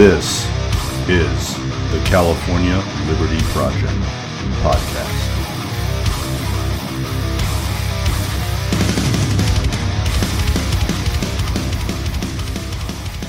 This 0.00 0.46
is 1.10 1.56
the 1.92 2.02
California 2.06 2.82
Liberty 3.06 3.38
Project 3.48 3.92
podcast. 4.62 5.28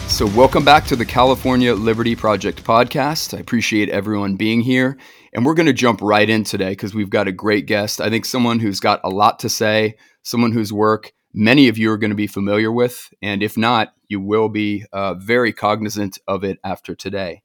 So, 0.07 0.27
welcome 0.27 0.63
back 0.63 0.85
to 0.85 0.95
the 0.95 1.03
California 1.03 1.73
Liberty 1.73 2.15
Project 2.15 2.63
podcast. 2.63 3.37
I 3.37 3.41
appreciate 3.41 3.89
everyone 3.89 4.37
being 4.37 4.61
here. 4.61 4.97
And 5.33 5.45
we're 5.45 5.55
going 5.55 5.65
to 5.65 5.73
jump 5.73 5.99
right 6.01 6.29
in 6.29 6.45
today 6.45 6.69
because 6.69 6.95
we've 6.95 7.09
got 7.09 7.27
a 7.27 7.33
great 7.33 7.65
guest. 7.65 7.99
I 7.99 8.09
think 8.09 8.23
someone 8.23 8.59
who's 8.59 8.79
got 8.79 9.01
a 9.03 9.09
lot 9.09 9.39
to 9.39 9.49
say, 9.49 9.97
someone 10.23 10.53
whose 10.53 10.71
work 10.71 11.11
many 11.33 11.67
of 11.67 11.77
you 11.77 11.91
are 11.91 11.97
going 11.97 12.11
to 12.11 12.15
be 12.15 12.27
familiar 12.27 12.71
with. 12.71 13.13
And 13.21 13.43
if 13.43 13.57
not, 13.57 13.93
you 14.11 14.21
will 14.21 14.49
be 14.49 14.85
uh, 14.91 15.15
very 15.15 15.53
cognizant 15.53 16.19
of 16.27 16.43
it 16.43 16.59
after 16.63 16.93
today. 16.93 17.41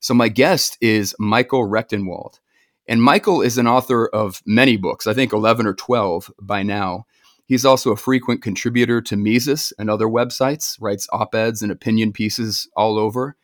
So, 0.00 0.12
my 0.12 0.28
guest 0.28 0.76
is 0.80 1.14
Michael 1.18 1.68
Rectenwald. 1.68 2.40
And 2.88 3.02
Michael 3.02 3.40
is 3.40 3.56
an 3.56 3.68
author 3.68 4.08
of 4.08 4.42
many 4.44 4.76
books, 4.76 5.06
I 5.06 5.14
think 5.14 5.32
11 5.32 5.66
or 5.66 5.74
12 5.74 6.32
by 6.42 6.64
now. 6.64 7.06
He's 7.46 7.64
also 7.64 7.92
a 7.92 7.96
frequent 7.96 8.42
contributor 8.42 9.00
to 9.02 9.16
Mises 9.16 9.72
and 9.78 9.88
other 9.88 10.06
websites, 10.06 10.76
writes 10.80 11.08
op 11.12 11.34
eds 11.34 11.62
and 11.62 11.70
opinion 11.70 12.12
pieces 12.12 12.68
all 12.76 12.98
over. 12.98 13.36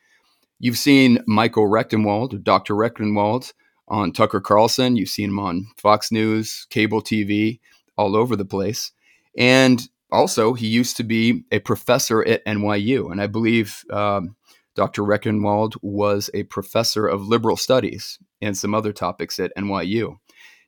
You've 0.59 0.77
seen 0.77 1.19
Michael 1.27 1.67
Rectenwald, 1.67 2.43
Dr. 2.43 2.73
Rectenwald, 2.73 3.53
on 3.87 4.11
Tucker 4.11 4.41
Carlson. 4.41 4.95
You've 4.95 5.09
seen 5.09 5.29
him 5.29 5.39
on 5.39 5.67
Fox 5.77 6.11
News, 6.11 6.67
cable 6.69 7.01
TV, 7.01 7.59
all 7.97 8.15
over 8.15 8.35
the 8.35 8.45
place. 8.45 8.91
And 9.37 9.87
also, 10.11 10.53
he 10.53 10.67
used 10.67 10.97
to 10.97 11.03
be 11.03 11.43
a 11.51 11.59
professor 11.59 12.25
at 12.25 12.45
NYU. 12.45 13.11
And 13.11 13.21
I 13.21 13.27
believe 13.27 13.83
um, 13.91 14.35
Dr. 14.75 15.01
Rectenwald 15.01 15.75
was 15.81 16.29
a 16.33 16.43
professor 16.43 17.07
of 17.07 17.27
liberal 17.27 17.57
studies 17.57 18.19
and 18.41 18.57
some 18.57 18.73
other 18.73 18.93
topics 18.93 19.39
at 19.39 19.51
NYU. 19.57 20.17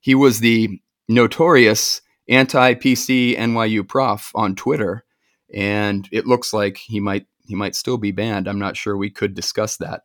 He 0.01 0.15
was 0.15 0.39
the 0.39 0.81
notorious 1.07 2.01
anti 2.27 2.73
PC 2.75 3.37
NYU 3.37 3.87
prof 3.87 4.31
on 4.35 4.55
Twitter, 4.55 5.03
and 5.53 6.07
it 6.11 6.27
looks 6.27 6.53
like 6.53 6.77
he 6.77 6.99
might 6.99 7.27
he 7.45 7.55
might 7.55 7.75
still 7.75 7.97
be 7.97 8.11
banned. 8.11 8.47
I'm 8.47 8.59
not 8.59 8.77
sure. 8.77 8.97
We 8.97 9.09
could 9.09 9.33
discuss 9.33 9.77
that, 9.77 10.03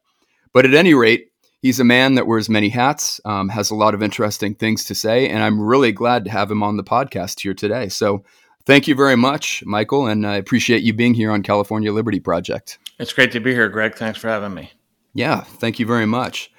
but 0.53 0.65
at 0.65 0.75
any 0.75 0.95
rate, 0.95 1.29
he's 1.61 1.81
a 1.81 1.85
man 1.85 2.15
that 2.15 2.27
wears 2.27 2.48
many 2.48 2.69
hats, 2.69 3.21
um, 3.25 3.48
has 3.51 3.71
a 3.71 3.75
lot 3.75 3.95
of 3.95 4.03
interesting 4.03 4.55
things 4.55 4.85
to 4.87 4.95
say, 4.95 5.29
and 5.29 5.43
I'm 5.43 5.61
really 5.61 5.93
glad 5.93 6.25
to 6.25 6.31
have 6.31 6.51
him 6.51 6.63
on 6.63 6.77
the 6.77 6.85
podcast 6.85 7.41
here 7.41 7.55
today. 7.55 7.89
So. 7.89 8.25
Thank 8.67 8.89
you 8.89 8.95
very 8.95 9.17
much, 9.17 9.62
Michael, 9.67 10.07
and 10.07 10.27
I 10.27 10.37
appreciate 10.37 10.83
you 10.83 10.95
being 10.95 11.12
here 11.12 11.31
on 11.31 11.43
California 11.43 11.93
Liberty 11.93 12.19
Project. 12.19 12.79
It's 12.98 13.12
great 13.12 13.31
to 13.33 13.41
be 13.41 13.53
here, 13.53 13.69
Greg. 13.69 13.95
Thanks 13.95 14.19
for 14.19 14.29
having 14.29 14.55
me. 14.55 14.73
Yeah, 15.12 15.43
thank 15.43 15.79
you 15.79 15.87
very 15.87 16.07
much. 16.07 16.51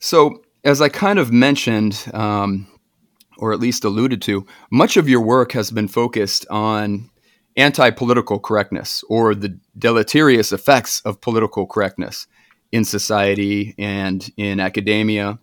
So, 0.00 0.42
as 0.64 0.80
I 0.80 0.88
kind 0.88 1.18
of 1.18 1.32
mentioned, 1.32 2.06
um, 2.12 2.66
or 3.38 3.52
at 3.52 3.60
least 3.60 3.84
alluded 3.84 4.20
to, 4.22 4.46
much 4.70 4.96
of 4.96 5.08
your 5.08 5.20
work 5.20 5.52
has 5.52 5.70
been 5.70 5.86
focused 5.86 6.44
on 6.50 7.08
anti 7.56 7.90
political 7.90 8.40
correctness 8.40 9.04
or 9.08 9.34
the 9.34 9.56
deleterious 9.78 10.50
effects 10.50 11.02
of 11.04 11.20
political 11.20 11.66
correctness 11.66 12.26
in 12.72 12.84
society 12.84 13.76
and 13.78 14.28
in 14.36 14.58
academia, 14.58 15.38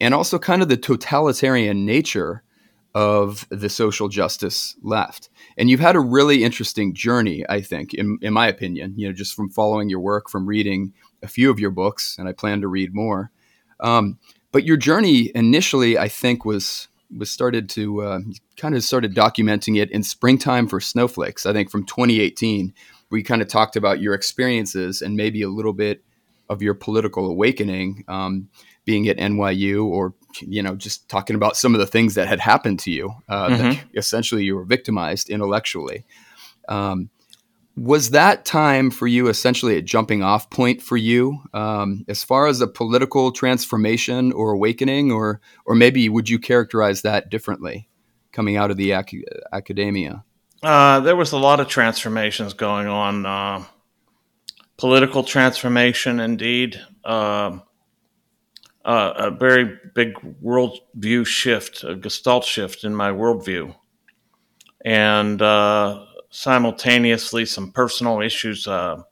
and 0.00 0.14
also 0.14 0.38
kind 0.38 0.62
of 0.62 0.68
the 0.68 0.76
totalitarian 0.76 1.84
nature 1.84 2.44
of 2.94 3.46
the 3.50 3.68
social 3.68 4.08
justice 4.08 4.76
left. 4.82 5.28
And 5.56 5.68
you've 5.68 5.80
had 5.80 5.96
a 5.96 6.00
really 6.00 6.42
interesting 6.42 6.94
journey, 6.94 7.44
I 7.48 7.60
think, 7.60 7.94
in, 7.94 8.18
in 8.22 8.32
my 8.32 8.48
opinion, 8.48 8.94
you 8.96 9.06
know, 9.06 9.12
just 9.12 9.34
from 9.34 9.50
following 9.50 9.88
your 9.88 10.00
work, 10.00 10.28
from 10.28 10.46
reading 10.46 10.92
a 11.22 11.28
few 11.28 11.50
of 11.50 11.60
your 11.60 11.70
books, 11.70 12.16
and 12.18 12.28
I 12.28 12.32
plan 12.32 12.60
to 12.62 12.68
read 12.68 12.94
more. 12.94 13.30
Um, 13.80 14.18
but 14.52 14.64
your 14.64 14.76
journey 14.76 15.30
initially, 15.34 15.98
I 15.98 16.08
think, 16.08 16.44
was 16.44 16.88
was 17.16 17.30
started 17.30 17.68
to 17.70 18.02
uh, 18.02 18.20
kind 18.56 18.74
of 18.74 18.84
started 18.84 19.14
documenting 19.14 19.80
it 19.80 19.90
in 19.90 20.02
springtime 20.02 20.68
for 20.68 20.80
snowflakes 20.80 21.46
i 21.46 21.52
think 21.52 21.70
from 21.70 21.84
2018 21.84 22.74
we 23.10 23.22
kind 23.22 23.40
of 23.40 23.48
talked 23.48 23.76
about 23.76 24.00
your 24.00 24.12
experiences 24.12 25.00
and 25.00 25.16
maybe 25.16 25.40
a 25.40 25.48
little 25.48 25.72
bit 25.72 26.02
of 26.50 26.60
your 26.60 26.74
political 26.74 27.30
awakening 27.30 28.04
um, 28.08 28.48
being 28.84 29.08
at 29.08 29.16
nyu 29.16 29.86
or 29.86 30.12
you 30.40 30.62
know 30.62 30.74
just 30.74 31.08
talking 31.08 31.36
about 31.36 31.56
some 31.56 31.74
of 31.74 31.80
the 31.80 31.86
things 31.86 32.14
that 32.14 32.28
had 32.28 32.40
happened 32.40 32.78
to 32.80 32.90
you 32.90 33.14
uh, 33.28 33.48
mm-hmm. 33.48 33.68
that 33.70 33.84
essentially 33.94 34.44
you 34.44 34.54
were 34.54 34.64
victimized 34.64 35.30
intellectually. 35.30 36.04
Um, 36.68 37.10
was 37.76 38.10
that 38.10 38.44
time 38.44 38.90
for 38.90 39.06
you 39.06 39.28
essentially 39.28 39.76
a 39.76 39.82
jumping 39.82 40.22
off 40.22 40.50
point 40.50 40.82
for 40.82 40.96
you 40.96 41.38
um, 41.54 42.04
as 42.08 42.24
far 42.24 42.48
as 42.48 42.60
a 42.60 42.66
political 42.66 43.30
transformation 43.30 44.32
or 44.32 44.52
awakening 44.52 45.12
or 45.12 45.40
or 45.64 45.74
maybe 45.74 46.08
would 46.08 46.28
you 46.28 46.38
characterize 46.38 47.02
that 47.02 47.30
differently 47.30 47.88
coming 48.32 48.56
out 48.56 48.70
of 48.70 48.76
the 48.76 48.92
ac- 48.92 49.24
academia? 49.52 50.24
Uh, 50.62 51.00
there 51.00 51.16
was 51.16 51.32
a 51.32 51.38
lot 51.38 51.60
of 51.60 51.68
transformations 51.68 52.52
going 52.52 52.88
on 52.88 53.24
uh, 53.24 53.64
political 54.76 55.22
transformation 55.22 56.18
indeed. 56.18 56.80
Uh, 57.04 57.58
uh 58.88 59.12
a 59.16 59.30
very 59.30 59.78
big 59.94 60.14
worldview 60.42 61.26
shift 61.26 61.84
a 61.84 61.94
gestalt 61.94 62.44
shift 62.44 62.84
in 62.84 62.94
my 62.94 63.10
worldview. 63.10 63.74
And 64.84 65.42
uh, 65.42 66.06
simultaneously 66.30 67.46
some 67.46 67.72
personal 67.72 68.20
issues 68.20 68.66
uh, 68.66 69.02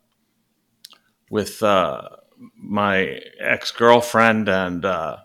with 1.30 1.62
uh, 1.62 2.08
my 2.56 3.20
ex 3.40 3.72
girlfriend, 3.72 4.48
and 4.48 4.84
uh, 4.84 5.16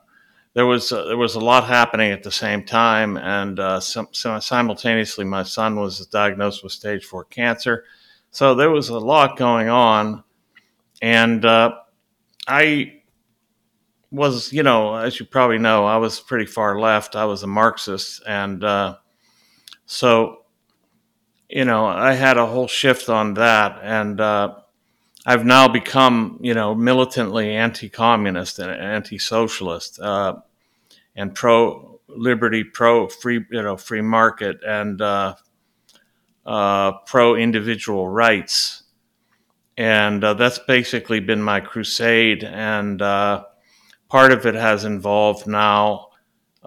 there 0.54 0.66
was 0.66 0.92
uh, 0.92 1.06
there 1.06 1.18
was 1.18 1.36
a 1.36 1.40
lot 1.40 1.66
happening 1.66 2.12
at 2.12 2.24
the 2.24 2.32
same 2.32 2.64
time. 2.64 3.18
And 3.18 3.60
simultaneously, 3.82 5.26
my 5.26 5.44
son 5.44 5.80
was 5.80 6.06
diagnosed 6.08 6.64
with 6.64 6.74
stage 6.74 7.06
four 7.06 7.26
cancer, 7.26 7.86
so 8.32 8.56
there 8.56 8.72
was 8.72 8.90
a 8.90 9.00
lot 9.00 9.38
going 9.38 9.70
on, 9.70 10.24
and 11.02 11.46
I 12.48 13.01
was, 14.12 14.52
you 14.52 14.64
know, 14.64 14.96
as 14.96 15.20
you 15.20 15.26
probably 15.26 15.58
know, 15.58 15.86
I 15.86 15.98
was 15.98 16.20
pretty 16.20 16.46
far 16.46 16.80
left. 16.80 17.16
I 17.16 17.26
was 17.26 17.44
a 17.44 17.48
Marxist, 17.48 18.22
and 18.28 18.64
so 19.86 20.42
you 21.52 21.66
know, 21.66 21.86
I 21.86 22.14
had 22.14 22.38
a 22.38 22.46
whole 22.46 22.68
shift 22.68 23.10
on 23.10 23.34
that, 23.34 23.80
and 23.84 24.22
uh, 24.22 24.56
I've 25.26 25.46
now 25.46 25.68
become, 25.68 26.40
you 26.42 26.54
know, 26.54 26.74
militantly 26.74 27.54
anti-communist 27.54 28.58
and 28.60 28.72
anti-socialist, 28.72 30.00
uh, 30.00 30.38
and 31.16 31.36
pro-liberty, 31.36 32.64
pro-free, 32.64 33.46
you 33.52 33.62
know, 33.62 33.76
free 33.76 34.02
market, 34.02 34.60
and 34.66 35.02
uh, 35.02 35.36
uh 36.46 36.94
pro-individual 37.06 38.08
rights, 38.08 38.84
and 39.78 40.24
uh, 40.24 40.34
that's 40.34 40.60
basically 40.60 41.20
been 41.20 41.42
my 41.42 41.60
crusade, 41.60 42.46
and 42.46 43.02
uh, 43.02 43.44
part 44.12 44.34
of 44.34 44.46
it 44.46 44.56
has 44.56 44.84
involved 44.84 45.48
now. 45.48 46.10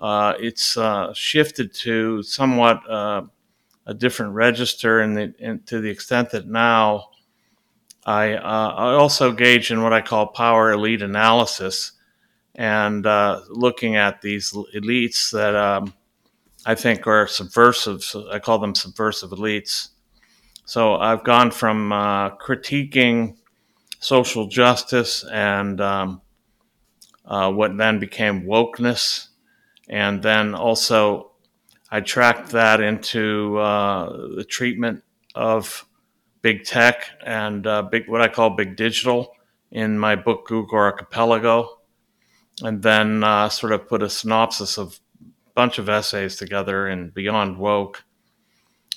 it's 0.03 0.79
shifted 1.13 1.75
to 1.75 2.23
somewhat 2.23 2.81
a 3.87 3.95
different 3.95 4.33
register, 4.33 5.01
and, 5.01 5.67
to 5.67 5.81
the 5.81 5.91
extent 5.91 6.31
that 6.31 6.47
now 6.47 7.11
I, 8.07 8.35
uh, 8.35 8.75
I 8.77 8.93
also 8.95 9.31
engage 9.31 9.71
in 9.71 9.83
what 9.83 9.93
I 9.93 10.01
call 10.01 10.27
power 10.27 10.73
elite 10.73 11.03
analysis 11.03 11.93
and 12.55 13.07
uh, 13.07 13.41
looking 13.49 13.97
at 13.97 14.21
these 14.21 14.53
elites 14.53 15.33
that 15.33 15.57
um, 15.57 15.95
I 16.67 16.75
think 16.75 17.07
are 17.07 17.27
subversive. 17.27 18.05
I 18.31 18.39
call 18.39 18.59
them 18.59 18.75
subversive 18.75 19.31
elites. 19.31 19.89
So 20.67 20.97
I've 20.97 21.25
gone 21.25 21.51
from 21.51 21.93
uh, 21.93 22.37
critiquing 22.37 23.37
social 24.01 24.47
justice 24.47 25.25
and 25.31 25.81
um, 25.81 26.21
uh, 27.25 27.51
what 27.51 27.77
then 27.77 27.99
became 27.99 28.45
wokeness, 28.45 29.29
and 29.89 30.23
then 30.23 30.55
also 30.55 31.33
I 31.91 32.01
tracked 32.01 32.51
that 32.51 32.81
into 32.81 33.59
uh, 33.59 34.35
the 34.37 34.45
treatment 34.45 35.03
of 35.35 35.87
big 36.43 36.65
tech 36.65 37.09
and 37.25 37.67
uh, 37.67 37.83
big 37.83 38.09
what 38.09 38.21
I 38.21 38.29
call 38.29 38.51
big 38.51 38.77
digital 38.77 39.33
in 39.71 39.99
my 39.99 40.15
book 40.17 40.47
Google 40.47 40.79
Archipelago, 40.79 41.81
and 42.63 42.83
then 42.83 43.25
uh, 43.25 43.49
sort 43.49 43.73
of 43.73 43.89
put 43.89 44.03
a 44.03 44.11
synopsis 44.11 44.79
of 44.79 45.01
a 45.21 45.53
bunch 45.55 45.79
of 45.79 45.89
essays 45.89 46.37
together 46.37 46.89
in 46.89 47.11
Beyond 47.11 47.59
Woke, 47.59 48.05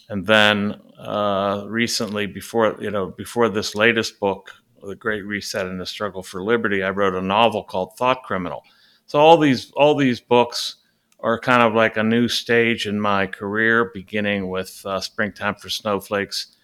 and 0.09 0.25
then 0.25 0.81
uh, 0.99 1.65
recently, 1.67 2.25
before 2.25 2.77
you 2.79 2.91
know, 2.91 3.07
before 3.07 3.49
this 3.49 3.75
latest 3.75 4.19
book, 4.19 4.51
The 4.87 4.95
Great 4.95 5.25
Reset 5.25 5.67
and 5.67 5.79
the 5.79 5.85
Struggle 5.85 6.23
for 6.23 6.41
Liberty, 6.41 6.83
I 6.83 6.89
wrote 6.89 7.13
a 7.13 7.21
novel 7.21 7.63
called 7.63 7.95
Thought 7.97 8.23
Criminal. 8.23 8.63
So 9.05 9.19
all 9.19 9.37
these 9.37 9.71
all 9.71 9.95
these 9.95 10.19
books 10.19 10.77
are 11.19 11.39
kind 11.39 11.61
of 11.61 11.73
like 11.73 11.97
a 11.97 12.03
new 12.03 12.27
stage 12.27 12.87
in 12.87 12.99
my 12.99 13.27
career, 13.27 13.91
beginning 13.93 14.49
with 14.49 14.85
uh, 14.85 14.99
Springtime 14.99 15.55
for 15.55 15.69
Snowflakes 15.69 16.55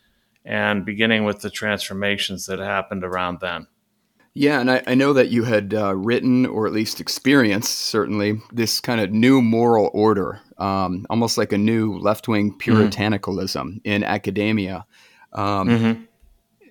and 0.46 0.86
beginning 0.86 1.24
with 1.24 1.42
the 1.42 1.50
transformations 1.50 2.46
that 2.46 2.60
happened 2.60 3.04
around 3.04 3.40
then. 3.40 3.68
Yeah, 4.36 4.60
and 4.60 4.72
I, 4.72 4.82
I 4.88 4.96
know 4.96 5.14
that 5.14 5.30
you 5.30 5.44
had 5.44 5.74
uh, 5.74 5.96
written 5.96 6.46
or 6.48 6.66
at 6.66 6.74
least 6.74 7.00
experienced 7.00 7.74
certainly 7.82 8.42
this 8.52 8.80
kind 8.80 9.00
of 9.00 9.12
new 9.12 9.42
moral 9.42 9.92
order, 9.94 10.42
um, 10.58 11.06
almost 11.10 11.38
like 11.38 11.54
a 11.54 11.58
new 11.58 11.98
left 12.00 12.28
wing 12.28 12.52
mm-hmm. 12.52 12.72
puritanicalism 12.72 13.64
mm-hmm. 13.64 13.78
in 13.84 14.04
academia. 14.04 14.86
Um, 15.34 15.68
mm-hmm. 15.68 16.04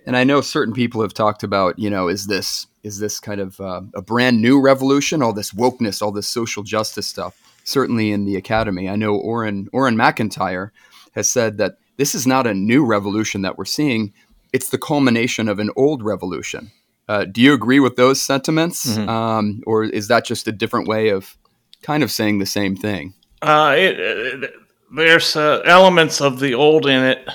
And 0.06 0.16
I 0.16 0.25
know 0.25 0.40
certain 0.40 0.75
people 0.75 1.02
have 1.02 1.14
talked 1.14 1.43
about, 1.43 1.78
you 1.78 1.90
know, 1.90 2.08
is 2.08 2.26
this 2.26 2.66
is 2.82 2.99
this 2.99 3.20
kind 3.20 3.40
of 3.40 3.60
uh, 3.60 3.82
a 3.94 4.02
brand 4.02 4.43
new 4.43 4.60
revolution? 4.60 5.22
All 5.22 5.32
this 5.32 5.52
wokeness, 5.52 6.02
all 6.02 6.12
this 6.12 6.28
social 6.28 6.62
justice 6.62 7.06
stuff. 7.06 7.38
Certainly 7.64 8.10
in 8.10 8.25
the 8.25 8.37
academy, 8.37 8.88
I 8.88 8.96
know 8.96 9.20
Auron 9.20 9.69
Auron 9.72 9.96
MacIntyre 9.96 10.72
has 11.12 11.28
said 11.28 11.58
that 11.58 11.76
this 11.96 12.14
is 12.14 12.26
not 12.26 12.46
a 12.46 12.54
new 12.54 12.84
revolution 12.84 13.43
that 13.43 13.56
we're 13.56 13.64
seeing; 13.64 14.12
it's 14.52 14.70
the 14.70 14.78
culmination 14.78 15.49
of 15.49 15.58
an 15.58 15.70
old 15.76 16.02
revolution 16.02 16.72
uh, 17.08 17.25
do 17.25 17.40
you 17.40 17.52
agree 17.52 17.81
with 17.81 17.96
those 17.96 18.20
sentiments, 18.20 18.87
mm-hmm. 18.87 19.08
um, 19.08 19.62
or 19.66 19.84
is 19.84 20.08
that 20.08 20.25
just 20.25 20.46
a 20.46 20.52
different 20.52 20.88
way 20.88 21.08
of 21.08 21.37
kind 21.82 22.02
of 22.02 22.10
saying 22.10 22.38
the 22.38 22.46
same 22.46 22.76
thing? 22.76 23.14
Uh, 23.40 23.75
it, 23.76 23.98
it, 23.98 24.50
there's 24.94 25.37
uh, 25.37 25.60
elements 25.64 26.20
of 26.20 26.38
the 26.38 26.55
old 26.55 26.87
in 26.87 27.02
it, 27.02 27.28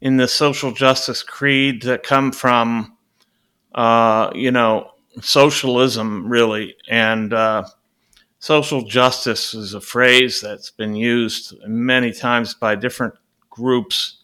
in 0.00 0.16
the 0.16 0.28
social 0.28 0.72
justice 0.72 1.22
creed 1.22 1.82
that 1.82 2.02
come 2.02 2.32
from, 2.32 2.96
uh, 3.74 4.30
you 4.34 4.50
know, 4.50 4.90
socialism, 5.20 6.28
really, 6.28 6.76
and 6.88 7.32
uh, 7.32 7.64
social 8.38 8.82
justice 8.82 9.54
is 9.54 9.74
a 9.74 9.80
phrase 9.80 10.40
that's 10.40 10.70
been 10.70 10.94
used 10.94 11.54
many 11.66 12.12
times 12.12 12.54
by 12.54 12.74
different 12.74 13.14
groups. 13.48 14.18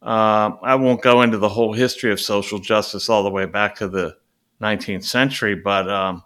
Uh, 0.00 0.52
I 0.62 0.74
won't 0.74 1.02
go 1.02 1.22
into 1.22 1.38
the 1.38 1.48
whole 1.48 1.72
history 1.72 2.10
of 2.10 2.20
social 2.20 2.58
justice 2.58 3.08
all 3.08 3.22
the 3.22 3.30
way 3.30 3.44
back 3.44 3.76
to 3.76 3.88
the 3.88 4.16
19th 4.60 5.04
century, 5.04 5.54
but 5.54 5.88
um, 5.90 6.22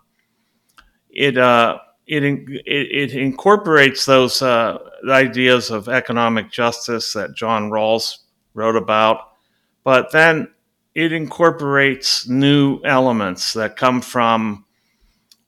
it, 1.11 1.37
uh, 1.37 1.79
it, 2.07 2.23
it, 2.23 2.63
it 2.67 3.15
incorporates 3.15 4.07
those 4.07 4.41
uh, 4.41 4.79
ideas 5.09 5.71
of 5.71 5.89
economic 5.89 6.53
justice 6.53 7.13
that 7.15 7.35
John 7.35 7.71
Rawls 7.71 8.19
wrote 8.57 8.77
about, 8.77 9.33
but 9.85 10.11
then 10.13 10.49
it 10.95 11.13
incorporates 11.13 12.27
new 12.27 12.81
elements 12.83 13.53
that 13.53 13.77
come 13.77 14.01
from 14.01 14.65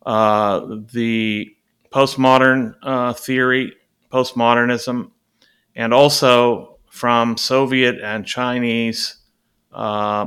uh, 0.04 0.60
the 0.92 1.50
postmodern 1.90 2.74
uh, 2.82 3.14
theory, 3.14 3.72
postmodernism, 4.12 5.10
and 5.74 5.94
also 5.94 6.78
from 6.90 7.36
Soviet 7.36 7.98
and 8.02 8.26
Chinese 8.26 9.16
uh, 9.72 10.26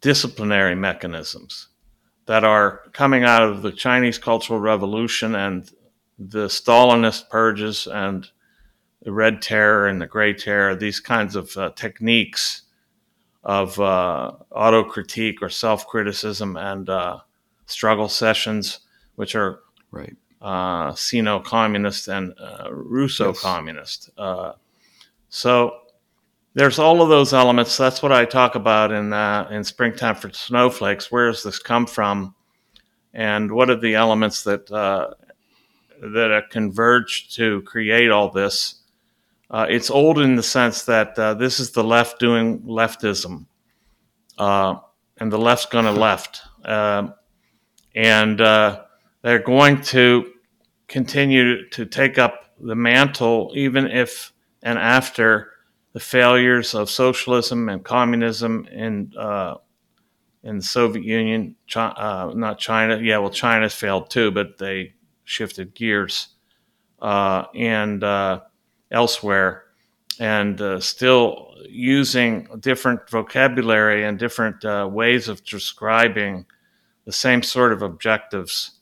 disciplinary 0.00 0.74
mechanisms 0.74 1.68
that 2.26 2.44
are 2.44 2.82
coming 2.92 3.24
out 3.24 3.42
of 3.42 3.62
the 3.62 3.72
Chinese 3.72 4.18
Cultural 4.18 4.60
Revolution 4.60 5.34
and 5.34 5.70
the 6.18 6.46
Stalinist 6.46 7.28
purges 7.30 7.86
and 7.86 8.30
the 9.04 9.12
Red 9.12 9.40
Terror 9.42 9.86
and 9.86 10.00
the 10.00 10.06
Gray 10.06 10.32
Terror, 10.32 10.74
these 10.74 10.98
kinds 10.98 11.36
of 11.36 11.56
uh, 11.56 11.70
techniques 11.76 12.62
of 13.44 13.78
uh, 13.78 14.32
autocritique 14.52 15.36
or 15.42 15.50
self 15.50 15.86
criticism 15.86 16.56
and 16.56 16.88
uh, 16.88 17.20
struggle 17.66 18.08
sessions, 18.08 18.80
which 19.16 19.34
are 19.34 19.60
right. 19.90 20.16
Uh, 20.40 20.94
Sino 20.94 21.40
communist 21.40 22.08
and 22.08 22.34
uh, 22.38 22.68
Russo 22.70 23.32
communist. 23.32 24.10
Yes. 24.10 24.26
Uh, 24.26 24.52
so 25.30 25.78
there's 26.54 26.78
all 26.78 27.00
of 27.00 27.08
those 27.08 27.32
elements. 27.32 27.76
That's 27.76 28.02
what 28.02 28.12
I 28.12 28.24
talk 28.24 28.54
about 28.54 28.92
in 28.92 29.12
uh, 29.12 29.48
in 29.50 29.64
springtime 29.64 30.16
for 30.16 30.30
snowflakes. 30.32 31.10
Where 31.10 31.30
does 31.30 31.42
this 31.42 31.58
come 31.58 31.86
from, 31.86 32.34
and 33.12 33.52
what 33.52 33.70
are 33.70 33.78
the 33.78 33.94
elements 33.94 34.44
that 34.44 34.70
uh, 34.70 35.14
that 36.00 36.44
converge 36.50 37.34
to 37.36 37.62
create 37.62 38.10
all 38.10 38.30
this? 38.30 38.82
Uh, 39.54 39.66
it's 39.70 39.88
old 39.88 40.18
in 40.18 40.34
the 40.34 40.42
sense 40.42 40.82
that 40.82 41.16
uh, 41.16 41.32
this 41.32 41.60
is 41.60 41.70
the 41.70 41.84
left 41.84 42.18
doing 42.18 42.58
leftism, 42.62 43.46
uh, 44.36 44.74
and 45.18 45.30
the 45.30 45.38
left's 45.38 45.66
going 45.66 45.84
to 45.84 45.92
left, 45.92 46.40
um, 46.64 47.14
and 47.94 48.40
uh, 48.40 48.82
they're 49.22 49.38
going 49.38 49.80
to 49.80 50.28
continue 50.88 51.68
to 51.68 51.86
take 51.86 52.18
up 52.18 52.52
the 52.58 52.74
mantle, 52.74 53.52
even 53.54 53.86
if 53.86 54.32
and 54.64 54.76
after 54.76 55.52
the 55.92 56.00
failures 56.00 56.74
of 56.74 56.90
socialism 56.90 57.68
and 57.68 57.84
communism 57.84 58.66
in 58.72 59.12
uh, 59.16 59.54
in 60.42 60.56
the 60.56 60.64
Soviet 60.64 61.04
Union, 61.04 61.54
uh, 61.76 62.32
not 62.34 62.58
China. 62.58 62.98
Yeah, 63.00 63.18
well, 63.18 63.30
China's 63.30 63.72
failed 63.72 64.10
too, 64.10 64.32
but 64.32 64.58
they 64.58 64.94
shifted 65.22 65.76
gears. 65.76 66.30
Uh, 67.00 67.44
and 67.54 68.02
uh, 68.02 68.40
elsewhere, 68.94 69.64
and 70.18 70.60
uh, 70.60 70.80
still 70.80 71.54
using 71.68 72.48
different 72.60 73.10
vocabulary 73.10 74.04
and 74.04 74.18
different 74.18 74.64
uh, 74.64 74.88
ways 74.90 75.28
of 75.28 75.44
describing 75.44 76.46
the 77.04 77.12
same 77.12 77.42
sort 77.42 77.72
of 77.72 77.82
objectives. 77.82 78.78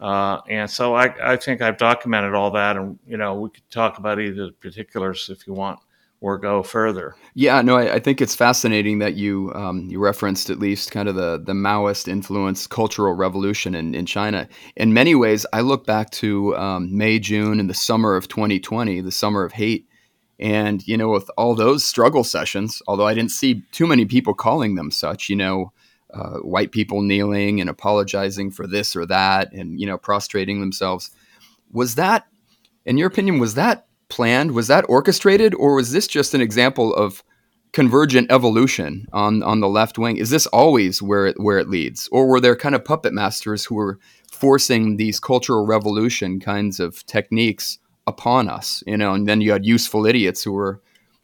and 0.00 0.70
so 0.70 0.94
I, 0.94 1.32
I 1.32 1.36
think 1.36 1.62
I've 1.62 1.78
documented 1.78 2.34
all 2.34 2.50
that, 2.52 2.76
and 2.76 2.98
you 3.06 3.16
know 3.16 3.34
we 3.40 3.50
could 3.50 3.68
talk 3.70 3.98
about 3.98 4.20
either 4.20 4.52
particulars 4.60 5.30
if 5.30 5.46
you 5.46 5.54
want 5.54 5.80
or 6.20 6.38
go 6.38 6.62
further. 6.62 7.14
Yeah, 7.34 7.60
no, 7.62 7.76
I, 7.76 7.94
I 7.94 8.00
think 8.00 8.20
it's 8.20 8.34
fascinating 8.34 8.98
that 9.00 9.14
you 9.14 9.52
um, 9.54 9.86
you 9.88 9.98
referenced 9.98 10.50
at 10.50 10.58
least 10.58 10.90
kind 10.90 11.08
of 11.08 11.14
the 11.14 11.42
the 11.44 11.52
Maoist 11.52 12.08
influenced 12.08 12.70
cultural 12.70 13.14
revolution 13.14 13.74
in, 13.74 13.94
in 13.94 14.06
China. 14.06 14.48
In 14.76 14.94
many 14.94 15.14
ways, 15.14 15.44
I 15.52 15.60
look 15.60 15.86
back 15.86 16.10
to 16.12 16.56
um, 16.56 16.96
May, 16.96 17.18
June, 17.18 17.60
and 17.60 17.68
the 17.68 17.74
summer 17.74 18.16
of 18.16 18.28
2020, 18.28 19.00
the 19.02 19.12
summer 19.12 19.44
of 19.44 19.52
hate, 19.52 19.86
and 20.38 20.86
you 20.88 20.96
know, 20.96 21.10
with 21.10 21.30
all 21.36 21.54
those 21.54 21.84
struggle 21.84 22.24
sessions, 22.24 22.80
although 22.86 23.06
I 23.06 23.14
didn't 23.14 23.32
see 23.32 23.62
too 23.72 23.86
many 23.86 24.06
people 24.06 24.34
calling 24.34 24.74
them 24.74 24.90
such, 24.90 25.28
you 25.28 25.36
know. 25.36 25.72
Uh, 26.14 26.38
white 26.38 26.70
people 26.70 27.02
kneeling 27.02 27.60
and 27.60 27.68
apologizing 27.68 28.48
for 28.50 28.66
this 28.68 28.94
or 28.94 29.04
that 29.04 29.52
and 29.52 29.78
you 29.78 29.84
know 29.84 29.98
prostrating 29.98 30.60
themselves 30.60 31.10
was 31.72 31.96
that 31.96 32.26
in 32.86 32.96
your 32.96 33.08
opinion 33.08 33.40
was 33.40 33.54
that 33.54 33.85
planned? 34.08 34.52
Was 34.52 34.68
that 34.68 34.86
orchestrated, 34.88 35.54
or 35.54 35.74
was 35.74 35.92
this 35.92 36.06
just 36.06 36.34
an 36.34 36.40
example 36.40 36.94
of 36.94 37.22
convergent 37.72 38.30
evolution 38.30 39.06
on 39.12 39.42
on 39.42 39.60
the 39.60 39.68
left 39.68 39.98
wing? 39.98 40.16
Is 40.16 40.30
this 40.30 40.46
always 40.46 41.02
where 41.02 41.26
it, 41.26 41.36
where 41.38 41.58
it 41.58 41.68
leads, 41.68 42.08
or 42.10 42.26
were 42.26 42.40
there 42.40 42.56
kind 42.56 42.74
of 42.74 42.84
puppet 42.84 43.12
masters 43.12 43.64
who 43.64 43.74
were 43.74 43.98
forcing 44.32 44.96
these 44.96 45.20
cultural 45.20 45.66
revolution 45.66 46.40
kinds 46.40 46.80
of 46.80 47.04
techniques 47.06 47.78
upon 48.06 48.48
us? 48.48 48.82
You 48.86 48.96
know, 48.96 49.12
and 49.12 49.28
then 49.28 49.40
you 49.40 49.52
had 49.52 49.66
useful 49.66 50.06
idiots 50.06 50.42
who 50.42 50.52
were 50.52 50.80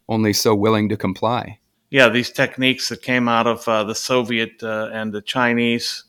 only 0.09 0.33
so 0.33 0.55
willing 0.55 0.89
to 0.89 0.97
comply. 0.97 1.59
Yeah, 1.91 2.09
these 2.09 2.31
techniques 2.31 2.89
that 2.89 3.03
came 3.03 3.29
out 3.29 3.47
of 3.47 3.69
uh, 3.69 3.85
the 3.85 3.95
Soviet 3.95 4.63
uh, 4.63 4.89
and 4.93 5.13
the 5.13 5.23
Chinese. 5.23 6.05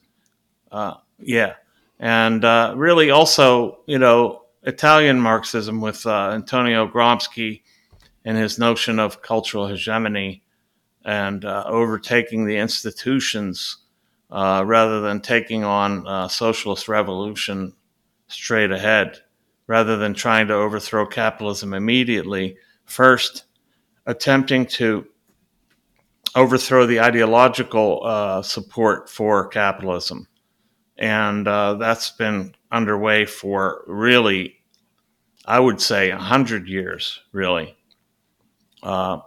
Uh, 0.71 0.95
yeah, 1.19 1.53
and 1.99 2.43
uh, 2.43 2.73
really 2.75 3.11
also, 3.11 3.79
you 3.85 3.99
know, 3.99 4.42
Italian 4.65 5.19
Marxism 5.19 5.81
with 5.81 6.05
uh, 6.05 6.31
Antonio 6.33 6.87
Gramsci 6.87 7.61
and 8.25 8.37
his 8.37 8.57
notion 8.57 8.99
of 8.99 9.21
cultural 9.21 9.67
hegemony 9.67 10.43
and 11.05 11.43
uh, 11.43 11.63
overtaking 11.67 12.45
the 12.45 12.57
institutions 12.57 13.77
uh, 14.31 14.63
rather 14.65 15.01
than 15.01 15.21
taking 15.21 15.63
on 15.63 16.07
uh, 16.07 16.27
socialist 16.27 16.87
revolution 16.87 17.73
straight 18.27 18.71
ahead, 18.71 19.17
rather 19.67 19.97
than 19.97 20.13
trying 20.13 20.47
to 20.47 20.53
overthrow 20.53 21.05
capitalism 21.05 21.73
immediately. 21.73 22.57
First, 22.85 23.43
attempting 24.05 24.65
to 24.65 25.05
overthrow 26.35 26.85
the 26.85 26.99
ideological 26.99 28.01
uh, 28.03 28.41
support 28.41 29.09
for 29.09 29.47
capitalism. 29.47 30.27
And 30.97 31.47
uh, 31.47 31.75
that's 31.75 32.11
been 32.11 32.55
underway 32.73 33.25
for 33.25 33.83
really, 33.87 34.55
I 35.45 35.59
would 35.59 35.79
say, 35.79 36.11
100 36.11 36.67
years, 36.67 37.21
really. 37.31 37.77
Uh, 38.81 39.19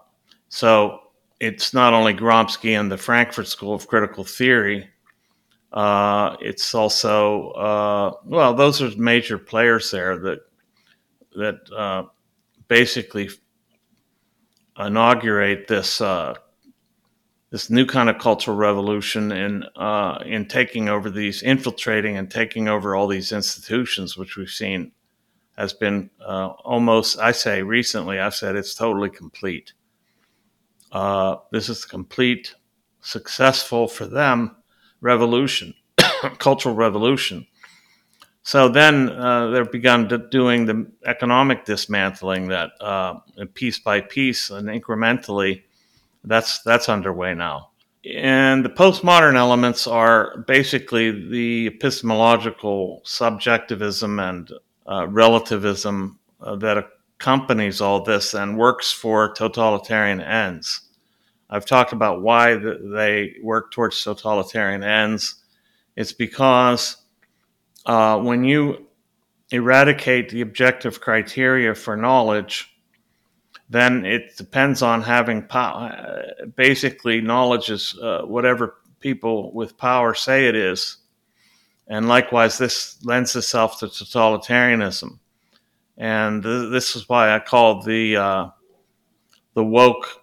so 0.48 1.00
it's 1.40 1.72
not 1.72 1.94
only 1.94 2.12
Gramsci 2.12 2.78
and 2.78 2.90
the 2.90 2.98
Frankfurt 2.98 3.46
School 3.46 3.72
of 3.72 3.86
Critical 3.86 4.24
Theory, 4.24 4.88
uh, 5.72 6.36
it's 6.40 6.74
also, 6.74 7.50
uh, 7.50 8.12
well, 8.24 8.52
those 8.52 8.82
are 8.82 8.90
major 8.96 9.38
players 9.38 9.90
there 9.90 10.18
that, 10.18 10.40
that 11.36 11.72
uh, 11.72 12.04
basically 12.68 13.30
inaugurate 14.78 15.68
this 15.68 16.00
uh, 16.00 16.34
this 17.50 17.70
new 17.70 17.86
kind 17.86 18.10
of 18.10 18.18
cultural 18.18 18.56
revolution 18.56 19.30
in 19.32 19.64
uh, 19.76 20.22
in 20.26 20.46
taking 20.46 20.88
over 20.88 21.10
these, 21.10 21.42
infiltrating 21.42 22.16
and 22.16 22.30
taking 22.30 22.68
over 22.68 22.94
all 22.96 23.06
these 23.06 23.32
institutions, 23.32 24.16
which 24.16 24.36
we've 24.36 24.48
seen 24.48 24.92
has 25.56 25.72
been 25.72 26.10
uh, 26.20 26.48
almost. 26.64 27.18
I 27.18 27.32
say 27.32 27.62
recently, 27.62 28.18
I've 28.18 28.34
said 28.34 28.56
it's 28.56 28.74
totally 28.74 29.10
complete. 29.10 29.72
Uh, 30.92 31.36
this 31.50 31.68
is 31.68 31.84
a 31.84 31.88
complete, 31.88 32.54
successful 33.00 33.88
for 33.88 34.06
them, 34.06 34.56
revolution, 35.00 35.74
cultural 36.38 36.74
revolution. 36.74 37.46
So 38.42 38.68
then 38.68 39.08
uh, 39.08 39.50
they've 39.50 39.72
begun 39.72 40.06
doing 40.30 40.66
the 40.66 40.86
economic 41.04 41.64
dismantling 41.64 42.48
that 42.48 42.70
uh, 42.80 43.14
piece 43.54 43.80
by 43.80 44.00
piece 44.00 44.50
and 44.50 44.68
incrementally. 44.68 45.64
That's 46.26 46.60
that's 46.62 46.88
underway 46.88 47.34
now. 47.34 47.70
And 48.04 48.64
the 48.64 48.68
postmodern 48.68 49.36
elements 49.36 49.86
are 49.86 50.44
basically 50.46 51.28
the 51.28 51.66
epistemological 51.66 53.02
subjectivism 53.04 54.20
and 54.20 54.50
uh, 54.86 55.08
relativism 55.08 56.18
uh, 56.40 56.56
that 56.56 56.84
accompanies 57.18 57.80
all 57.80 58.02
this 58.02 58.34
and 58.34 58.58
works 58.58 58.92
for 58.92 59.32
totalitarian 59.32 60.20
ends. 60.20 60.82
I've 61.48 61.66
talked 61.66 61.92
about 61.92 62.22
why 62.22 62.56
they 62.56 63.34
work 63.42 63.72
towards 63.72 64.02
totalitarian 64.02 64.84
ends. 64.84 65.42
It's 65.96 66.12
because 66.12 66.96
uh, 67.86 68.20
when 68.20 68.44
you 68.44 68.86
eradicate 69.50 70.28
the 70.28 70.40
objective 70.40 71.00
criteria 71.00 71.74
for 71.74 71.96
knowledge, 71.96 72.75
then 73.68 74.04
it 74.04 74.36
depends 74.36 74.82
on 74.82 75.02
having 75.02 75.42
power. 75.42 76.24
Basically, 76.54 77.20
knowledge 77.20 77.70
is 77.70 77.98
uh, 78.00 78.22
whatever 78.22 78.76
people 79.00 79.52
with 79.52 79.76
power 79.76 80.14
say 80.14 80.46
it 80.46 80.54
is. 80.54 80.98
And 81.88 82.08
likewise, 82.08 82.58
this 82.58 82.98
lends 83.04 83.34
itself 83.36 83.78
to 83.80 83.86
totalitarianism. 83.86 85.18
And 85.96 86.42
th- 86.42 86.70
this 86.70 86.96
is 86.96 87.08
why 87.08 87.34
I 87.34 87.38
call 87.38 87.82
the 87.82 88.16
uh, 88.16 88.48
the 89.54 89.64
woke 89.64 90.22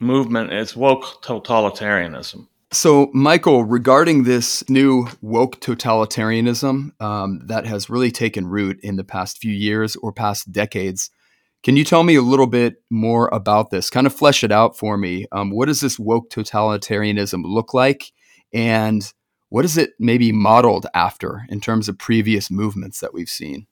movement 0.00 0.52
is 0.52 0.76
woke 0.76 1.22
totalitarianism. 1.22 2.48
So, 2.72 3.08
Michael, 3.14 3.64
regarding 3.64 4.24
this 4.24 4.68
new 4.68 5.06
woke 5.20 5.60
totalitarianism 5.60 7.00
um, 7.00 7.40
that 7.46 7.66
has 7.66 7.88
really 7.88 8.10
taken 8.10 8.48
root 8.48 8.80
in 8.82 8.96
the 8.96 9.04
past 9.04 9.38
few 9.38 9.52
years 9.52 9.94
or 9.94 10.12
past 10.12 10.50
decades, 10.50 11.10
can 11.64 11.76
you 11.76 11.84
tell 11.84 12.02
me 12.02 12.14
a 12.14 12.22
little 12.22 12.46
bit 12.46 12.76
more 12.90 13.28
about 13.32 13.70
this? 13.70 13.88
Kind 13.88 14.06
of 14.06 14.14
flesh 14.14 14.44
it 14.44 14.52
out 14.52 14.76
for 14.76 14.98
me. 14.98 15.26
Um, 15.32 15.50
what 15.50 15.66
does 15.66 15.80
this 15.80 15.98
woke 15.98 16.28
totalitarianism 16.30 17.42
look 17.42 17.72
like? 17.72 18.12
And 18.52 19.02
what 19.48 19.64
is 19.64 19.78
it 19.78 19.92
maybe 19.98 20.30
modeled 20.30 20.86
after 20.94 21.46
in 21.48 21.60
terms 21.60 21.88
of 21.88 21.98
previous 21.98 22.50
movements 22.50 23.00
that 23.00 23.14
we've 23.14 23.30
seen? 23.30 23.66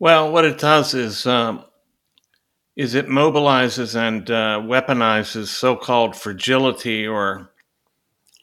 Well, 0.00 0.32
what 0.32 0.44
it 0.44 0.58
does 0.58 0.92
is 0.92 1.24
um, 1.24 1.64
is 2.74 2.94
it 2.94 3.06
mobilizes 3.06 3.94
and 3.94 4.28
uh, 4.28 4.60
weaponizes 4.64 5.48
so-called 5.48 6.16
fragility 6.16 7.06
or 7.06 7.52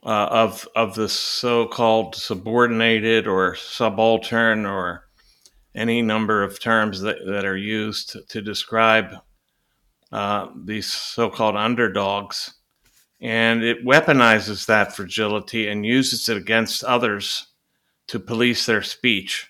uh, 0.03 0.27
of 0.29 0.67
of 0.75 0.96
the 0.96 1.10
so-called 1.10 2.15
subordinated 2.15 3.27
or 3.27 3.56
subaltern 3.56 4.65
or 4.65 5.06
any 5.77 6.01
number 6.01 6.43
of 6.43 6.60
terms 6.60 7.01
that, 7.01 7.17
that 7.25 7.46
are 7.46 7.57
used 7.57 8.10
to, 8.10 8.22
to 8.24 8.41
describe 8.41 9.15
uh, 10.12 10.48
these 10.65 10.91
so 10.91 11.29
called 11.29 11.55
underdogs. 11.55 12.55
And 13.22 13.63
it 13.63 13.86
weaponizes 13.86 14.65
that 14.65 14.96
fragility 14.96 15.67
and 15.67 15.86
uses 15.86 16.29
it 16.29 16.38
against 16.38 16.84
others 16.84 17.48
to 18.07 18.19
police 18.19 18.65
their 18.65 18.81
speech. 18.81 19.50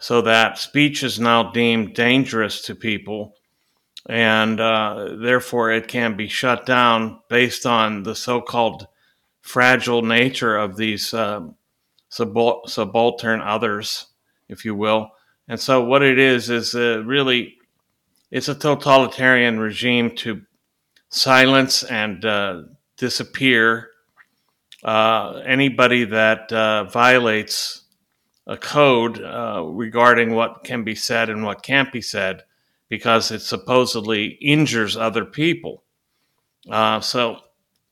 So 0.00 0.22
that 0.22 0.58
speech 0.58 1.02
is 1.02 1.18
now 1.18 1.50
deemed 1.50 1.94
dangerous 1.94 2.62
to 2.62 2.74
people, 2.74 3.36
and 4.06 4.60
uh, 4.60 5.16
therefore 5.18 5.72
it 5.72 5.88
can 5.88 6.16
be 6.16 6.28
shut 6.28 6.66
down 6.66 7.20
based 7.30 7.64
on 7.64 8.02
the 8.02 8.14
so 8.14 8.40
called 8.40 8.86
fragile 9.40 10.02
nature 10.02 10.56
of 10.56 10.76
these 10.76 11.14
uh, 11.14 11.40
subaltern 12.08 13.40
others, 13.40 14.06
if 14.48 14.64
you 14.64 14.74
will, 14.74 15.10
and 15.48 15.60
so, 15.60 15.84
what 15.84 16.02
it 16.02 16.18
is 16.18 16.50
is 16.50 16.74
really 16.74 17.56
it's 18.34 18.48
a 18.48 18.54
totalitarian 18.54 19.60
regime 19.60 20.16
to 20.16 20.42
silence 21.08 21.84
and 21.84 22.24
uh, 22.24 22.62
disappear 22.96 23.90
uh, 24.82 25.40
anybody 25.46 26.04
that 26.04 26.52
uh, 26.52 26.82
violates 26.82 27.84
a 28.48 28.56
code 28.56 29.22
uh, 29.22 29.62
regarding 29.64 30.34
what 30.34 30.64
can 30.64 30.82
be 30.82 30.96
said 30.96 31.30
and 31.30 31.44
what 31.44 31.62
can't 31.62 31.92
be 31.92 32.02
said 32.02 32.42
because 32.88 33.30
it 33.30 33.40
supposedly 33.40 34.26
injures 34.42 34.96
other 34.96 35.24
people. 35.24 35.84
Uh, 36.68 37.00
so, 37.00 37.38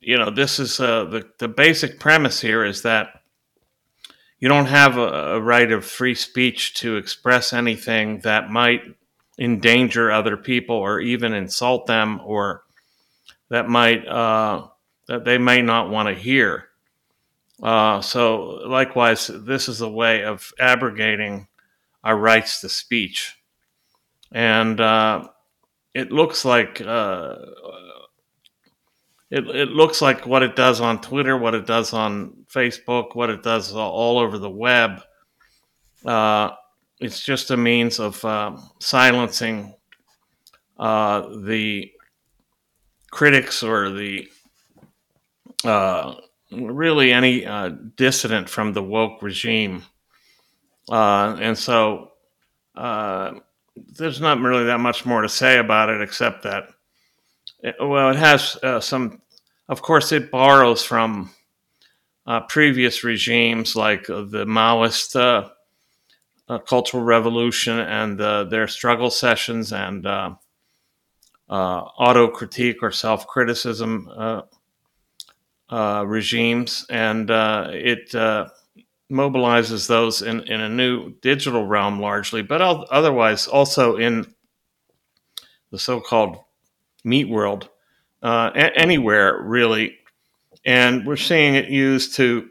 you 0.00 0.18
know, 0.18 0.30
this 0.30 0.58
is 0.58 0.78
the, 0.78 1.24
the 1.38 1.48
basic 1.48 2.00
premise 2.00 2.40
here 2.40 2.64
is 2.64 2.82
that 2.82 3.21
you 4.42 4.48
don't 4.48 4.66
have 4.66 4.98
a, 4.98 5.36
a, 5.36 5.40
right 5.40 5.70
of 5.70 5.84
free 5.84 6.16
speech 6.16 6.74
to 6.74 6.96
express 6.96 7.52
anything 7.52 8.18
that 8.22 8.50
might 8.50 8.82
endanger 9.38 10.10
other 10.10 10.36
people 10.36 10.74
or 10.74 10.98
even 10.98 11.32
insult 11.32 11.86
them 11.86 12.20
or 12.24 12.64
that 13.50 13.68
might 13.68 14.04
uh, 14.04 14.66
that 15.06 15.24
they 15.24 15.38
may 15.38 15.62
not 15.62 15.90
want 15.90 16.08
to 16.08 16.20
hear. 16.20 16.66
Uh, 17.62 18.00
so 18.00 18.64
likewise, 18.66 19.28
this 19.32 19.68
is 19.68 19.80
a 19.80 19.88
way 19.88 20.24
of 20.24 20.52
abrogating 20.58 21.46
our 22.02 22.16
rights 22.16 22.62
to 22.62 22.68
speech, 22.68 23.36
and 24.32 24.80
uh, 24.80 25.22
it 25.94 26.10
looks 26.10 26.44
like 26.44 26.80
uh, 26.80 27.36
it, 29.30 29.46
it 29.46 29.68
looks 29.68 30.02
like 30.02 30.26
what 30.26 30.42
it 30.42 30.56
does 30.56 30.80
on 30.80 31.00
Twitter, 31.00 31.38
what 31.38 31.54
it 31.54 31.64
does 31.64 31.92
on 31.92 32.41
Facebook, 32.54 33.14
what 33.14 33.30
it 33.30 33.42
does 33.42 33.74
all 33.74 34.18
over 34.18 34.38
the 34.38 34.50
web. 34.50 35.02
Uh, 36.04 36.50
it's 37.00 37.22
just 37.22 37.50
a 37.50 37.56
means 37.56 37.98
of 37.98 38.24
uh, 38.24 38.56
silencing 38.78 39.74
uh, 40.78 41.28
the 41.44 41.90
critics 43.10 43.62
or 43.62 43.90
the 43.90 44.28
uh, 45.64 46.14
really 46.50 47.12
any 47.12 47.46
uh, 47.46 47.70
dissident 47.96 48.48
from 48.48 48.72
the 48.72 48.82
woke 48.82 49.22
regime. 49.22 49.82
Uh, 50.90 51.36
and 51.40 51.56
so 51.56 52.10
there's 52.74 54.20
not 54.20 54.40
really 54.40 54.64
that 54.64 54.80
much 54.80 55.06
more 55.06 55.22
to 55.22 55.28
say 55.28 55.58
about 55.58 55.88
it 55.88 56.00
except 56.00 56.42
that 56.42 56.64
well, 57.80 58.10
it 58.10 58.16
has 58.16 58.58
some 58.84 59.22
of 59.68 59.80
course, 59.80 60.12
it 60.12 60.30
borrows 60.30 60.82
from 60.82 61.30
uh, 62.26 62.40
previous 62.40 63.04
regimes 63.04 63.74
like 63.74 64.08
uh, 64.08 64.22
the 64.22 64.44
Maoist 64.44 65.16
uh, 65.16 65.48
uh, 66.48 66.58
Cultural 66.58 67.02
Revolution 67.02 67.78
and 67.78 68.18
their 68.18 68.68
struggle 68.68 69.10
sessions 69.10 69.72
and 69.72 70.06
uh, 70.06 70.34
auto 71.48 72.28
critique 72.28 72.82
or 72.82 72.90
self 72.90 73.26
criticism 73.26 74.08
regimes. 75.70 76.86
And 76.90 77.30
it 77.30 78.14
mobilizes 79.10 79.88
those 79.88 80.22
in, 80.22 80.40
in 80.44 80.60
a 80.60 80.68
new 80.68 81.12
digital 81.20 81.66
realm 81.66 82.00
largely, 82.00 82.42
but 82.42 82.62
otherwise 82.62 83.46
also 83.46 83.96
in 83.96 84.32
the 85.70 85.78
so 85.78 86.00
called 86.00 86.38
meat 87.04 87.28
world 87.28 87.68
uh, 88.22 88.50
a- 88.54 88.78
anywhere 88.78 89.40
really, 89.42 89.98
and 90.64 91.06
we're 91.06 91.16
seeing 91.16 91.54
it 91.54 91.68
used 91.68 92.14
to 92.16 92.48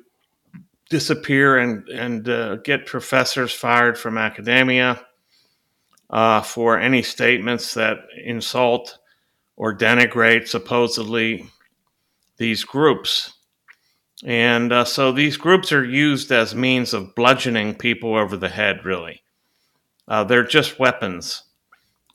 disappear 0.90 1.58
and 1.58 1.88
and 1.90 2.28
uh, 2.28 2.58
get 2.58 2.86
professors 2.86 3.54
fired 3.54 3.98
from 3.98 4.18
academia 4.18 5.02
uh, 6.10 6.42
for 6.42 6.78
any 6.78 7.02
statements 7.02 7.74
that 7.74 8.00
insult 8.26 9.00
or 9.56 9.76
denigrate 9.76 10.48
supposedly 10.48 11.48
these 12.38 12.64
groups. 12.64 13.34
And 14.24 14.72
uh, 14.72 14.86
so 14.86 15.12
these 15.12 15.38
groups 15.38 15.72
are 15.72 15.86
used 15.86 16.32
as 16.32 16.54
means 16.54 16.94
of 16.94 17.16
bludgeoning 17.16 17.76
people 17.76 18.16
over 18.16 18.38
the 18.38 18.50
head, 18.50 18.86
really. 18.86 19.24
Uh, 20.08 20.24
they're 20.24 20.44
just 20.44 20.80
weapons. 20.80 21.44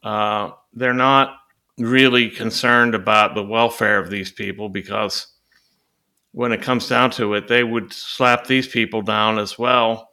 Uh, 0.02 0.50
they're 0.72 0.92
not 0.92 1.36
really 1.78 2.30
concerned 2.30 2.94
about 2.94 3.34
the 3.34 3.42
welfare 3.42 3.98
of 3.98 4.10
these 4.10 4.30
people 4.30 4.68
because 4.68 5.28
when 6.32 6.52
it 6.52 6.62
comes 6.62 6.88
down 6.88 7.10
to 7.12 7.34
it, 7.34 7.48
they 7.48 7.64
would 7.64 7.92
slap 7.92 8.46
these 8.46 8.68
people 8.68 9.02
down 9.02 9.38
as 9.38 9.58
well 9.58 10.10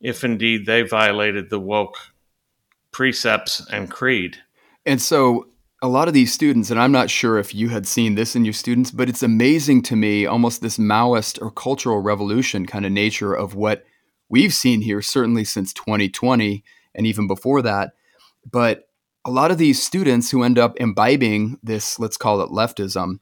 if 0.00 0.24
indeed 0.24 0.66
they 0.66 0.82
violated 0.82 1.50
the 1.50 1.60
woke 1.60 1.96
precepts 2.90 3.64
and 3.70 3.90
creed. 3.90 4.36
And 4.84 5.00
so 5.00 5.48
a 5.80 5.88
lot 5.88 6.08
of 6.08 6.14
these 6.14 6.32
students, 6.32 6.70
and 6.70 6.78
I'm 6.78 6.92
not 6.92 7.10
sure 7.10 7.38
if 7.38 7.54
you 7.54 7.68
had 7.68 7.86
seen 7.86 8.14
this 8.14 8.36
in 8.36 8.44
your 8.44 8.52
students, 8.52 8.90
but 8.90 9.08
it's 9.08 9.22
amazing 9.22 9.82
to 9.82 9.96
me 9.96 10.26
almost 10.26 10.60
this 10.60 10.78
Maoist 10.78 11.40
or 11.42 11.50
cultural 11.50 12.00
revolution 12.00 12.66
kind 12.66 12.86
of 12.86 12.92
nature 12.92 13.32
of 13.34 13.54
what 13.54 13.84
we've 14.28 14.54
seen 14.54 14.80
here, 14.80 15.02
certainly 15.02 15.44
since 15.44 15.72
2020 15.72 16.62
and 16.94 17.06
even 17.06 17.26
before 17.26 17.62
that. 17.62 17.92
But 18.50 18.88
a 19.24 19.30
lot 19.30 19.50
of 19.50 19.58
these 19.58 19.82
students 19.82 20.30
who 20.30 20.42
end 20.42 20.58
up 20.58 20.76
imbibing 20.76 21.58
this, 21.62 21.98
let's 21.98 22.16
call 22.16 22.40
it 22.40 22.50
leftism, 22.50 23.18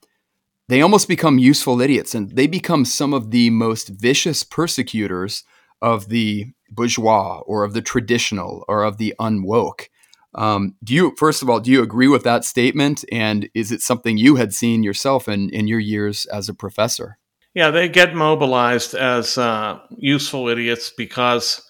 they 0.71 0.83
almost 0.83 1.09
become 1.09 1.37
useful 1.37 1.81
idiots 1.81 2.15
and 2.15 2.31
they 2.31 2.47
become 2.47 2.85
some 2.85 3.13
of 3.13 3.33
the 3.33 3.51
most 3.51 3.89
vicious 3.89 4.45
persecutors 4.45 5.43
of 5.83 6.09
the 6.11 6.47
bourgeois 6.71 7.41
or 7.41 7.65
of 7.65 7.73
the 7.73 7.83
traditional 7.83 8.65
or 8.69 8.85
of 8.85 8.97
the 8.97 9.13
unwoke. 9.19 9.89
Um, 10.33 10.77
do 10.85 10.95
you, 10.95 11.13
first 11.19 11.43
of 11.43 11.51
all, 11.51 11.59
do 11.59 11.73
you 11.73 11.83
agree 11.83 12.07
with 12.07 12.23
that 12.23 12.45
statement? 12.45 13.05
And 13.11 13.49
is 13.53 13.73
it 13.73 13.81
something 13.81 14.17
you 14.17 14.37
had 14.37 14.55
seen 14.55 14.85
yourself 14.85 15.27
in, 15.27 15.51
in 15.51 15.67
your 15.67 15.81
years 15.81 16.25
as 16.27 16.49
a 16.49 16.55
professor? 16.55 17.19
Yeah, 17.53 17.73
they 17.73 17.89
get 17.89 18.15
mobilized 18.15 18.95
as 18.95 19.37
uh, 19.39 19.81
useful 19.99 20.47
idiots 20.47 20.93
because 20.97 21.69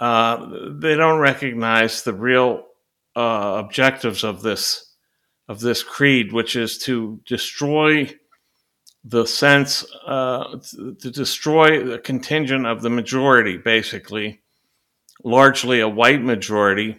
uh, 0.00 0.48
they 0.80 0.96
don't 0.96 1.20
recognize 1.20 2.02
the 2.02 2.12
real 2.12 2.64
uh, 3.14 3.62
objectives 3.64 4.24
of 4.24 4.42
this 4.42 4.89
of 5.50 5.58
this 5.58 5.82
creed, 5.82 6.32
which 6.32 6.54
is 6.54 6.78
to 6.78 7.20
destroy 7.26 8.08
the 9.02 9.26
sense, 9.26 9.84
uh, 10.06 10.60
to 11.00 11.10
destroy 11.10 11.82
the 11.82 11.98
contingent 11.98 12.66
of 12.66 12.82
the 12.82 12.90
majority, 12.90 13.56
basically, 13.56 14.42
largely 15.24 15.80
a 15.80 15.88
white 15.88 16.22
majority, 16.22 16.98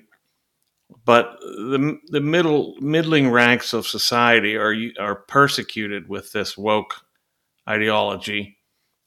but 1.05 1.37
the 1.39 1.97
the 2.09 2.19
middle 2.19 2.75
middling 2.81 3.29
ranks 3.29 3.71
of 3.71 3.87
society 3.87 4.57
are 4.57 4.75
are 4.99 5.15
persecuted 5.15 6.09
with 6.09 6.33
this 6.33 6.57
woke 6.57 6.95
ideology, 7.69 8.57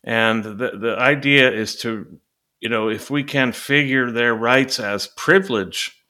and 0.04 0.42
the 0.42 0.70
the 0.78 0.96
idea 0.98 1.52
is 1.52 1.76
to, 1.76 2.18
you 2.60 2.70
know, 2.70 2.88
if 2.88 3.10
we 3.10 3.22
can 3.22 3.52
figure 3.52 4.10
their 4.10 4.34
rights 4.34 4.80
as 4.80 5.06
privilege 5.18 6.03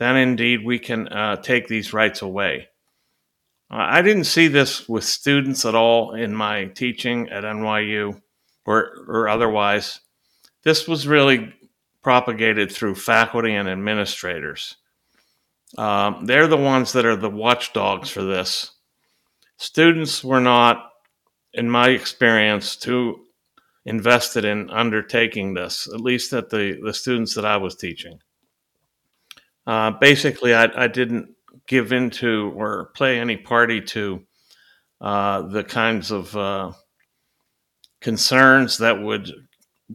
then 0.00 0.16
indeed 0.16 0.64
we 0.64 0.78
can 0.78 1.08
uh, 1.08 1.36
take 1.36 1.68
these 1.68 1.92
rights 1.92 2.22
away. 2.22 2.68
Uh, 3.70 3.86
I 3.86 4.00
didn't 4.00 4.24
see 4.24 4.48
this 4.48 4.88
with 4.88 5.04
students 5.04 5.66
at 5.66 5.74
all 5.74 6.14
in 6.14 6.34
my 6.34 6.64
teaching 6.64 7.28
at 7.28 7.44
NYU 7.44 8.20
or, 8.64 8.92
or 9.06 9.28
otherwise. 9.28 10.00
This 10.64 10.88
was 10.88 11.06
really 11.06 11.52
propagated 12.02 12.72
through 12.72 12.94
faculty 12.94 13.54
and 13.54 13.68
administrators. 13.68 14.76
Um, 15.76 16.24
they're 16.24 16.48
the 16.48 16.56
ones 16.56 16.92
that 16.94 17.04
are 17.04 17.14
the 17.14 17.28
watchdogs 17.28 18.08
for 18.08 18.22
this. 18.22 18.72
Students 19.58 20.24
were 20.24 20.40
not, 20.40 20.92
in 21.52 21.68
my 21.68 21.90
experience, 21.90 22.74
too 22.74 23.26
invested 23.84 24.46
in 24.46 24.70
undertaking 24.70 25.52
this, 25.52 25.86
at 25.92 26.00
least 26.00 26.32
at 26.32 26.48
the, 26.48 26.78
the 26.82 26.94
students 26.94 27.34
that 27.34 27.44
I 27.44 27.58
was 27.58 27.76
teaching. 27.76 28.20
Uh, 29.70 29.92
basically, 29.92 30.52
I, 30.52 30.66
I, 30.74 30.88
didn't 30.88 31.28
give 31.68 31.92
into 31.92 32.52
or 32.56 32.86
play 32.86 33.20
any 33.20 33.36
party 33.36 33.80
to 33.80 34.24
uh, 35.00 35.42
the 35.42 35.62
kinds 35.62 36.10
of 36.10 36.36
uh, 36.36 36.72
concerns 38.00 38.78
that 38.78 39.00
would 39.00 39.30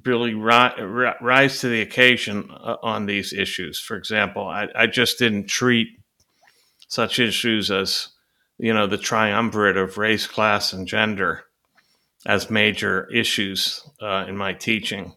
really 0.05 0.33
ri- 0.33 1.11
rise 1.19 1.59
to 1.59 1.67
the 1.67 1.81
occasion 1.81 2.49
uh, 2.51 2.77
on 2.83 3.05
these 3.05 3.33
issues. 3.33 3.77
For 3.77 3.97
example, 3.97 4.47
I, 4.47 4.69
I, 4.73 4.87
just 4.87 5.19
didn't 5.19 5.47
treat 5.47 5.89
such 6.87 7.19
issues 7.19 7.69
as, 7.69 8.07
you 8.57 8.73
know, 8.73 8.87
the 8.87 8.97
triumvirate 8.97 9.75
of 9.75 9.97
race, 9.97 10.25
class, 10.25 10.71
and 10.71 10.87
gender 10.87 11.43
as 12.25 12.49
major 12.49 13.09
issues 13.13 13.85
uh, 14.01 14.23
in 14.25 14.37
my 14.37 14.53
teaching 14.53 15.15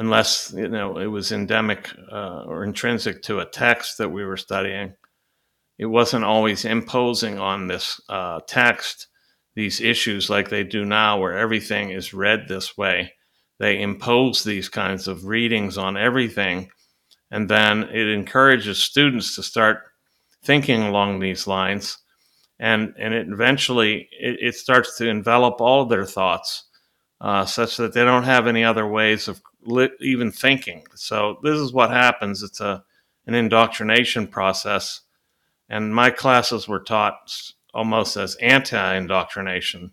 unless 0.00 0.52
you 0.56 0.66
know 0.66 0.96
it 0.96 1.06
was 1.06 1.30
endemic 1.30 1.90
uh, 2.10 2.42
or 2.46 2.64
intrinsic 2.64 3.22
to 3.22 3.40
a 3.40 3.44
text 3.44 3.98
that 3.98 4.08
we 4.08 4.24
were 4.24 4.38
studying. 4.38 4.94
It 5.78 5.86
wasn't 5.86 6.24
always 6.24 6.64
imposing 6.64 7.38
on 7.38 7.66
this 7.66 8.00
uh, 8.08 8.40
text 8.46 9.08
these 9.54 9.80
issues 9.80 10.30
like 10.30 10.48
they 10.48 10.64
do 10.64 10.84
now, 10.86 11.20
where 11.20 11.36
everything 11.36 11.90
is 11.90 12.14
read 12.14 12.48
this 12.48 12.78
way. 12.78 13.12
They 13.58 13.82
impose 13.82 14.42
these 14.42 14.70
kinds 14.70 15.06
of 15.06 15.26
readings 15.26 15.76
on 15.76 15.98
everything, 15.98 16.70
and 17.30 17.48
then 17.48 17.82
it 17.82 18.08
encourages 18.08 18.82
students 18.82 19.36
to 19.36 19.42
start 19.42 19.82
thinking 20.42 20.82
along 20.82 21.20
these 21.20 21.46
lines, 21.46 21.98
and 22.58 22.94
and 22.98 23.12
it 23.12 23.28
eventually 23.28 24.08
it, 24.18 24.38
it 24.40 24.54
starts 24.54 24.96
to 24.96 25.08
envelop 25.10 25.60
all 25.60 25.82
of 25.82 25.90
their 25.90 26.06
thoughts, 26.06 26.64
uh, 27.20 27.44
such 27.44 27.76
that 27.76 27.92
they 27.92 28.04
don't 28.04 28.24
have 28.24 28.46
any 28.46 28.64
other 28.64 28.86
ways 28.86 29.28
of 29.28 29.42
even 30.00 30.32
thinking. 30.32 30.84
So 30.94 31.38
this 31.42 31.58
is 31.58 31.72
what 31.72 31.90
happens. 31.90 32.42
It's 32.42 32.60
a 32.60 32.84
an 33.26 33.34
indoctrination 33.34 34.26
process, 34.26 35.02
and 35.68 35.94
my 35.94 36.10
classes 36.10 36.66
were 36.66 36.80
taught 36.80 37.14
almost 37.72 38.16
as 38.16 38.34
anti-indoctrination 38.36 39.92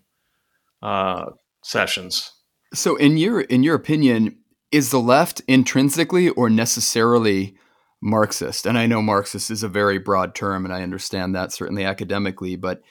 uh, 0.82 1.26
sessions. 1.62 2.32
So, 2.74 2.96
in 2.96 3.16
your 3.16 3.42
in 3.42 3.62
your 3.62 3.74
opinion, 3.74 4.38
is 4.70 4.90
the 4.90 5.00
left 5.00 5.40
intrinsically 5.48 6.28
or 6.30 6.50
necessarily 6.50 7.56
Marxist? 8.02 8.66
And 8.66 8.76
I 8.76 8.86
know 8.86 9.00
Marxist 9.02 9.50
is 9.50 9.62
a 9.62 9.68
very 9.68 9.98
broad 9.98 10.34
term, 10.34 10.64
and 10.64 10.74
I 10.74 10.82
understand 10.82 11.34
that 11.34 11.52
certainly 11.52 11.84
academically, 11.84 12.56
but 12.56 12.82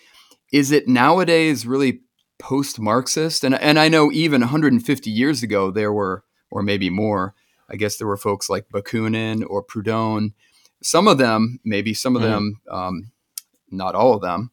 is 0.51 0.71
it 0.71 0.87
nowadays 0.87 1.67
really 1.67 2.01
post-Marxist? 2.39 3.43
And 3.43 3.55
and 3.55 3.77
I 3.77 3.89
know 3.89 4.11
even 4.11 4.41
150 4.41 5.09
years 5.09 5.43
ago 5.43 5.71
there 5.71 5.93
were 5.93 6.23
or 6.51 6.61
maybe 6.61 6.89
more. 6.89 7.33
I 7.69 7.75
guess 7.75 7.97
there 7.97 8.07
were 8.07 8.17
folks 8.17 8.49
like 8.49 8.69
Bakunin 8.69 9.43
or 9.47 9.63
Proudhon. 9.63 10.33
Some 10.81 11.07
of 11.07 11.17
them, 11.17 11.59
maybe 11.65 11.93
some 11.93 12.15
of 12.15 12.21
mm-hmm. 12.21 12.31
them, 12.31 12.61
um, 12.69 13.11
not 13.69 13.95
all 13.95 14.13
of 14.13 14.21
them, 14.21 14.51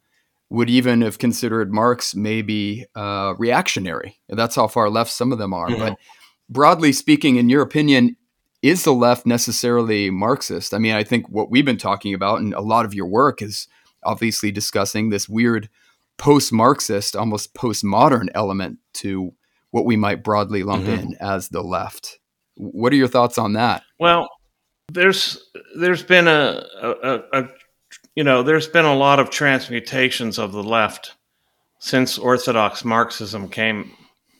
would 0.50 0.70
even 0.70 1.02
have 1.02 1.18
considered 1.18 1.72
Marx 1.72 2.14
maybe 2.14 2.86
uh, 2.94 3.34
reactionary. 3.38 4.18
That's 4.28 4.56
how 4.56 4.68
far 4.68 4.90
left 4.90 5.10
some 5.10 5.32
of 5.32 5.38
them 5.38 5.52
are. 5.52 5.68
Mm-hmm. 5.68 5.80
But 5.80 5.98
broadly 6.48 6.92
speaking, 6.92 7.36
in 7.36 7.48
your 7.48 7.62
opinion, 7.62 8.16
is 8.62 8.84
the 8.84 8.94
left 8.94 9.26
necessarily 9.26 10.10
Marxist? 10.10 10.72
I 10.72 10.78
mean, 10.78 10.94
I 10.94 11.04
think 11.04 11.28
what 11.28 11.50
we've 11.50 11.64
been 11.64 11.76
talking 11.76 12.14
about, 12.14 12.40
and 12.40 12.54
a 12.54 12.60
lot 12.60 12.84
of 12.84 12.94
your 12.94 13.06
work 13.06 13.42
is 13.42 13.68
obviously 14.02 14.50
discussing 14.50 15.10
this 15.10 15.28
weird 15.28 15.68
post 16.16 16.52
Marxist, 16.52 17.16
almost 17.16 17.54
postmodern 17.54 18.28
element 18.34 18.78
to 18.94 19.34
what 19.74 19.84
we 19.84 19.96
might 19.96 20.22
broadly 20.22 20.62
lump 20.62 20.84
mm-hmm. 20.84 21.08
in 21.08 21.16
as 21.20 21.48
the 21.48 21.60
left. 21.60 22.20
What 22.54 22.92
are 22.92 22.96
your 22.96 23.08
thoughts 23.08 23.38
on 23.38 23.54
that? 23.54 23.82
Well, 23.98 24.28
there's 24.92 25.50
there's 25.76 26.04
been 26.04 26.28
a, 26.28 26.64
a, 26.80 27.22
a 27.32 27.48
you 28.14 28.22
know 28.22 28.44
there's 28.44 28.68
been 28.68 28.84
a 28.84 28.94
lot 28.94 29.18
of 29.18 29.30
transmutations 29.30 30.38
of 30.38 30.52
the 30.52 30.62
left 30.62 31.16
since 31.80 32.18
Orthodox 32.18 32.84
Marxism 32.84 33.48
came 33.48 33.90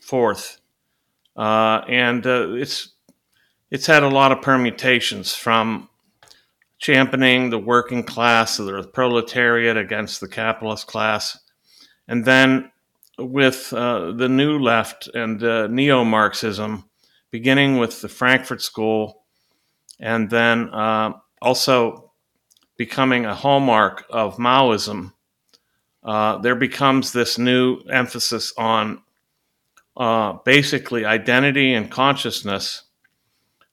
forth, 0.01 0.61
uh, 1.37 1.81
and 1.89 2.25
uh, 2.25 2.53
it's 2.53 2.91
it's 3.73 3.87
had 3.87 4.05
a 4.05 4.09
lot 4.09 4.31
of 4.31 4.41
permutations 4.41 5.35
from 5.35 5.89
championing 6.79 7.51
the 7.51 7.59
working 7.59 8.05
class 8.05 8.61
or 8.61 8.83
the 8.83 8.87
proletariat 8.87 9.77
against 9.77 10.21
the 10.21 10.29
capitalist 10.29 10.87
class, 10.87 11.37
and 12.07 12.25
then 12.25 12.71
with 13.19 13.73
uh, 13.73 14.13
the 14.13 14.29
new 14.29 14.59
left 14.59 15.09
and 15.15 15.43
uh, 15.43 15.67
neo 15.69 16.05
Marxism, 16.05 16.89
beginning 17.31 17.79
with 17.79 18.01
the 18.01 18.09
Frankfurt 18.09 18.63
School, 18.63 19.25
and 20.01 20.31
then 20.31 20.69
uh, 20.71 21.13
also 21.41 22.13
becoming 22.77 23.25
a 23.25 23.35
hallmark 23.35 24.05
of 24.11 24.37
Maoism, 24.37 25.13
uh, 26.03 26.39
there 26.39 26.57
becomes 26.57 27.13
this 27.13 27.39
new 27.39 27.79
emphasis 27.91 28.53
on 28.59 29.03
uh, 29.97 30.35
basically 30.45 31.05
identity 31.05 31.73
and 31.73 31.91
consciousness. 31.91 32.83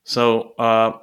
So 0.04 0.54
uh, 0.58 1.00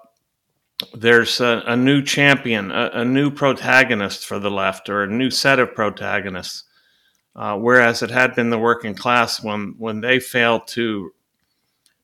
there's 0.94 1.40
a, 1.40 1.62
a, 1.66 1.76
new 1.76 2.02
champion, 2.02 2.70
a, 2.70 2.90
a 2.94 3.04
new 3.04 3.30
protagonist 3.30 4.26
for 4.26 4.38
the 4.38 4.50
left, 4.50 4.88
or 4.88 5.02
a 5.02 5.10
new 5.10 5.30
set 5.30 5.58
of 5.58 5.74
protagonists 5.74 6.64
uh, 7.38 7.56
whereas 7.56 8.02
it 8.02 8.10
had 8.10 8.34
been 8.34 8.50
the 8.50 8.58
working 8.58 8.96
class 8.96 9.40
when, 9.40 9.76
when 9.78 10.00
they 10.00 10.18
failed 10.18 10.66
to 10.66 11.12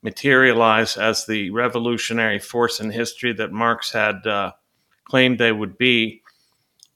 materialize 0.01 0.97
as 0.97 1.27
the 1.27 1.51
revolutionary 1.51 2.39
force 2.39 2.79
in 2.79 2.93
history 2.93 3.33
that 3.33 3.51
Marx 3.51 3.91
had 3.91 4.25
uh, 4.29 4.53
claimed 5.03 5.39
they 5.39 5.51
would 5.51 5.77
be. 5.77 6.23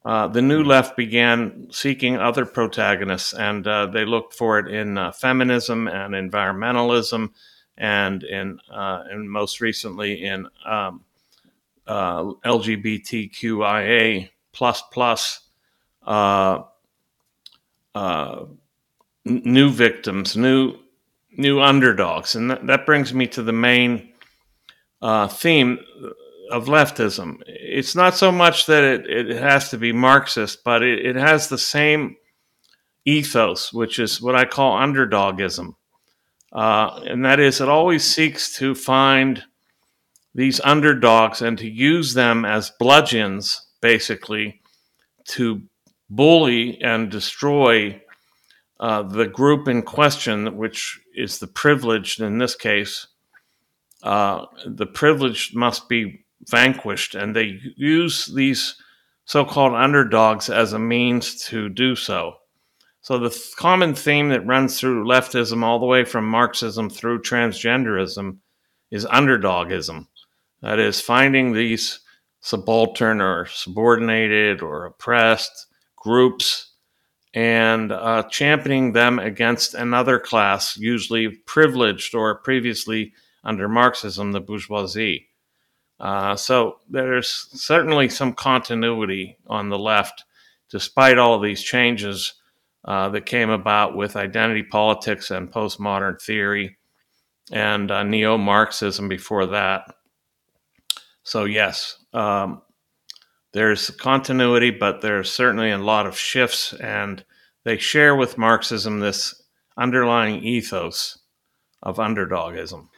Uh, 0.04 0.28
the 0.28 0.40
new 0.40 0.62
left 0.62 0.96
began 0.96 1.66
seeking 1.72 2.16
other 2.16 2.46
protagonists, 2.46 3.34
and 3.34 3.66
uh, 3.66 3.86
they 3.86 4.04
looked 4.04 4.34
for 4.34 4.60
it 4.60 4.72
in 4.72 4.96
uh, 4.96 5.10
feminism 5.10 5.88
and 5.88 6.14
environmentalism, 6.14 7.30
and 7.76 8.22
in 8.22 8.60
and 8.68 9.28
most 9.28 9.60
recently 9.60 10.24
in 10.24 10.46
um, 10.64 11.02
LGBTQIA 11.88 12.70
plus 14.52 14.82
plus 14.92 15.40
uh, 17.98 18.44
new 19.24 19.70
victims, 19.70 20.36
new 20.36 20.76
new 21.36 21.60
underdogs, 21.60 22.36
and 22.36 22.50
that, 22.50 22.66
that 22.66 22.86
brings 22.86 23.12
me 23.12 23.26
to 23.26 23.42
the 23.42 23.52
main 23.52 24.12
uh, 25.02 25.26
theme 25.26 25.78
of 26.50 26.66
leftism. 26.66 27.40
It's 27.46 27.94
not 27.94 28.14
so 28.14 28.30
much 28.30 28.66
that 28.66 28.84
it, 28.84 29.30
it 29.30 29.36
has 29.36 29.70
to 29.70 29.78
be 29.78 29.92
Marxist, 29.92 30.64
but 30.64 30.82
it, 30.82 31.04
it 31.04 31.16
has 31.16 31.48
the 31.48 31.58
same 31.58 32.16
ethos, 33.04 33.72
which 33.72 33.98
is 33.98 34.22
what 34.22 34.36
I 34.36 34.44
call 34.44 34.78
underdogism. 34.78 35.74
Uh, 36.52 37.00
and 37.04 37.24
that 37.24 37.40
is, 37.40 37.60
it 37.60 37.68
always 37.68 38.04
seeks 38.04 38.56
to 38.58 38.74
find 38.74 39.42
these 40.34 40.60
underdogs 40.60 41.42
and 41.42 41.58
to 41.58 41.68
use 41.68 42.14
them 42.14 42.44
as 42.44 42.72
bludgeons, 42.78 43.66
basically, 43.80 44.60
to 45.26 45.62
bully 46.10 46.80
and 46.82 47.10
destroy 47.10 48.00
uh, 48.80 49.02
the 49.02 49.26
group 49.26 49.68
in 49.68 49.82
question, 49.82 50.56
which 50.56 51.00
is 51.14 51.38
the 51.38 51.46
privileged 51.46 52.20
in 52.20 52.38
this 52.38 52.54
case. 52.54 53.08
Uh, 54.02 54.46
the 54.66 54.86
privileged 54.86 55.56
must 55.56 55.88
be 55.88 56.24
vanquished, 56.48 57.14
and 57.14 57.34
they 57.34 57.58
use 57.76 58.26
these 58.26 58.76
so 59.24 59.44
called 59.44 59.74
underdogs 59.74 60.48
as 60.48 60.72
a 60.72 60.78
means 60.78 61.44
to 61.44 61.68
do 61.68 61.96
so. 61.96 62.34
So, 63.00 63.18
the 63.18 63.30
th- 63.30 63.56
common 63.56 63.94
theme 63.94 64.28
that 64.30 64.46
runs 64.46 64.78
through 64.78 65.06
leftism 65.06 65.62
all 65.62 65.78
the 65.78 65.86
way 65.86 66.04
from 66.04 66.28
Marxism 66.28 66.88
through 66.88 67.22
transgenderism 67.22 68.38
is 68.90 69.04
underdogism. 69.06 70.06
That 70.62 70.78
is, 70.78 71.00
finding 71.00 71.52
these 71.52 72.00
subaltern 72.40 73.20
or 73.20 73.46
subordinated 73.46 74.62
or 74.62 74.86
oppressed 74.86 75.67
groups 76.00 76.72
and 77.34 77.92
uh, 77.92 78.22
championing 78.30 78.92
them 78.92 79.18
against 79.18 79.74
another 79.74 80.18
class, 80.18 80.76
usually 80.76 81.28
privileged 81.28 82.14
or 82.14 82.36
previously 82.36 83.12
under 83.44 83.68
Marxism, 83.68 84.32
the 84.32 84.40
bourgeoisie. 84.40 85.28
Uh, 86.00 86.36
so 86.36 86.78
there's 86.88 87.48
certainly 87.52 88.08
some 88.08 88.32
continuity 88.32 89.36
on 89.46 89.68
the 89.68 89.78
left, 89.78 90.24
despite 90.70 91.18
all 91.18 91.38
these 91.38 91.62
changes 91.62 92.34
uh, 92.84 93.08
that 93.10 93.26
came 93.26 93.50
about 93.50 93.96
with 93.96 94.16
identity 94.16 94.62
politics 94.62 95.30
and 95.30 95.52
postmodern 95.52 96.20
theory 96.20 96.78
and 97.50 97.90
uh, 97.90 98.02
neo 98.02 98.38
Marxism 98.38 99.08
before 99.08 99.46
that. 99.46 99.94
So, 101.22 101.44
yes, 101.44 101.98
um, 102.14 102.62
there's 103.52 103.90
continuity, 103.90 104.70
but 104.70 105.00
there's 105.00 105.30
certainly 105.30 105.70
a 105.70 105.78
lot 105.78 106.06
of 106.06 106.18
shifts, 106.18 106.72
and 106.74 107.24
they 107.64 107.78
share 107.78 108.14
with 108.14 108.38
Marxism 108.38 109.00
this 109.00 109.42
underlying 109.76 110.42
ethos 110.42 111.18
of 111.82 111.96
underdogism. 111.96 112.88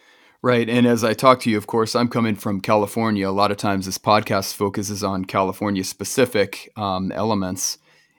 Right. 0.42 0.70
And 0.70 0.86
as 0.86 1.04
I 1.04 1.12
talk 1.12 1.40
to 1.40 1.50
you, 1.50 1.58
of 1.58 1.66
course, 1.66 1.94
I'm 1.94 2.08
coming 2.08 2.34
from 2.34 2.62
California. 2.62 3.28
A 3.28 3.30
lot 3.30 3.50
of 3.50 3.58
times 3.58 3.84
this 3.84 3.98
podcast 3.98 4.54
focuses 4.54 5.04
on 5.04 5.26
California 5.26 5.84
specific 5.84 6.72
um, 6.76 7.12
elements 7.12 7.76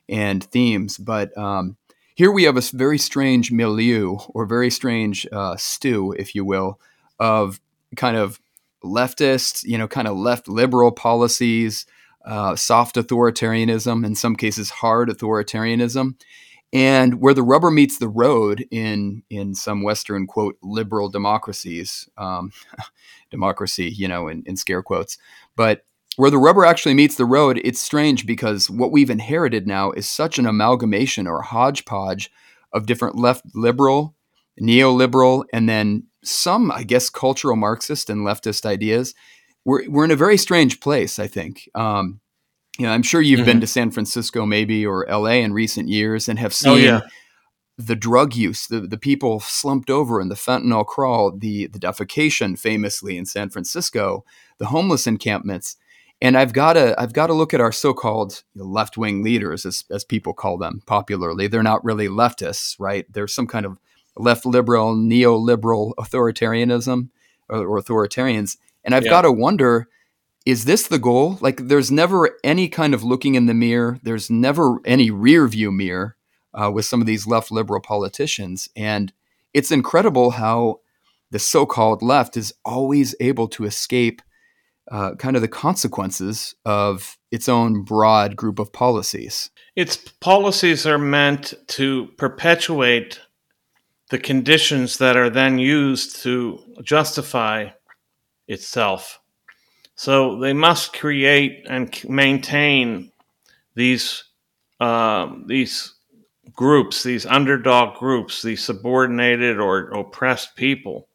and 0.07 0.43
themes. 0.43 0.99
But 0.99 1.35
um, 1.35 1.77
here 2.13 2.31
we 2.31 2.43
have 2.43 2.57
a 2.57 2.61
very 2.73 2.99
strange 2.99 3.51
milieu 3.51 4.17
or 4.29 4.45
very 4.45 4.69
strange 4.69 5.25
uh, 5.31 5.55
stew, 5.57 6.11
if 6.11 6.35
you 6.35 6.45
will, 6.45 6.79
of 7.19 7.59
kind 7.95 8.17
of 8.17 8.39
leftist, 8.83 9.63
you 9.63 9.79
know, 9.79 9.87
kind 9.87 10.07
of 10.07 10.15
left 10.15 10.47
liberal 10.47 10.91
policies, 10.91 11.87
uh, 12.25 12.55
soft 12.55 12.95
authoritarianism, 12.95 14.05
in 14.05 14.15
some 14.15 14.35
cases, 14.35 14.69
hard 14.69 15.09
authoritarianism 15.09 16.15
and 16.73 17.19
where 17.19 17.33
the 17.33 17.43
rubber 17.43 17.69
meets 17.69 17.97
the 17.97 18.07
road 18.07 18.65
in 18.71 19.23
in 19.29 19.53
some 19.53 19.83
Western 19.83 20.25
quote 20.25 20.57
liberal 20.63 21.09
democracies, 21.09 22.09
um, 22.17 22.51
democracy, 23.31 23.89
you 23.89 24.07
know, 24.07 24.27
in, 24.27 24.43
in 24.45 24.55
scare 24.55 24.81
quotes, 24.81 25.17
but 25.55 25.85
where 26.17 26.31
the 26.31 26.37
rubber 26.37 26.65
actually 26.65 26.93
meets 26.93 27.15
the 27.15 27.25
road, 27.25 27.61
it's 27.63 27.81
strange 27.81 28.25
because 28.25 28.69
what 28.69 28.91
we've 28.91 29.09
inherited 29.09 29.65
now 29.65 29.91
is 29.91 30.09
such 30.09 30.37
an 30.37 30.45
amalgamation 30.45 31.25
or 31.25 31.41
hodgepodge 31.41 32.29
of 32.73 32.85
different 32.85 33.15
left 33.15 33.45
liberal, 33.55 34.13
neoliberal, 34.61 35.45
and 35.53 35.69
then 35.69 36.03
some, 36.23 36.69
I 36.69 36.83
guess, 36.83 37.09
cultural 37.09 37.55
Marxist 37.55 38.09
and 38.09 38.25
leftist 38.25 38.65
ideas. 38.65 39.15
We're, 39.65 39.89
we're 39.89 40.05
in 40.05 40.11
a 40.11 40.15
very 40.15 40.37
strange 40.37 40.79
place, 40.79 41.19
I 41.19 41.27
think. 41.27 41.69
Um, 41.75 42.19
you 42.77 42.85
know, 42.85 42.93
I'm 42.93 43.03
sure 43.03 43.21
you've 43.21 43.41
mm-hmm. 43.41 43.45
been 43.45 43.61
to 43.61 43.67
San 43.67 43.91
Francisco 43.91 44.45
maybe 44.45 44.85
or 44.85 45.05
LA 45.09 45.41
in 45.41 45.53
recent 45.53 45.89
years 45.89 46.27
and 46.27 46.39
have 46.39 46.51
oh, 46.51 46.53
seen 46.53 46.71
oh, 46.71 46.75
yeah. 46.75 47.01
the 47.77 47.95
drug 47.95 48.35
use, 48.35 48.65
the, 48.67 48.81
the 48.81 48.97
people 48.97 49.39
slumped 49.39 49.89
over 49.89 50.21
in 50.21 50.29
the 50.29 50.35
fentanyl 50.35 50.85
crawl, 50.85 51.31
the, 51.31 51.67
the 51.67 51.79
defecation 51.79 52.57
famously 52.57 53.17
in 53.17 53.25
San 53.25 53.49
Francisco, 53.49 54.23
the 54.57 54.67
homeless 54.67 55.05
encampments. 55.05 55.75
And 56.23 56.37
I've 56.37 56.53
got 56.53 56.73
to 56.73 56.99
I've 57.01 57.13
got 57.13 57.27
to 57.27 57.33
look 57.33 57.51
at 57.51 57.61
our 57.61 57.71
so-called 57.71 58.43
left 58.55 58.95
wing 58.95 59.23
leaders, 59.23 59.65
as, 59.65 59.83
as 59.89 60.03
people 60.03 60.33
call 60.33 60.57
them 60.57 60.83
popularly. 60.85 61.47
They're 61.47 61.63
not 61.63 61.83
really 61.83 62.07
leftists, 62.07 62.75
right? 62.79 63.11
There's 63.11 63.33
some 63.33 63.47
kind 63.47 63.65
of 63.65 63.79
left 64.15 64.45
liberal, 64.45 64.95
neoliberal 64.95 65.93
authoritarianism 65.95 67.09
or, 67.49 67.65
or 67.65 67.81
authoritarians. 67.81 68.57
And 68.83 68.95
I've 68.95 69.05
yeah. 69.05 69.11
got 69.11 69.21
to 69.23 69.31
wonder 69.31 69.87
is 70.45 70.65
this 70.65 70.87
the 70.87 70.97
goal? 70.97 71.37
Like, 71.39 71.67
there's 71.67 71.91
never 71.91 72.37
any 72.43 72.67
kind 72.67 72.95
of 72.95 73.03
looking 73.03 73.35
in 73.35 73.45
the 73.45 73.53
mirror. 73.53 73.99
There's 74.01 74.29
never 74.29 74.79
any 74.85 75.11
rear 75.11 75.47
view 75.47 75.71
mirror 75.71 76.15
uh, 76.53 76.71
with 76.73 76.85
some 76.85 76.99
of 76.99 77.07
these 77.07 77.27
left 77.27 77.51
liberal 77.51 77.79
politicians. 77.79 78.67
And 78.75 79.13
it's 79.53 79.71
incredible 79.71 80.31
how 80.31 80.79
the 81.29 81.39
so 81.39 81.65
called 81.65 82.01
left 82.01 82.35
is 82.37 82.53
always 82.65 83.13
able 83.19 83.47
to 83.49 83.65
escape 83.65 84.21
uh, 84.89 85.15
kind 85.15 85.35
of 85.35 85.41
the 85.41 85.47
consequences 85.47 86.55
of 86.65 87.17
its 87.31 87.47
own 87.47 87.83
broad 87.83 88.35
group 88.35 88.59
of 88.59 88.73
policies. 88.73 89.49
Its 89.75 89.95
policies 89.95 90.85
are 90.85 90.97
meant 90.97 91.53
to 91.67 92.07
perpetuate 92.17 93.19
the 94.09 94.17
conditions 94.17 94.97
that 94.97 95.15
are 95.15 95.29
then 95.29 95.57
used 95.57 96.21
to 96.23 96.59
justify 96.83 97.69
itself. 98.51 99.19
So 99.95 100.39
they 100.39 100.53
must 100.53 100.93
create 100.93 101.65
and 101.69 101.93
maintain 102.09 103.11
these 103.75 104.23
uh, 104.79 105.27
these 105.45 105.93
groups, 106.53 107.03
these 107.03 107.25
underdog 107.25 107.97
groups, 107.97 108.41
these 108.41 108.63
subordinated 108.63 109.59
or 109.59 109.91
oppressed 109.91 110.55
people, 110.55 111.07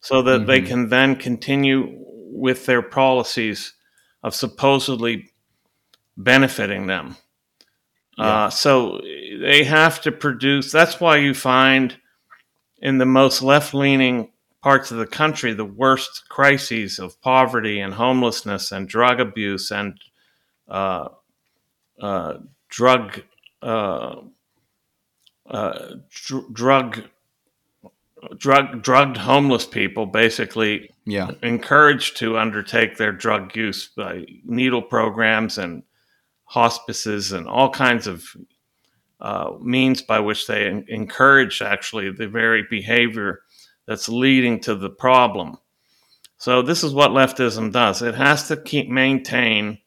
so 0.00 0.22
that 0.22 0.40
mm-hmm. 0.40 0.46
they 0.46 0.60
can 0.62 0.88
then 0.88 1.16
continue 1.16 1.88
with 2.32 2.66
their 2.66 2.82
policies 2.82 3.74
of 4.22 4.34
supposedly 4.34 5.30
benefiting 6.16 6.86
them. 6.86 7.16
Yeah. 8.16 8.44
Uh, 8.44 8.50
so 8.50 9.00
they 9.40 9.64
have 9.64 10.00
to 10.02 10.12
produce. 10.12 10.70
That's 10.70 11.00
why 11.00 11.16
you 11.16 11.34
find 11.34 11.96
in 12.80 12.98
the 12.98 13.06
most 13.06 13.42
left 13.42 13.74
leaning 13.74 14.30
parts 14.62 14.90
of 14.90 14.98
the 14.98 15.06
country 15.06 15.52
the 15.52 15.64
worst 15.64 16.28
crises 16.28 16.98
of 16.98 17.20
poverty 17.22 17.80
and 17.80 17.94
homelessness 17.94 18.72
and 18.72 18.88
drug 18.88 19.20
abuse 19.20 19.70
and 19.70 19.98
uh, 20.68 21.08
uh, 22.00 22.34
drug 22.68 23.22
uh, 23.62 24.16
uh 25.48 25.94
dr- 26.10 26.52
drug 26.52 27.02
drug 28.36 28.82
drugged 28.82 29.16
homeless 29.16 29.66
people 29.66 30.06
basically 30.06 30.90
yeah. 31.06 31.30
encouraged 31.42 32.16
to 32.18 32.38
undertake 32.38 32.96
their 32.96 33.12
drug 33.12 33.54
use 33.56 33.88
by 33.96 34.24
needle 34.44 34.82
programs 34.82 35.58
and 35.58 35.82
hospices 36.44 37.32
and 37.32 37.46
all 37.46 37.70
kinds 37.70 38.06
of 38.06 38.36
uh, 39.20 39.52
means 39.60 40.02
by 40.02 40.18
which 40.18 40.46
they 40.46 40.66
encourage 40.88 41.62
actually 41.62 42.10
the 42.10 42.28
very 42.28 42.64
behavior 42.68 43.40
that's 43.86 44.08
leading 44.08 44.60
to 44.60 44.74
the 44.74 44.90
problem. 44.90 45.58
So 46.38 46.62
this 46.62 46.82
is 46.82 46.94
what 46.94 47.10
leftism 47.10 47.72
does. 47.72 48.02
It 48.02 48.14
has 48.14 48.48
to 48.48 48.56
keep 48.56 48.88
maintain 48.88 49.78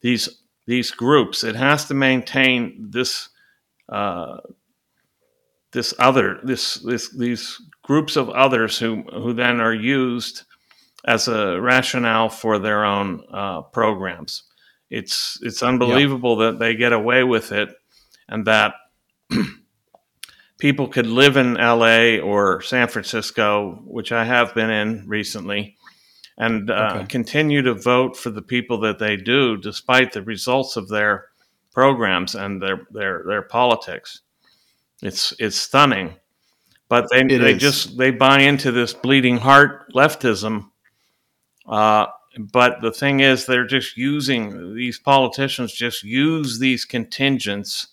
these 0.00 0.28
these 0.66 0.90
groups. 0.90 1.44
It 1.44 1.56
has 1.56 1.86
to 1.86 1.94
maintain 1.94 2.88
this 2.90 3.30
uh, 3.88 4.38
this 5.72 5.94
other 5.98 6.40
this 6.42 6.74
this 6.74 7.10
these 7.10 7.60
groups 7.82 8.16
of 8.16 8.28
others 8.30 8.78
who 8.78 9.02
who 9.02 9.32
then 9.32 9.60
are 9.60 9.74
used 9.74 10.42
as 11.06 11.26
a 11.26 11.60
rationale 11.60 12.28
for 12.28 12.58
their 12.58 12.84
own 12.84 13.22
uh, 13.32 13.62
programs. 13.62 14.42
It's 14.90 15.38
it's 15.42 15.62
unbelievable 15.62 16.38
yeah. 16.38 16.50
that 16.50 16.58
they 16.58 16.74
get 16.74 16.92
away 16.92 17.24
with 17.24 17.52
it, 17.52 17.70
and 18.28 18.46
that 18.46 18.74
people 20.58 20.88
could 20.88 21.06
live 21.06 21.36
in 21.36 21.54
LA 21.54 22.18
or 22.18 22.60
San 22.62 22.88
Francisco, 22.88 23.80
which 23.84 24.12
I 24.12 24.24
have 24.24 24.54
been 24.54 24.70
in 24.70 25.08
recently, 25.08 25.76
and 26.36 26.70
uh, 26.70 26.94
okay. 26.96 27.06
continue 27.06 27.62
to 27.62 27.74
vote 27.74 28.16
for 28.16 28.30
the 28.30 28.42
people 28.42 28.80
that 28.80 28.98
they 28.98 29.16
do, 29.16 29.56
despite 29.56 30.12
the 30.12 30.22
results 30.22 30.76
of 30.76 30.88
their 30.88 31.26
programs 31.72 32.34
and 32.34 32.60
their 32.60 32.86
their 32.90 33.22
their 33.26 33.42
politics. 33.42 34.20
It's 35.02 35.32
it's 35.38 35.56
stunning, 35.56 36.16
but 36.88 37.06
they 37.10 37.20
it 37.20 37.38
they 37.38 37.54
is. 37.54 37.62
just 37.62 37.96
they 37.96 38.10
buy 38.10 38.40
into 38.40 38.72
this 38.72 38.92
bleeding 38.92 39.38
heart 39.38 39.92
leftism. 39.94 40.70
Uh, 41.66 42.06
but 42.38 42.80
the 42.82 42.92
thing 42.92 43.20
is, 43.20 43.46
they're 43.46 43.66
just 43.66 43.96
using 43.96 44.74
these 44.74 44.98
politicians 44.98 45.72
just 45.72 46.04
use 46.04 46.58
these 46.58 46.84
contingents 46.84 47.88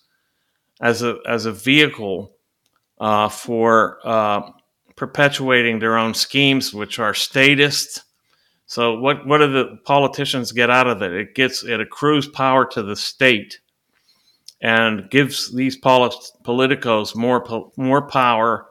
as 0.80 1.02
a 1.02 1.18
as 1.28 1.46
a 1.46 1.52
vehicle 1.52 2.35
uh, 2.98 3.28
for 3.28 3.98
uh, 4.04 4.50
perpetuating 4.96 5.78
their 5.78 5.96
own 5.96 6.14
schemes, 6.14 6.72
which 6.72 6.98
are 6.98 7.14
statist. 7.14 8.02
So 8.66 8.98
what 8.98 9.26
what 9.26 9.38
do 9.38 9.52
the 9.52 9.78
politicians 9.84 10.52
get 10.52 10.70
out 10.70 10.88
of 10.88 11.02
it? 11.02 11.12
It 11.12 11.34
gets 11.34 11.62
it 11.62 11.80
accrues 11.80 12.26
power 12.26 12.64
to 12.66 12.82
the 12.82 12.96
state 12.96 13.60
and 14.60 15.08
gives 15.10 15.54
these 15.54 15.76
polit- 15.76 16.32
politicos 16.42 17.14
more 17.14 17.44
po- 17.44 17.72
more 17.76 18.08
power, 18.08 18.66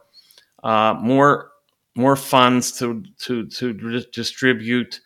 uh, 0.62 0.94
more 1.00 1.50
more 1.94 2.16
funds 2.16 2.72
to 2.78 3.02
to 3.20 3.46
to 3.46 3.72
distribute, 4.12 5.00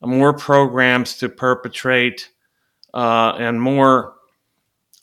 more 0.00 0.32
programs 0.32 1.18
to 1.18 1.28
perpetrate, 1.28 2.30
uh, 2.94 3.34
and 3.38 3.62
more 3.62 4.14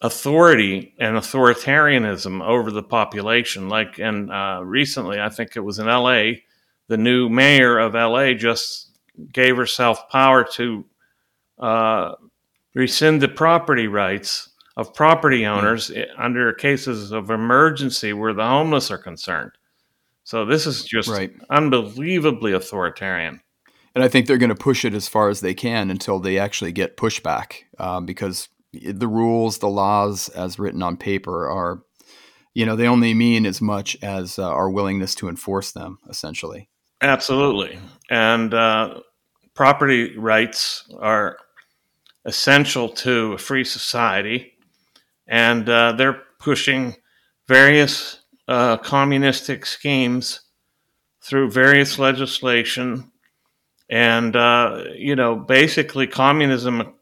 authority 0.02 0.94
and 1.00 1.16
authoritarianism 1.16 2.46
over 2.46 2.72
the 2.72 2.84
population. 2.84 3.70
Like, 3.70 4.00
and 4.00 4.32
uh, 4.32 4.62
recently, 4.64 5.20
I 5.20 5.30
think 5.30 5.56
it 5.56 5.62
was 5.62 5.80
in 5.80 5.88
L.A., 5.88 6.44
the 6.88 6.98
new 6.98 7.30
mayor 7.30 7.78
of 7.78 7.96
L.A. 7.96 8.34
just 8.34 8.98
gave 9.32 9.58
herself 9.58 10.10
power 10.10 10.44
to 10.56 10.86
uh, 11.60 12.14
rescind 12.74 13.22
the 13.22 13.28
property 13.28 13.88
rights 13.88 14.50
of 14.78 14.94
property 14.94 15.44
hmm. 15.44 15.50
owners 15.50 15.90
mm. 15.90 16.06
under 16.18 16.54
cases 16.54 17.12
of 17.12 17.30
emergency 17.30 18.14
where 18.14 18.34
the 18.34 18.46
homeless 18.46 18.90
are 18.90 18.98
concerned. 18.98 19.52
So 20.24 20.46
this 20.46 20.66
is 20.66 20.84
just 20.84 21.10
right. 21.10 21.34
unbelievably 21.50 22.54
authoritarian. 22.54 23.42
And 23.96 24.04
I 24.04 24.08
think 24.08 24.28
they're 24.28 24.38
going 24.38 24.50
to 24.50 24.56
push 24.56 24.86
it 24.86 24.94
as 24.94 25.08
far 25.08 25.30
as 25.30 25.42
they 25.42 25.54
can 25.54 25.90
until 25.90 26.20
they 26.20 26.38
actually 26.38 26.72
get 26.72 26.98
pushback, 26.98 27.64
um, 27.80 28.06
because 28.06 28.48
the 28.74 29.08
rules, 29.08 29.60
the 29.60 29.70
laws, 29.70 30.30
as 30.30 30.60
written 30.60 30.84
on 30.84 30.98
paper, 30.98 31.50
are, 31.50 31.82
you 32.54 32.66
know, 32.66 32.76
they 32.76 32.88
only 32.88 33.14
mean 33.14 33.46
as 33.46 33.62
much 33.62 33.98
as 34.02 34.38
uh, 34.38 34.48
our 34.48 34.70
willingness 34.70 35.16
to 35.16 35.30
enforce 35.30 35.72
them, 35.72 36.00
essentially. 36.10 36.70
Absolutely, 37.02 37.80
and 38.10 38.54
uh, 38.54 39.00
property 39.54 40.18
rights 40.18 40.90
are 41.00 41.38
essential 42.26 42.90
to 42.90 43.34
a 43.34 43.38
free 43.38 43.64
society 43.64 44.54
and 45.30 45.70
uh, 45.70 45.94
they're 45.94 46.22
pushing 46.40 46.96
various 47.48 48.22
uh, 48.48 48.78
communistic 48.78 49.66
schemes 49.66 50.42
through 51.24 51.52
various 51.52 52.00
legislation. 52.00 53.12
And, 53.90 54.36
uh, 54.36 54.86
you 54.96 55.16
know, 55.16 55.36
basically 55.36 56.08
communism 56.08 56.96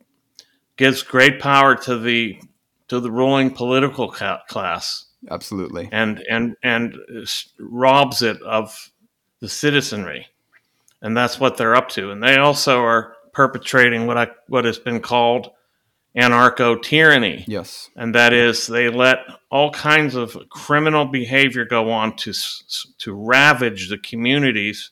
gives 0.77 1.03
great 1.03 1.39
power 1.39 1.75
to 1.75 1.97
the 1.97 2.39
to 2.87 2.99
the 2.99 3.11
ruling 3.11 3.51
political 3.51 4.09
ca- 4.09 4.43
class. 4.47 5.05
Absolutely. 5.29 5.89
And, 5.91 6.23
and, 6.29 6.55
and 6.63 6.95
robs 7.59 8.21
it 8.21 8.41
of 8.41 8.91
the 9.39 9.49
citizenry. 9.49 10.27
And 11.01 11.15
that's 11.15 11.39
what 11.39 11.57
they're 11.57 11.75
up 11.75 11.89
to. 11.89 12.11
And 12.11 12.23
they 12.23 12.37
also 12.37 12.81
are 12.81 13.15
perpetrating 13.33 14.07
what 14.07 14.17
I, 14.17 14.27
what 14.47 14.65
has 14.65 14.79
been 14.79 15.01
called 15.01 15.51
anarcho 16.15 16.81
tyranny. 16.81 17.43
Yes. 17.47 17.89
And 17.95 18.15
that 18.15 18.33
is 18.33 18.67
they 18.67 18.89
let 18.89 19.19
all 19.51 19.71
kinds 19.71 20.15
of 20.15 20.37
criminal 20.49 21.05
behavior 21.05 21.65
go 21.65 21.91
on 21.91 22.15
to, 22.17 22.33
to 22.99 23.13
ravage 23.13 23.89
the 23.89 23.97
communities 23.97 24.91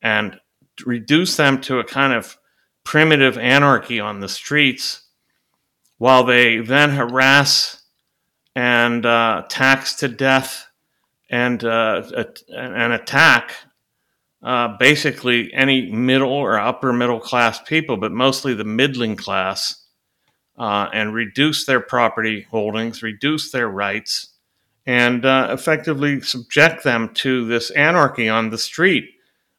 and 0.00 0.40
reduce 0.84 1.36
them 1.36 1.60
to 1.60 1.78
a 1.78 1.84
kind 1.84 2.12
of 2.12 2.38
primitive 2.84 3.38
anarchy 3.38 4.00
on 4.00 4.20
the 4.20 4.28
streets 4.28 5.02
while 5.98 6.24
they 6.24 6.58
then 6.58 6.90
harass 6.90 7.82
and 8.54 9.06
uh, 9.06 9.44
tax 9.48 9.94
to 9.94 10.08
death 10.08 10.66
and, 11.30 11.64
uh, 11.64 12.02
and 12.54 12.92
attack 12.92 13.54
uh, 14.42 14.76
basically 14.78 15.52
any 15.52 15.90
middle 15.92 16.32
or 16.32 16.58
upper 16.58 16.92
middle 16.92 17.20
class 17.20 17.60
people, 17.62 17.96
but 17.96 18.12
mostly 18.12 18.54
the 18.54 18.64
middling 18.64 19.16
class 19.16 19.86
uh, 20.58 20.88
and 20.92 21.14
reduce 21.14 21.64
their 21.64 21.80
property 21.80 22.46
holdings, 22.50 23.02
reduce 23.02 23.50
their 23.52 23.68
rights, 23.68 24.34
and 24.84 25.24
uh, 25.24 25.48
effectively 25.50 26.20
subject 26.20 26.82
them 26.82 27.14
to 27.14 27.46
this 27.46 27.70
anarchy 27.70 28.28
on 28.28 28.50
the 28.50 28.58
street 28.58 29.04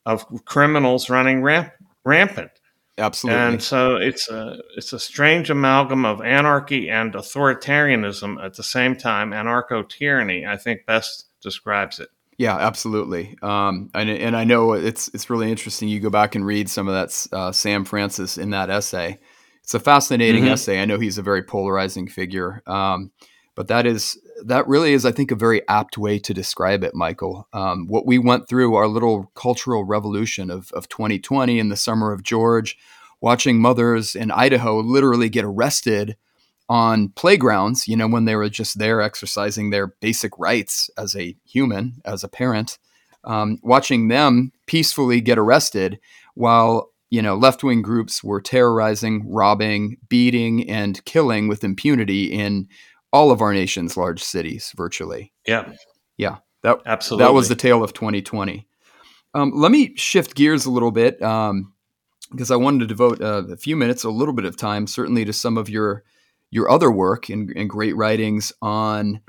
of 0.06 0.26
criminals 0.46 1.10
running 1.10 1.42
ramp- 1.42 1.72
rampant. 2.04 2.52
Absolutely. 2.98 3.42
And 3.42 3.64
so 3.64 3.96
it's 3.96 4.30
a 4.30 4.58
it's 4.78 4.94
a 4.94 5.00
strange 5.00 5.50
amalgam 5.50 6.06
of 6.06 6.22
anarchy 6.22 6.90
and 6.90 7.14
authoritarianism 7.14 8.44
at 8.44 8.56
the 8.56 8.64
same 8.64 8.96
time. 8.96 9.32
Anarcho 9.32 9.88
tyranny, 9.88 10.46
I 10.46 10.58
think, 10.58 10.86
best 10.86 11.26
describes 11.42 12.00
it. 12.00 12.10
Yeah, 12.38 12.56
absolutely. 12.58 13.38
Um, 13.42 13.90
and, 13.94 14.10
and 14.10 14.36
I 14.36 14.44
know 14.44 14.74
it's 14.74 15.10
it's 15.14 15.30
really 15.30 15.50
interesting. 15.50 15.90
You 15.90 16.00
go 16.00 16.10
back 16.12 16.36
and 16.36 16.46
read 16.46 16.70
some 16.70 16.88
of 16.88 16.94
that 16.94 17.28
uh, 17.36 17.52
Sam 17.52 17.84
Francis 17.84 18.38
in 18.38 18.52
that 18.52 18.70
essay, 18.70 19.20
it's 19.64 19.74
a 19.74 19.80
fascinating 19.80 20.44
mm-hmm. 20.44 20.54
essay. 20.54 20.82
I 20.82 20.86
know 20.86 21.00
he's 21.00 21.18
a 21.18 21.24
very 21.24 21.42
polarizing 21.42 22.08
figure, 22.08 22.62
um, 22.68 23.12
but 23.56 23.68
that 23.68 23.86
is 23.86 24.18
that 24.46 24.68
really 24.68 24.94
is, 24.94 25.06
I 25.06 25.12
think, 25.12 25.32
a 25.32 25.36
very 25.36 25.68
apt 25.68 25.98
way 25.98 26.20
to 26.20 26.34
describe 26.34 26.84
it, 26.84 26.96
Michael. 26.96 27.48
Um, 27.54 27.88
what 27.88 28.06
we 28.06 28.18
went 28.18 28.50
through, 28.50 28.76
our 28.76 28.88
little 28.88 29.32
cultural 29.36 29.84
revolution 29.84 30.50
of, 30.50 30.72
of 30.74 30.90
2020 30.90 31.60
in 31.60 31.70
the 31.70 31.78
summer 31.78 32.12
of 32.12 32.24
George, 32.24 32.78
watching 33.22 33.60
mothers 33.60 34.16
in 34.16 34.32
Idaho 34.32 34.80
literally 34.80 35.30
get 35.30 35.46
arrested 35.46 36.18
on 36.68 37.10
playgrounds, 37.10 37.88
you 37.88 37.96
know, 37.96 38.08
when 38.08 38.26
they 38.26 38.36
were 38.36 38.50
just 38.50 38.80
there 38.80 39.02
exercising 39.02 39.70
their 39.70 39.88
basic 39.88 40.38
rights 40.40 40.90
as 40.98 41.16
a 41.16 41.36
human, 41.46 42.02
as 42.06 42.24
a 42.24 42.30
parent, 42.30 42.80
um, 43.24 43.60
watching 43.62 44.08
them 44.08 44.52
peacefully 44.66 45.22
get 45.22 45.38
arrested 45.38 46.00
while 46.36 46.90
you 47.14 47.22
know, 47.22 47.36
left 47.36 47.64
wing 47.64 47.84
groups 47.84 48.24
were 48.24 48.42
terrorizing, 48.42 49.32
robbing, 49.32 49.98
beating, 50.10 50.68
and 50.68 51.06
killing 51.06 51.48
with 51.48 51.64
impunity 51.64 52.24
in 52.24 52.68
all 53.14 53.32
of 53.32 53.42
our 53.42 53.54
nation's 53.54 53.96
large 53.96 54.22
cities, 54.22 54.74
virtually. 54.76 55.32
Yeah. 55.48 55.72
Yeah. 56.18 56.38
That, 56.64 56.80
Absolutely. 56.86 57.26
That 57.26 57.34
was 57.34 57.48
the 57.48 57.56
tale 57.56 57.84
of 57.84 57.94
2020. 57.94 58.68
Um, 59.34 59.52
let 59.54 59.72
me 59.72 59.96
shift 59.96 60.36
gears 60.36 60.66
a 60.66 60.72
little 60.72 60.92
bit 60.92 61.22
um, 61.22 61.74
because 62.32 62.52
I 62.52 62.56
wanted 62.56 62.80
to 62.82 62.88
devote 62.88 63.22
uh, 63.22 63.44
a 63.50 63.58
few 63.58 63.76
minutes, 63.76 64.04
a 64.04 64.10
little 64.10 64.34
bit 64.34 64.46
of 64.46 64.58
time, 64.58 64.88
certainly 64.88 65.24
to 65.26 65.34
some 65.34 65.58
of 65.58 65.70
your 65.70 66.04
your 66.52 66.70
other 66.70 66.92
work 66.92 67.30
and, 67.30 67.52
and 67.56 67.68
great 67.68 67.96
writings 67.96 68.54
on 68.62 69.22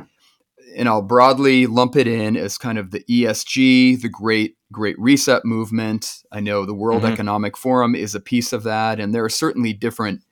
and 0.76 0.88
I'll 0.88 1.02
broadly 1.02 1.66
lump 1.66 1.96
it 1.96 2.06
in 2.06 2.36
as 2.36 2.58
kind 2.58 2.78
of 2.78 2.90
the 2.90 3.04
ESG, 3.04 4.00
the 4.00 4.08
Great 4.08 4.56
Great 4.72 4.98
Reset 4.98 5.44
movement. 5.44 6.22
I 6.32 6.40
know 6.40 6.66
the 6.66 6.74
World 6.74 7.02
mm-hmm. 7.02 7.12
Economic 7.12 7.56
Forum 7.56 7.94
is 7.94 8.14
a 8.14 8.20
piece 8.20 8.52
of 8.52 8.64
that, 8.64 8.98
and 8.98 9.14
there 9.14 9.24
are 9.24 9.30
certainly 9.30 9.72
different. 9.72 10.22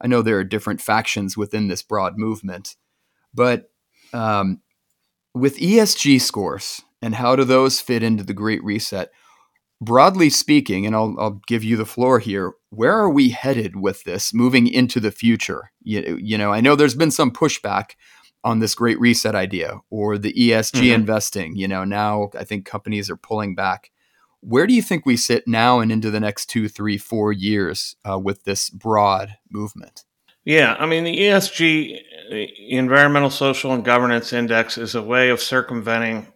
I 0.00 0.06
know 0.06 0.22
there 0.22 0.38
are 0.38 0.44
different 0.44 0.80
factions 0.80 1.36
within 1.36 1.68
this 1.68 1.82
broad 1.82 2.16
movement, 2.16 2.76
but 3.34 3.70
um, 4.12 4.60
with 5.34 5.58
ESG 5.58 6.20
scores 6.20 6.82
and 7.02 7.14
how 7.14 7.36
do 7.36 7.44
those 7.44 7.80
fit 7.80 8.02
into 8.02 8.24
the 8.24 8.34
Great 8.34 8.62
Reset? 8.64 9.10
Broadly 9.80 10.28
speaking, 10.28 10.86
and 10.86 10.96
I'll, 10.96 11.14
I'll 11.20 11.40
give 11.46 11.62
you 11.62 11.76
the 11.76 11.86
floor 11.86 12.18
here. 12.18 12.54
Where 12.70 12.98
are 12.98 13.10
we 13.10 13.28
headed 13.28 13.76
with 13.76 14.02
this 14.02 14.34
moving 14.34 14.66
into 14.66 14.98
the 14.98 15.12
future? 15.12 15.70
You, 15.84 16.18
you 16.20 16.36
know, 16.36 16.52
I 16.52 16.60
know 16.60 16.74
there's 16.74 16.96
been 16.96 17.12
some 17.12 17.30
pushback 17.30 17.92
on 18.42 18.58
this 18.58 18.74
great 18.74 18.98
reset 18.98 19.34
idea 19.34 19.80
or 19.90 20.18
the 20.18 20.32
ESG 20.32 20.80
mm-hmm. 20.80 20.94
investing. 20.94 21.54
You 21.56 21.68
know, 21.68 21.84
now 21.84 22.30
I 22.36 22.44
think 22.44 22.64
companies 22.64 23.08
are 23.08 23.16
pulling 23.16 23.54
back. 23.54 23.90
Where 24.40 24.66
do 24.66 24.74
you 24.74 24.82
think 24.82 25.04
we 25.04 25.16
sit 25.16 25.46
now 25.46 25.80
and 25.80 25.90
into 25.90 26.10
the 26.10 26.20
next 26.20 26.46
two, 26.46 26.68
three, 26.68 26.96
four 26.96 27.32
years 27.32 27.96
uh, 28.08 28.18
with 28.18 28.44
this 28.44 28.70
broad 28.70 29.36
movement? 29.50 30.04
Yeah, 30.48 30.76
I 30.78 30.86
mean, 30.86 31.04
the 31.04 31.14
ESG, 31.14 32.00
the 32.30 32.70
Environmental, 32.70 33.28
Social, 33.28 33.74
and 33.74 33.84
Governance 33.84 34.32
Index, 34.32 34.78
is 34.78 34.94
a 34.94 35.02
way 35.02 35.28
of 35.28 35.42
circumventing 35.42 36.26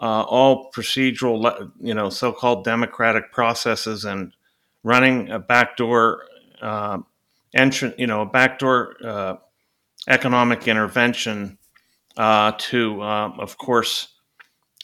uh, 0.00 0.22
all 0.22 0.72
procedural, 0.72 1.70
you 1.78 1.92
know, 1.92 2.08
so-called 2.08 2.64
democratic 2.64 3.32
processes 3.32 4.06
and 4.06 4.32
running 4.82 5.28
a 5.28 5.38
backdoor 5.38 6.24
uh, 6.62 7.00
entrance, 7.54 7.94
you 7.98 8.06
know, 8.06 8.22
a 8.22 8.26
backdoor 8.26 8.96
uh, 9.06 9.34
economic 10.08 10.66
intervention 10.66 11.58
uh, 12.16 12.52
to, 12.56 13.02
uh, 13.02 13.30
of 13.38 13.58
course, 13.58 14.08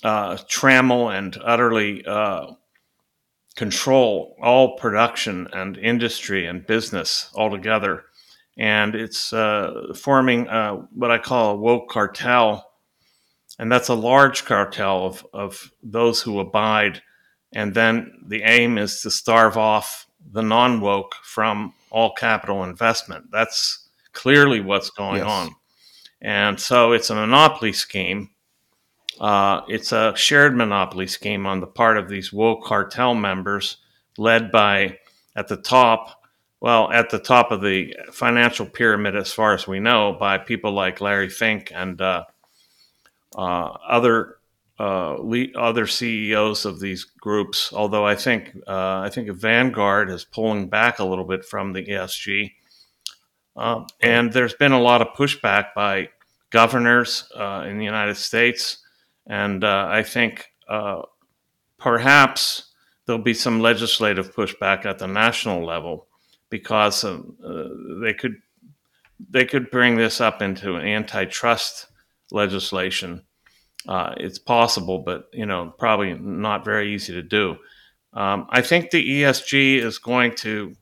uh, 0.05 0.37
trammel 0.37 1.17
and 1.17 1.39
utterly 1.43 2.05
uh, 2.05 2.49
control 3.57 4.37
all 4.43 4.77
production 4.77 5.49
and 5.55 5.79
industry 5.79 6.45
and 6.45 6.67
business 6.67 7.31
altogether. 7.35 8.05
And 8.61 8.95
it's 8.95 9.33
uh, 9.33 9.95
forming 9.97 10.47
uh, 10.47 10.83
what 10.93 11.11
I 11.11 11.17
call 11.17 11.53
a 11.53 11.57
woke 11.57 11.89
cartel. 11.89 12.71
And 13.59 13.73
that's 13.73 13.89
a 13.89 13.95
large 13.95 14.45
cartel 14.45 15.07
of, 15.07 15.27
of 15.33 15.73
those 15.83 16.21
who 16.21 16.41
abide. 16.41 17.01
And 17.55 17.73
then 17.73 18.13
the 18.27 18.43
aim 18.43 18.77
is 18.77 19.01
to 19.01 19.11
starve 19.11 19.57
off 19.57 20.07
the 20.31 20.43
non 20.43 20.83
woke 20.83 21.15
from 21.23 21.73
all 21.91 22.13
capital 22.13 22.63
investment. 22.63 23.31
That's 23.33 23.89
clearly 24.13 24.61
what's 24.61 24.91
going 24.91 25.23
yes. 25.23 25.27
on. 25.27 25.55
And 26.21 26.61
so 26.61 26.93
it's 26.93 27.09
a 27.09 27.15
monopoly 27.15 27.73
scheme. 27.73 28.29
Uh, 29.19 29.63
it's 29.69 29.93
a 29.93 30.15
shared 30.17 30.55
monopoly 30.55 31.07
scheme 31.07 31.47
on 31.47 31.61
the 31.61 31.67
part 31.67 31.97
of 31.97 32.11
these 32.11 32.31
woke 32.31 32.63
cartel 32.63 33.15
members, 33.15 33.79
led 34.19 34.53
by, 34.53 34.99
at 35.35 35.49
the 35.49 35.57
top, 35.57 36.20
well, 36.61 36.93
at 36.93 37.09
the 37.09 37.19
top 37.19 37.53
of 37.53 37.63
the 37.63 37.97
financial 38.13 38.67
pyramid, 38.67 39.17
as 39.17 39.33
far 39.33 39.55
as 39.55 39.67
we 39.67 39.81
know, 39.81 40.17
by 40.19 40.37
people 40.37 40.73
like 40.73 41.01
Larry 41.01 41.31
Fink 41.31 41.73
and 41.75 41.99
uh, 42.01 42.25
uh, 43.35 43.41
other 43.89 44.37
uh, 44.79 45.17
other 45.57 45.87
CEOs 45.87 46.65
of 46.67 46.81
these 46.81 47.05
groups. 47.05 47.73
Although 47.73 48.07
I 48.07 48.15
think 48.15 48.55
uh, 48.67 49.01
I 49.01 49.11
think 49.11 49.31
Vanguard 49.31 50.11
is 50.11 50.25
pulling 50.25 50.69
back 50.69 50.99
a 50.99 51.05
little 51.05 51.25
bit 51.25 51.47
from 51.47 51.73
the 51.73 51.83
ESG, 51.83 52.53
um, 53.57 53.87
and 54.01 54.31
there's 54.31 54.55
been 54.55 54.73
a 54.73 54.81
lot 54.81 55.01
of 55.01 55.09
pushback 55.17 55.69
by 55.75 56.11
governors 56.51 57.31
uh, 57.35 57.65
in 57.67 57.79
the 57.79 57.85
United 57.85 58.17
States, 58.17 58.85
and 59.27 59.65
uh, 59.65 59.87
I 59.91 60.03
think 60.03 60.53
perhaps 61.79 62.67
there'll 63.07 63.23
be 63.23 63.35
some 63.35 63.61
legislative 63.61 64.35
pushback 64.35 64.85
at 64.85 64.99
the 64.99 65.09
national 65.09 65.65
level 65.65 66.07
because 66.51 67.03
they 68.03 68.13
could 68.13 68.37
they 69.29 69.45
could 69.45 69.71
bring 69.71 69.97
this 69.97 70.21
up 70.21 70.43
into 70.43 70.77
antitrust 70.77 71.87
legislation 72.33 73.23
uh, 73.89 74.15
it's 74.19 74.39
possible, 74.39 74.99
but 74.99 75.29
you 75.33 75.47
know, 75.47 75.73
probably 75.79 76.15
not 76.15 76.65
very 76.65 76.95
easy 76.95 77.13
to 77.15 77.23
do. 77.23 77.57
Um, 78.13 78.47
I 78.51 78.61
think 78.61 78.91
the 78.91 79.23
ESG 79.23 79.83
is 79.83 79.99
going 79.99 80.35
to. 80.37 80.75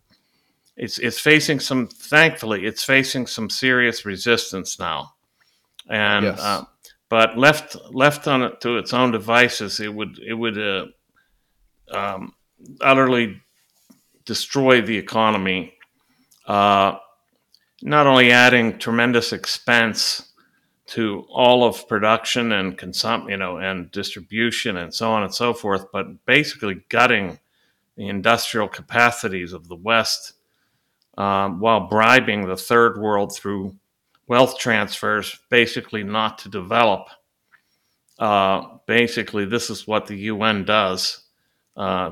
It's 0.77 0.99
it's 0.99 1.21
facing 1.21 1.61
some. 1.61 1.87
Thankfully, 1.87 2.67
it's 2.67 2.85
facing 2.85 3.27
some 3.27 3.51
serious 3.51 4.05
resistance 4.05 4.79
now, 4.79 5.13
and 5.89 6.25
yes. 6.25 6.41
uh, 6.41 6.65
but 7.09 7.39
left 7.39 7.77
left 7.91 8.27
on 8.27 8.43
it 8.43 8.61
to 8.63 8.79
its 8.79 8.93
own 8.93 9.13
devices, 9.13 9.81
it 9.81 9.93
would 9.93 10.19
it 10.19 10.35
would 10.35 10.59
uh, 10.59 10.87
um, 11.93 12.33
utterly 12.81 13.41
destroy 14.29 14.83
the 14.83 14.99
economy. 14.99 15.73
Uh, 16.47 16.99
not 17.81 18.07
only 18.07 18.31
adding 18.31 18.79
tremendous 18.79 19.33
expense 19.33 20.33
to 20.87 21.25
all 21.31 21.64
of 21.64 21.88
production 21.88 22.53
and 22.53 22.77
consumption, 22.77 23.31
you 23.31 23.37
know, 23.38 23.57
and 23.57 23.91
distribution 23.91 24.77
and 24.77 24.93
so 24.93 25.11
on 25.11 25.23
and 25.23 25.35
so 25.35 25.55
forth, 25.55 25.87
but 25.93 26.27
basically 26.27 26.85
gutting 26.91 27.38
the 27.97 28.07
industrial 28.09 28.69
capacities 28.69 29.55
of 29.55 29.67
the 29.69 29.77
West 29.77 30.35
um, 31.17 31.59
while 31.59 31.88
bribing 31.88 32.47
the 32.47 32.57
third 32.57 32.99
world 32.99 33.35
through 33.35 33.75
wealth 34.27 34.59
transfers, 34.59 35.38
basically 35.49 36.03
not 36.03 36.37
to 36.38 36.51
develop. 36.51 37.09
Uh, 38.19 38.62
basically, 38.87 39.47
this 39.47 39.71
is 39.71 39.87
what 39.87 40.07
the 40.07 40.17
UN 40.17 40.64
does 40.64 41.25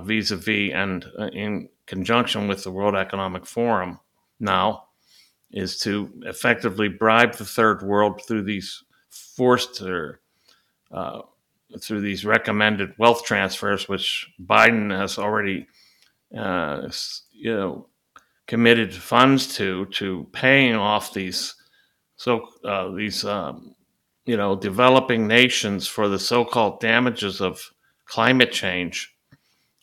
vis 0.02 0.30
a 0.30 0.36
vis 0.36 0.72
and 0.72 1.04
uh, 1.18 1.26
in 1.26 1.68
conjunction 1.86 2.48
with 2.48 2.64
the 2.64 2.70
World 2.70 2.94
Economic 2.94 3.46
Forum 3.46 4.00
now 4.40 4.84
is 5.52 5.78
to 5.80 6.10
effectively 6.22 6.88
bribe 6.88 7.34
the 7.34 7.44
third 7.44 7.82
world 7.82 8.20
through 8.26 8.42
these 8.42 8.82
forced 9.10 9.80
or 9.82 10.20
uh, 10.92 11.20
through 11.80 12.00
these 12.00 12.24
recommended 12.24 12.92
wealth 12.98 13.24
transfers, 13.24 13.88
which 13.88 14.28
Biden 14.40 14.96
has 14.96 15.18
already, 15.18 15.66
uh, 16.36 16.88
you 17.32 17.54
know, 17.54 17.86
committed 18.46 18.94
funds 18.94 19.54
to 19.56 19.86
to 19.86 20.26
paying 20.32 20.74
off 20.74 21.12
these 21.12 21.54
so 22.16 22.48
uh, 22.64 22.90
these 22.92 23.24
um, 23.24 23.74
you 24.24 24.36
know 24.36 24.56
developing 24.56 25.26
nations 25.26 25.86
for 25.86 26.08
the 26.08 26.18
so-called 26.18 26.80
damages 26.80 27.40
of 27.40 27.70
climate 28.06 28.52
change. 28.52 29.14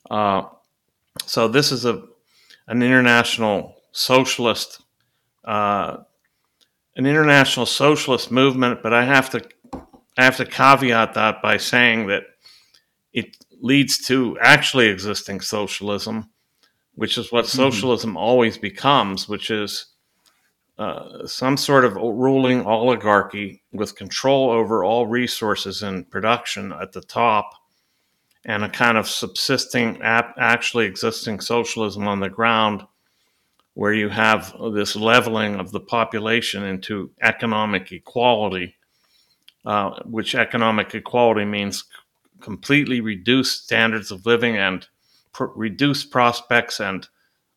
Uh, 0.10 0.44
so 1.26 1.48
this 1.48 1.72
is 1.72 1.86
a 1.86 2.04
an 2.68 2.82
international 2.82 3.76
socialist 3.92 4.82
uh, 5.46 5.98
an 6.96 7.06
international 7.06 7.66
socialist 7.66 8.32
movement, 8.32 8.84
but 8.84 8.94
I 8.94 9.04
have 9.06 9.30
to 9.32 9.48
I 10.18 10.24
have 10.24 10.38
to 10.38 10.46
caveat 10.46 11.16
that 11.16 11.42
by 11.42 11.58
saying 11.58 12.08
that 12.08 12.24
it 13.14 13.38
leads 13.62 13.98
to 14.08 14.38
actually 14.40 14.88
existing 14.88 15.42
socialism, 15.42 16.30
which 16.96 17.18
is 17.18 17.32
what 17.32 17.46
mm-hmm. 17.46 17.58
socialism 17.58 18.16
always 18.16 18.58
becomes, 18.58 19.28
which 19.28 19.50
is 19.50 19.88
uh, 20.78 21.26
some 21.26 21.58
sort 21.58 21.86
of 21.86 21.96
ruling 21.96 22.66
oligarchy 22.66 23.64
with 23.72 23.96
control 23.96 24.52
over 24.52 24.84
all 24.84 25.08
resources 25.08 25.82
and 25.82 26.10
production 26.10 26.72
at 26.74 26.92
the 26.92 27.02
top, 27.02 27.50
and 28.46 28.64
a 28.64 28.70
kind 28.70 28.98
of 28.98 29.08
subsisting, 29.08 30.02
actually 30.02 30.86
existing 30.86 31.40
socialism 31.40 32.08
on 32.08 32.20
the 32.20 32.30
ground 32.30 32.84
where 33.74 33.94
you 33.94 34.10
have 34.10 34.54
this 34.74 34.96
leveling 34.96 35.56
of 35.56 35.72
the 35.72 35.80
population 35.80 36.64
into 36.64 37.10
economic 37.22 37.92
equality, 37.92 38.76
uh, 39.66 39.92
which 40.04 40.36
economic 40.36 40.94
equality 40.94 41.46
means 41.46 41.86
completely 42.40 43.02
reduced 43.02 43.64
standards 43.64 44.12
of 44.12 44.26
living 44.26 44.58
and 44.58 44.88
pr- 45.32 45.46
reduced 45.56 46.12
prospects 46.12 46.80
and 46.80 47.08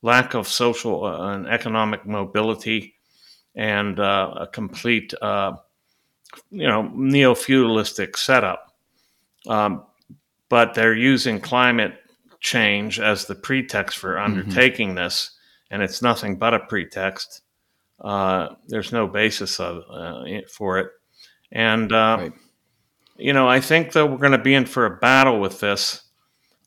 lack 0.03 0.35
of 0.35 0.49
social 0.49 1.05
uh, 1.05 1.35
and 1.35 1.47
economic 1.49 2.07
mobility 2.07 2.95
and 3.55 3.99
uh, 3.99 4.35
a 4.41 4.47
complete, 4.47 5.13
uh, 5.21 5.53
you 6.51 6.67
know, 6.67 6.91
neo 6.95 7.35
feudalistic 7.35 8.17
setup. 8.17 8.73
Um, 9.49 9.85
but 10.49 10.75
they're 10.75 10.95
using 10.95 11.41
climate 11.41 11.95
change 12.41 13.01
as 13.01 13.27
the 13.27 13.35
pretext 13.35 13.99
for 13.99 14.15
mm-hmm. 14.15 14.25
undertaking 14.25 14.89
mm-hmm. 14.91 14.99
this 14.99 15.37
and 15.71 15.83
it's 15.83 16.03
nothing 16.03 16.37
but 16.37 16.55
a 16.55 16.61
pretext. 16.61 17.43
Uh, 18.01 18.49
there's 18.69 18.93
no 18.93 19.07
basis 19.07 19.59
of, 19.59 19.83
uh, 19.91 20.25
for 20.51 20.79
it, 20.79 20.91
and 21.51 21.93
uh, 21.93 22.17
right. 22.21 22.33
you 23.17 23.33
know 23.33 23.49
I 23.49 23.61
think 23.61 23.93
that 23.93 24.07
we're 24.07 24.19
going 24.19 24.33
to 24.33 24.39
be 24.39 24.55
in 24.55 24.67
for 24.67 24.87
a 24.87 24.97
battle 24.97 25.41
with 25.41 25.61
this. 25.61 26.03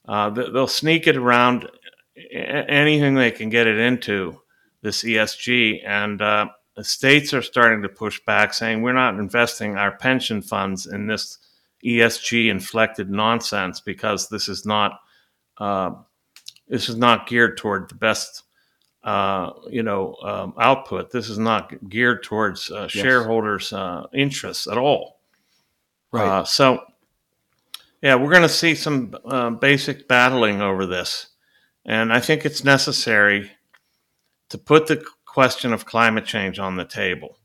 Uh, 0.07 0.29
they'll 0.31 0.67
sneak 0.67 1.05
it 1.05 1.17
around 1.17 1.69
anything 2.33 3.13
they 3.13 3.31
can 3.31 3.49
get 3.49 3.67
it 3.67 3.77
into 3.77 4.41
this 4.81 5.03
ESG, 5.03 5.81
and 5.85 6.21
uh, 6.21 6.47
the 6.75 6.83
states 6.83 7.33
are 7.33 7.43
starting 7.43 7.83
to 7.83 7.89
push 7.89 8.19
back, 8.25 8.53
saying 8.53 8.81
we're 8.81 8.93
not 8.93 9.15
investing 9.15 9.75
our 9.77 9.97
pension 9.97 10.41
funds 10.41 10.87
in 10.87 11.05
this 11.05 11.37
ESG 11.83 12.49
inflected 12.49 13.09
nonsense 13.09 13.79
because 13.79 14.29
this 14.29 14.49
is 14.49 14.65
not 14.65 14.99
uh, 15.57 15.91
this 16.67 16.89
is 16.89 16.95
not 16.95 17.27
geared 17.27 17.57
toward 17.57 17.89
the 17.89 17.95
best 17.95 18.43
uh, 19.03 19.53
you 19.69 19.81
know, 19.81 20.15
um, 20.23 20.53
output. 20.59 21.11
This 21.11 21.29
is 21.29 21.37
not 21.37 21.89
geared 21.89 22.23
towards 22.23 22.69
uh, 22.69 22.81
yes. 22.81 22.91
shareholders' 22.91 23.73
uh, 23.73 24.05
interests 24.13 24.67
at 24.67 24.77
all. 24.77 25.19
Right. 26.11 26.27
Uh, 26.27 26.43
so, 26.43 26.83
yeah, 28.01 28.15
we're 28.15 28.29
going 28.29 28.43
to 28.43 28.49
see 28.49 28.75
some 28.75 29.15
uh, 29.25 29.51
basic 29.51 30.07
battling 30.07 30.61
over 30.61 30.85
this, 30.85 31.29
and 31.85 32.11
I 32.11 32.19
think 32.19 32.45
it's 32.45 32.63
necessary 32.63 33.51
to 34.49 34.57
put 34.57 34.87
the 34.87 35.03
question 35.25 35.73
of 35.73 35.85
climate 35.85 36.25
change 36.25 36.59
on 36.59 36.75
the 36.75 36.85
table. 36.85 37.38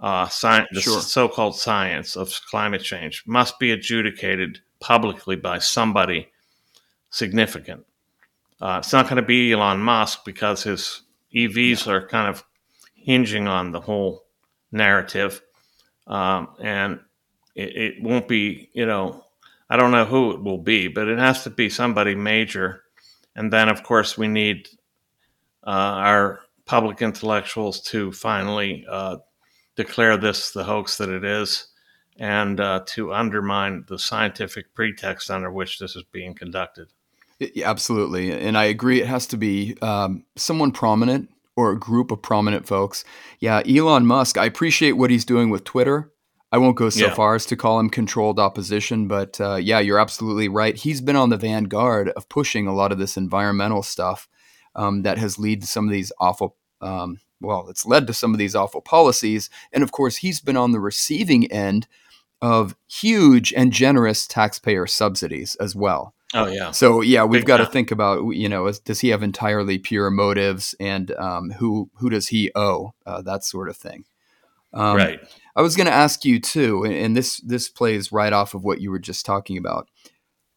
Uh, 0.00 0.28
science, 0.28 0.68
sure. 0.80 0.96
the 0.96 1.02
so-called 1.02 1.56
science 1.56 2.16
of 2.16 2.32
climate 2.50 2.82
change 2.82 3.24
must 3.26 3.58
be 3.58 3.72
adjudicated 3.72 4.60
publicly 4.78 5.34
by 5.34 5.58
somebody 5.58 6.28
significant. 7.10 7.84
Uh, 8.60 8.76
it's 8.78 8.92
not 8.92 9.06
going 9.06 9.16
to 9.16 9.22
be 9.22 9.52
Elon 9.52 9.80
Musk 9.80 10.24
because 10.24 10.62
his 10.62 11.02
EVs 11.34 11.86
yeah. 11.86 11.92
are 11.92 12.06
kind 12.06 12.28
of 12.28 12.44
hinging 12.94 13.48
on 13.48 13.72
the 13.72 13.80
whole 13.80 14.24
narrative. 14.72 15.42
Um, 16.06 16.48
and 16.60 17.00
it, 17.54 17.76
it, 17.76 18.02
won't 18.02 18.28
be, 18.28 18.70
you 18.72 18.86
know, 18.86 19.24
I 19.70 19.76
don't 19.76 19.90
know 19.90 20.04
who 20.04 20.32
it 20.32 20.42
will 20.42 20.58
be, 20.58 20.88
but 20.88 21.08
it 21.08 21.18
has 21.18 21.44
to 21.44 21.50
be 21.50 21.68
somebody 21.68 22.14
major. 22.14 22.82
And 23.36 23.52
then, 23.52 23.68
of 23.68 23.82
course, 23.82 24.16
we 24.16 24.28
need 24.28 24.68
uh, 25.66 25.70
our 25.70 26.40
public 26.64 27.02
intellectuals 27.02 27.80
to 27.82 28.12
finally 28.12 28.86
uh, 28.88 29.16
declare 29.78 30.16
this 30.16 30.50
the 30.50 30.64
hoax 30.64 30.98
that 30.98 31.08
it 31.08 31.24
is 31.24 31.68
and 32.18 32.58
uh, 32.58 32.80
to 32.84 33.14
undermine 33.14 33.84
the 33.86 33.98
scientific 33.98 34.74
pretext 34.74 35.30
under 35.30 35.52
which 35.52 35.78
this 35.78 35.94
is 35.94 36.02
being 36.10 36.34
conducted. 36.34 36.88
Yeah, 37.38 37.70
absolutely. 37.70 38.32
And 38.32 38.58
I 38.58 38.64
agree. 38.64 39.00
It 39.00 39.06
has 39.06 39.24
to 39.28 39.36
be 39.36 39.76
um, 39.80 40.24
someone 40.34 40.72
prominent 40.72 41.30
or 41.54 41.70
a 41.70 41.78
group 41.78 42.10
of 42.10 42.20
prominent 42.20 42.66
folks. 42.66 43.04
Yeah, 43.38 43.62
Elon 43.68 44.04
Musk, 44.04 44.36
I 44.36 44.46
appreciate 44.46 44.92
what 44.92 45.10
he's 45.10 45.24
doing 45.24 45.48
with 45.48 45.62
Twitter. 45.62 46.12
I 46.50 46.58
won't 46.58 46.76
go 46.76 46.90
so 46.90 47.06
yeah. 47.06 47.14
far 47.14 47.36
as 47.36 47.46
to 47.46 47.56
call 47.56 47.78
him 47.78 47.88
controlled 47.88 48.40
opposition, 48.40 49.06
but 49.06 49.40
uh, 49.40 49.56
yeah, 49.56 49.78
you're 49.78 50.00
absolutely 50.00 50.48
right. 50.48 50.74
He's 50.74 51.00
been 51.00 51.14
on 51.14 51.28
the 51.28 51.36
vanguard 51.36 52.08
of 52.10 52.28
pushing 52.28 52.66
a 52.66 52.74
lot 52.74 52.90
of 52.90 52.98
this 52.98 53.16
environmental 53.16 53.84
stuff 53.84 54.28
um, 54.74 55.02
that 55.02 55.18
has 55.18 55.38
led 55.38 55.60
to 55.60 55.66
some 55.68 55.84
of 55.84 55.92
these 55.92 56.10
awful 56.18 56.56
um, 56.80 57.20
well, 57.40 57.68
it's 57.68 57.86
led 57.86 58.06
to 58.06 58.12
some 58.12 58.32
of 58.32 58.38
these 58.38 58.54
awful 58.54 58.80
policies. 58.80 59.50
And 59.72 59.82
of 59.82 59.92
course, 59.92 60.16
he's 60.18 60.40
been 60.40 60.56
on 60.56 60.72
the 60.72 60.80
receiving 60.80 61.50
end 61.52 61.86
of 62.40 62.76
huge 62.88 63.52
and 63.52 63.72
generous 63.72 64.26
taxpayer 64.26 64.86
subsidies 64.86 65.54
as 65.56 65.74
well. 65.74 66.14
Oh 66.34 66.46
yeah. 66.46 66.72
So 66.72 67.00
yeah, 67.00 67.24
we've 67.24 67.40
Big 67.40 67.46
got 67.46 67.56
to 67.58 67.66
think 67.66 67.90
about 67.90 68.22
you 68.34 68.48
know 68.48 68.70
does 68.84 69.00
he 69.00 69.08
have 69.08 69.22
entirely 69.22 69.78
pure 69.78 70.10
motives 70.10 70.74
and 70.78 71.10
um, 71.12 71.50
who 71.52 71.90
who 71.94 72.10
does 72.10 72.28
he 72.28 72.50
owe 72.54 72.92
uh, 73.06 73.22
that 73.22 73.44
sort 73.44 73.68
of 73.68 73.76
thing. 73.76 74.04
Um, 74.74 74.96
right. 74.96 75.20
I 75.56 75.62
was 75.62 75.74
going 75.76 75.86
to 75.86 75.92
ask 75.92 76.26
you 76.26 76.38
too, 76.38 76.84
and- 76.84 76.94
and 76.94 77.16
this 77.16 77.38
this 77.38 77.68
plays 77.68 78.12
right 78.12 78.32
off 78.32 78.52
of 78.54 78.62
what 78.64 78.80
you 78.80 78.90
were 78.90 78.98
just 78.98 79.24
talking 79.24 79.56
about. 79.56 79.88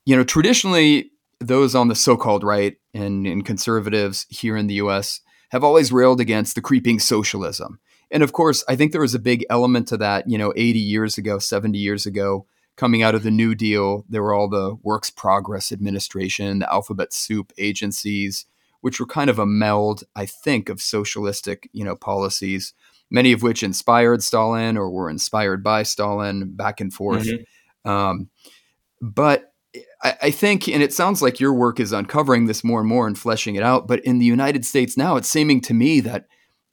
You 0.05 0.17
know, 0.17 0.23
traditionally, 0.25 1.11
those 1.39 1.73
on 1.73 1.87
the 1.87 1.95
so-called 1.95 2.43
right 2.43 2.75
and, 2.93 3.25
and 3.25 3.45
conservatives 3.45 4.25
here 4.29 4.57
in 4.57 4.67
the 4.67 4.75
U.S. 4.75 5.21
have 5.51 5.63
always 5.63 5.91
railed 5.91 6.19
against 6.19 6.55
the 6.55 6.61
creeping 6.61 6.99
socialism, 6.99 7.79
and 8.09 8.23
of 8.23 8.33
course, 8.33 8.63
I 8.67 8.75
think 8.75 8.91
there 8.91 9.01
was 9.01 9.15
a 9.15 9.19
big 9.19 9.45
element 9.49 9.87
to 9.89 9.97
that. 9.97 10.29
You 10.29 10.37
know, 10.37 10.53
80 10.55 10.79
years 10.79 11.17
ago, 11.17 11.39
70 11.39 11.77
years 11.77 12.05
ago, 12.05 12.45
coming 12.75 13.03
out 13.03 13.15
of 13.15 13.23
the 13.23 13.31
New 13.31 13.55
Deal, 13.55 14.05
there 14.09 14.23
were 14.23 14.33
all 14.33 14.49
the 14.49 14.75
Works 14.83 15.09
Progress 15.09 15.71
Administration, 15.71 16.59
the 16.59 16.71
Alphabet 16.71 17.13
Soup 17.13 17.51
agencies, 17.57 18.45
which 18.81 18.99
were 18.99 19.05
kind 19.05 19.29
of 19.29 19.39
a 19.39 19.45
meld, 19.45 20.03
I 20.15 20.25
think, 20.25 20.67
of 20.69 20.81
socialistic, 20.81 21.69
you 21.71 21.85
know, 21.85 21.95
policies 21.95 22.73
many 23.11 23.33
of 23.33 23.43
which 23.43 23.61
inspired 23.61 24.23
Stalin 24.23 24.77
or 24.77 24.89
were 24.89 25.09
inspired 25.09 25.61
by 25.61 25.83
Stalin 25.83 26.53
back 26.55 26.79
and 26.79 26.91
forth. 26.91 27.27
Mhm. 27.27 27.89
Um, 27.89 28.29
but 29.01 29.50
I, 30.03 30.31
think, 30.31 30.67
and 30.67 30.83
it 30.83 30.93
sounds 30.93 31.21
like 31.21 31.39
your 31.39 31.53
work 31.53 31.79
is 31.79 31.93
uncovering 31.93 32.45
this 32.45 32.63
more 32.63 32.79
and 32.79 32.89
more 32.89 33.07
and 33.07 33.17
fleshing 33.17 33.55
it 33.55 33.63
out. 33.63 33.87
But 33.87 34.03
in 34.03 34.19
the 34.19 34.25
United 34.25 34.65
States 34.65 34.97
now, 34.97 35.15
it's 35.15 35.29
seeming 35.29 35.61
to 35.61 35.73
me 35.73 35.99
that 36.01 36.25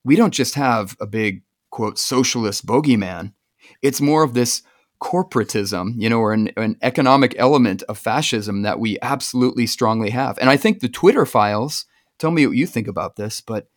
we 0.04 0.16
don't 0.16 0.34
just 0.34 0.54
have 0.54 0.96
a 1.00 1.06
big, 1.06 1.42
quote, 1.70 1.98
socialist 1.98 2.66
bogeyman. 2.66 3.34
It's 3.82 4.00
more 4.00 4.22
of 4.22 4.34
this 4.34 4.62
corporatism, 5.00 5.92
you 5.96 6.08
know, 6.08 6.18
or 6.18 6.32
an, 6.32 6.50
an 6.56 6.76
economic 6.82 7.34
element 7.38 7.82
of 7.84 7.98
fascism 7.98 8.62
that 8.62 8.80
we 8.80 8.98
absolutely 9.02 9.66
strongly 9.66 10.10
have. 10.10 10.38
And 10.38 10.50
I 10.50 10.56
think 10.56 10.80
the 10.80 10.88
Twitter 10.88 11.24
files, 11.24 11.84
tell 12.18 12.30
me 12.30 12.46
what 12.46 12.56
you 12.56 12.66
think 12.66 12.88
about 12.88 13.16
this, 13.16 13.40
but 13.40 13.68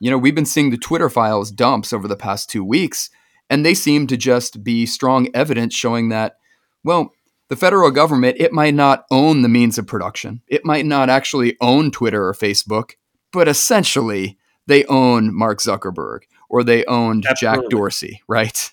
you 0.00 0.10
know, 0.10 0.16
we've 0.16 0.34
been 0.34 0.46
seeing 0.46 0.70
the 0.70 0.78
Twitter 0.78 1.10
files 1.10 1.50
dumps 1.50 1.92
over 1.92 2.08
the 2.08 2.16
past 2.16 2.48
two 2.48 2.64
weeks, 2.64 3.10
and 3.50 3.66
they 3.66 3.74
seem 3.74 4.06
to 4.06 4.16
just 4.16 4.64
be 4.64 4.86
strong 4.86 5.28
evidence 5.34 5.74
showing 5.74 6.08
that, 6.08 6.36
well, 6.82 7.12
the 7.50 7.56
federal 7.56 7.90
government, 7.90 8.36
it 8.38 8.52
might 8.52 8.74
not 8.74 9.04
own 9.10 9.42
the 9.42 9.48
means 9.48 9.76
of 9.76 9.86
production. 9.86 10.40
It 10.46 10.64
might 10.64 10.86
not 10.86 11.10
actually 11.10 11.56
own 11.60 11.90
Twitter 11.90 12.28
or 12.28 12.32
Facebook, 12.32 12.92
but 13.32 13.48
essentially 13.48 14.38
they 14.68 14.84
own 14.84 15.34
Mark 15.34 15.58
Zuckerberg 15.58 16.20
or 16.48 16.62
they 16.62 16.84
owned 16.84 17.26
Jack 17.36 17.58
Dorsey, 17.68 18.22
right? 18.28 18.70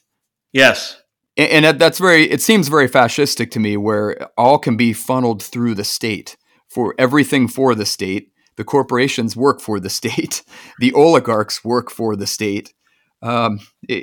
Yes. 0.54 1.02
And, 1.36 1.66
and 1.66 1.80
that's 1.80 1.98
very, 1.98 2.30
it 2.30 2.40
seems 2.40 2.68
very 2.68 2.88
fascistic 2.88 3.50
to 3.52 3.60
me 3.60 3.78
where 3.78 4.30
all 4.38 4.60
can 4.60 4.78
be 4.78 4.94
funneled 4.94 5.42
through 5.42 5.74
the 5.74 5.84
state 5.84 6.38
for 6.68 6.94
everything 7.00 7.48
for 7.48 7.74
the 7.74 7.86
state. 7.86 8.32
The 8.58 8.64
corporations 8.64 9.36
work 9.36 9.60
for 9.60 9.80
the 9.80 9.90
state. 9.90 10.44
The 10.80 10.94
oligarchs 10.94 11.64
work 11.64 11.90
for 11.90 12.16
the 12.16 12.28
state. 12.28 12.76
Um, 13.22 13.60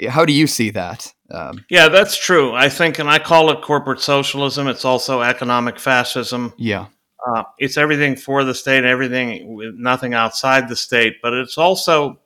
how 0.09 0.25
do 0.25 0.33
you 0.33 0.47
see 0.47 0.71
that? 0.71 1.13
Um, 1.31 1.65
Yeah, 1.71 1.89
that's 1.89 2.19
true. 2.19 2.53
I 2.53 2.69
think, 2.69 2.99
and 2.99 3.09
I 3.09 3.19
call 3.19 3.51
it 3.51 3.63
corporate 3.63 4.01
socialism. 4.01 4.67
It's 4.67 4.85
also 4.85 5.23
economic 5.23 5.79
fascism. 5.79 6.53
yeah, 6.59 6.87
Uh, 7.27 7.45
it's 7.59 7.77
everything 7.77 8.17
for 8.17 8.45
the 8.45 8.55
state, 8.55 8.85
everything 8.85 9.55
with 9.55 9.75
nothing 9.77 10.15
outside 10.15 10.69
the 10.69 10.77
state. 10.77 11.17
But 11.23 11.33
it's 11.33 11.57
also 11.59 12.21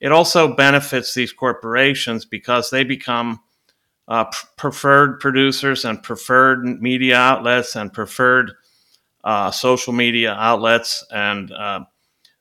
it 0.00 0.12
also 0.12 0.54
benefits 0.54 1.14
these 1.14 1.32
corporations 1.32 2.24
because 2.24 2.70
they 2.70 2.84
become 2.84 3.40
uh, 4.08 4.24
preferred 4.56 5.20
producers 5.20 5.84
and 5.84 6.02
preferred 6.02 6.64
media 6.80 7.16
outlets 7.16 7.76
and 7.76 7.92
preferred 7.92 8.52
uh, 9.22 9.50
social 9.50 9.92
media 9.92 10.32
outlets, 10.32 11.04
and 11.12 11.52
uh, 11.52 11.80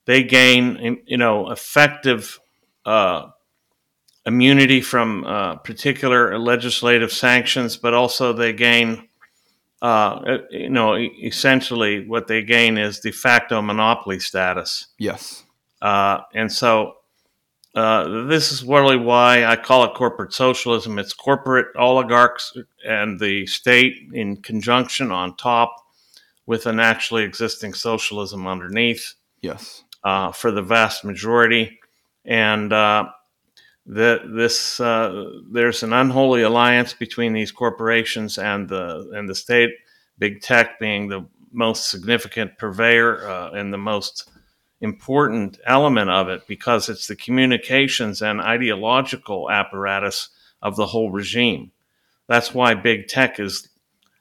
they 0.05 0.23
gain 0.23 1.01
you 1.05 1.17
know 1.17 1.51
effective. 1.51 2.39
Uh, 4.29 4.33
immunity 4.33 4.81
from 4.81 5.23
uh, 5.25 5.55
particular 5.57 6.37
legislative 6.37 7.11
sanctions, 7.11 7.77
but 7.77 7.93
also 7.93 8.33
they 8.33 8.53
gain, 8.53 9.07
uh, 9.81 10.37
you 10.51 10.69
know, 10.69 10.95
essentially 10.95 12.07
what 12.07 12.27
they 12.27 12.43
gain 12.43 12.77
is 12.77 12.99
de 12.99 13.11
facto 13.11 13.61
monopoly 13.61 14.19
status. 14.19 14.87
yes, 14.97 15.43
Uh, 15.81 16.19
and 16.33 16.51
so 16.51 16.95
uh, 17.75 18.25
this 18.27 18.51
is 18.51 18.63
really 18.63 18.97
why 18.97 19.45
I 19.45 19.55
call 19.55 19.83
it 19.85 19.93
corporate 19.93 20.33
socialism. 20.33 20.99
It's 20.99 21.13
corporate 21.13 21.67
oligarchs 21.75 22.57
and 22.85 23.19
the 23.19 23.45
state 23.45 23.95
in 24.13 24.37
conjunction 24.37 25.11
on 25.11 25.35
top 25.37 25.75
with 26.45 26.65
an 26.65 26.79
actually 26.79 27.23
existing 27.23 27.73
socialism 27.73 28.47
underneath 28.47 29.13
yes, 29.41 29.83
uh, 30.03 30.31
for 30.31 30.51
the 30.51 30.63
vast 30.63 31.05
majority. 31.05 31.79
And 32.25 32.73
the, 33.89 34.21
this 34.35 34.79
uh, 34.79 35.31
there's 35.49 35.81
an 35.81 35.93
unholy 35.93 36.43
alliance 36.43 36.93
between 36.93 37.33
these 37.33 37.51
corporations 37.51 38.37
and 38.37 38.69
the 38.69 39.09
and 39.15 39.27
the 39.27 39.33
state, 39.33 39.71
big 40.19 40.41
tech 40.41 40.79
being 40.79 41.07
the 41.07 41.25
most 41.51 41.89
significant 41.89 42.55
purveyor 42.59 43.27
uh, 43.27 43.49
and 43.51 43.73
the 43.73 43.79
most 43.79 44.29
important 44.79 45.59
element 45.65 46.11
of 46.11 46.29
it 46.29 46.45
because 46.47 46.87
it's 46.87 47.07
the 47.07 47.15
communications 47.15 48.21
and 48.21 48.39
ideological 48.39 49.49
apparatus 49.49 50.29
of 50.61 50.75
the 50.75 50.85
whole 50.85 51.09
regime. 51.09 51.71
That's 52.27 52.53
why 52.53 52.75
big 52.75 53.07
tech 53.07 53.39
is 53.39 53.69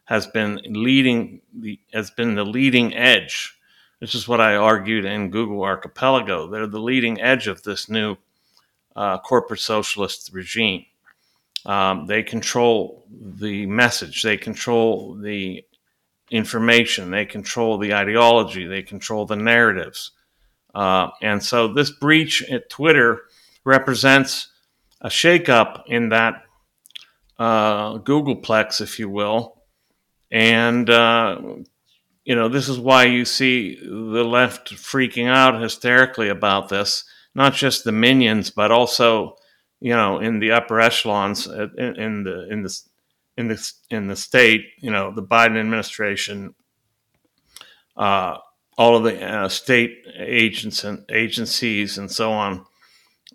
has 0.06 0.26
been 0.26 0.62
leading 0.64 1.42
the 1.54 1.78
has 1.92 2.10
been 2.10 2.36
the 2.36 2.44
leading 2.44 2.94
edge. 2.94 3.54
This 4.00 4.14
is 4.14 4.26
what 4.26 4.40
I 4.40 4.56
argued 4.56 5.04
in 5.04 5.28
Google 5.28 5.62
Archipelago. 5.62 6.48
They're 6.48 6.66
the 6.66 6.80
leading 6.80 7.20
edge 7.20 7.48
of 7.48 7.64
this 7.64 7.90
new 7.90 8.16
uh, 8.98 9.16
corporate 9.18 9.60
socialist 9.60 10.30
regime. 10.32 10.84
Um, 11.64 12.06
they 12.06 12.24
control 12.24 13.06
the 13.08 13.64
message, 13.66 14.22
they 14.22 14.36
control 14.36 15.14
the 15.14 15.64
information, 16.32 17.12
they 17.12 17.24
control 17.24 17.78
the 17.78 17.94
ideology, 17.94 18.66
they 18.66 18.82
control 18.82 19.24
the 19.24 19.36
narratives. 19.36 20.10
Uh, 20.74 21.10
and 21.22 21.42
so 21.42 21.68
this 21.68 21.92
breach 21.92 22.42
at 22.50 22.68
Twitter 22.68 23.22
represents 23.64 24.48
a 25.00 25.08
shakeup 25.08 25.84
in 25.86 26.08
that 26.08 26.42
uh, 27.38 27.98
Googleplex, 27.98 28.80
if 28.80 28.98
you 28.98 29.08
will. 29.08 29.62
And, 30.32 30.90
uh, 30.90 31.40
you 32.24 32.34
know, 32.34 32.48
this 32.48 32.68
is 32.68 32.80
why 32.80 33.04
you 33.04 33.24
see 33.24 33.76
the 33.80 34.24
left 34.24 34.74
freaking 34.74 35.28
out 35.28 35.62
hysterically 35.62 36.28
about 36.28 36.68
this 36.68 37.04
not 37.38 37.54
just 37.54 37.84
the 37.84 37.92
minions, 37.92 38.50
but 38.50 38.72
also, 38.72 39.36
you 39.78 39.94
know, 39.94 40.18
in 40.18 40.40
the 40.40 40.50
upper 40.50 40.80
echelons 40.80 41.46
uh, 41.46 41.68
in, 41.78 41.94
in 41.96 42.24
the 42.24 42.48
in 42.50 42.62
the 42.64 42.80
in 43.36 43.46
the 43.46 43.72
in 43.90 44.08
the 44.08 44.16
state, 44.16 44.64
you 44.80 44.90
know, 44.90 45.12
the 45.14 45.22
Biden 45.22 45.56
administration, 45.56 46.52
uh, 47.96 48.38
all 48.76 48.96
of 48.96 49.04
the 49.04 49.24
uh, 49.24 49.48
state 49.48 50.04
agents 50.18 50.82
and 50.82 51.04
agencies 51.10 51.96
and 51.96 52.10
so 52.10 52.32
on, 52.32 52.66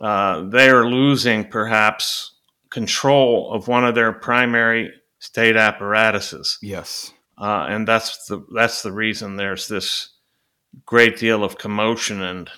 uh, 0.01 0.41
they 0.49 0.69
are 0.69 0.85
losing 0.85 1.47
perhaps 1.47 2.35
control 2.69 3.53
of 3.53 3.69
one 3.69 3.85
of 3.85 3.95
their 3.95 4.11
primary 4.11 4.91
state 5.19 5.55
apparatuses, 5.55 6.57
yes, 6.61 7.13
uh, 7.37 7.67
and 7.69 7.87
that's 7.87 8.25
the 8.25 8.45
that's 8.53 8.81
the 8.81 8.91
reason 8.91 9.37
there's 9.37 9.69
this 9.69 10.09
great 10.85 11.17
deal 11.17 11.41
of 11.41 11.57
commotion 11.57 12.21
and 12.21 12.49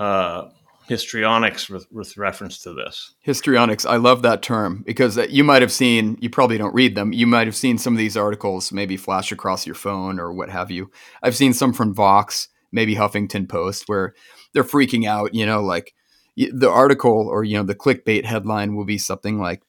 uh, 0.00 0.48
histrionics 0.88 1.68
with, 1.70 1.86
with 1.92 2.16
reference 2.16 2.58
to 2.62 2.72
this. 2.72 3.14
histrionics. 3.20 3.86
I 3.86 3.96
love 3.96 4.22
that 4.22 4.42
term 4.42 4.82
because 4.86 5.16
you 5.28 5.44
might 5.44 5.62
have 5.62 5.70
seen. 5.72 6.18
You 6.20 6.30
probably 6.30 6.58
don't 6.58 6.74
read 6.74 6.94
them. 6.96 7.12
You 7.12 7.26
might 7.26 7.46
have 7.46 7.54
seen 7.56 7.78
some 7.78 7.94
of 7.94 7.98
these 7.98 8.16
articles 8.16 8.72
maybe 8.72 8.96
flash 8.96 9.30
across 9.30 9.66
your 9.66 9.76
phone 9.76 10.18
or 10.18 10.32
what 10.32 10.50
have 10.50 10.70
you. 10.70 10.90
I've 11.22 11.36
seen 11.36 11.52
some 11.52 11.72
from 11.72 11.94
Vox, 11.94 12.48
maybe 12.72 12.96
Huffington 12.96 13.48
Post, 13.48 13.84
where 13.88 14.14
they're 14.52 14.64
freaking 14.64 15.06
out. 15.06 15.34
You 15.34 15.46
know, 15.46 15.62
like 15.62 15.94
the 16.36 16.70
article 16.70 17.28
or 17.28 17.44
you 17.44 17.56
know 17.56 17.62
the 17.64 17.74
clickbait 17.74 18.24
headline 18.24 18.74
will 18.74 18.84
be 18.86 18.98
something 18.98 19.38
like, 19.38 19.62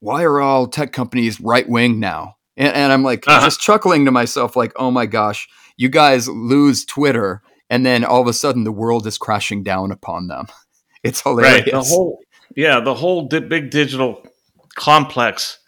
"Why 0.00 0.22
are 0.22 0.40
all 0.40 0.66
tech 0.68 0.92
companies 0.92 1.40
right 1.40 1.68
wing 1.68 1.98
now?" 1.98 2.36
And, 2.56 2.72
and 2.74 2.92
I'm 2.92 3.02
like 3.02 3.26
Uh-huh. 3.26 3.44
just 3.46 3.60
chuckling 3.60 4.04
to 4.04 4.10
myself, 4.12 4.54
like, 4.54 4.72
"Oh 4.76 4.90
my 4.92 5.06
gosh, 5.06 5.48
you 5.76 5.88
guys 5.88 6.28
lose 6.28 6.84
Twitter." 6.84 7.42
And 7.70 7.84
then 7.84 8.04
all 8.04 8.22
of 8.22 8.28
a 8.28 8.32
sudden, 8.32 8.64
the 8.64 8.72
world 8.72 9.06
is 9.06 9.18
crashing 9.18 9.62
down 9.62 9.90
upon 9.92 10.28
them. 10.28 10.46
It's 11.04 11.22
hilarious. 11.22 11.62
Right. 11.62 11.72
The 11.72 11.80
whole 11.80 12.18
yeah, 12.56 12.80
the 12.80 12.94
whole 12.94 13.28
di- 13.28 13.38
big 13.38 13.70
digital 13.70 14.26
complex 14.74 15.60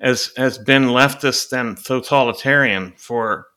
has 0.00 0.32
has 0.38 0.56
been 0.56 0.84
leftist 0.84 1.52
and 1.52 1.76
totalitarian 1.76 2.94
for 2.96 3.48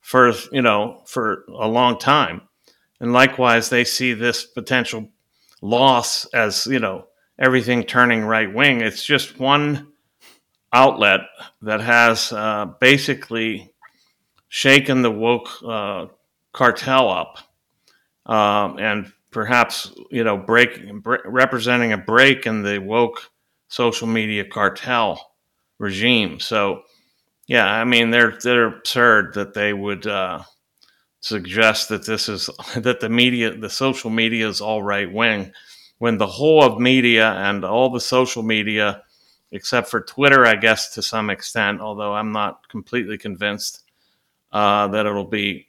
for 0.00 0.32
you 0.50 0.62
know 0.62 1.02
for 1.06 1.44
a 1.48 1.68
long 1.68 1.98
time, 1.98 2.42
and 3.00 3.12
likewise 3.12 3.68
they 3.68 3.84
see 3.84 4.12
this 4.12 4.44
potential 4.44 5.08
loss 5.62 6.24
as 6.26 6.66
you 6.66 6.80
know 6.80 7.06
everything 7.38 7.84
turning 7.84 8.24
right 8.24 8.52
wing. 8.52 8.80
It's 8.80 9.04
just 9.04 9.38
one 9.38 9.92
outlet 10.72 11.20
that 11.62 11.80
has 11.80 12.32
uh, 12.32 12.66
basically 12.80 13.72
shaken 14.48 15.02
the 15.02 15.10
woke 15.10 15.48
uh, 15.64 16.06
cartel 16.56 17.10
up, 17.10 17.38
um, 18.24 18.78
and 18.78 19.12
perhaps 19.30 19.92
you 20.10 20.24
know 20.24 20.38
break, 20.38 20.80
representing 21.04 21.92
a 21.92 21.98
break 21.98 22.46
in 22.46 22.62
the 22.62 22.78
woke 22.78 23.30
social 23.68 24.06
media 24.08 24.44
cartel 24.44 25.34
regime. 25.78 26.40
So, 26.40 26.82
yeah, 27.46 27.66
I 27.66 27.84
mean 27.84 28.10
they're 28.10 28.38
they're 28.42 28.78
absurd 28.78 29.34
that 29.34 29.54
they 29.54 29.72
would 29.72 30.06
uh, 30.06 30.42
suggest 31.20 31.90
that 31.90 32.06
this 32.06 32.28
is 32.28 32.48
that 32.76 33.00
the 33.00 33.10
media, 33.10 33.56
the 33.56 33.70
social 33.70 34.10
media, 34.10 34.48
is 34.48 34.62
all 34.62 34.82
right 34.82 35.12
wing, 35.12 35.52
when 35.98 36.16
the 36.16 36.26
whole 36.26 36.62
of 36.62 36.80
media 36.80 37.32
and 37.32 37.64
all 37.64 37.90
the 37.90 38.00
social 38.00 38.42
media, 38.42 39.02
except 39.52 39.88
for 39.90 40.00
Twitter, 40.00 40.46
I 40.46 40.56
guess 40.56 40.94
to 40.94 41.02
some 41.02 41.28
extent, 41.28 41.82
although 41.82 42.14
I'm 42.14 42.32
not 42.32 42.66
completely 42.70 43.18
convinced 43.18 43.82
uh, 44.52 44.88
that 44.88 45.04
it'll 45.04 45.28
be 45.28 45.66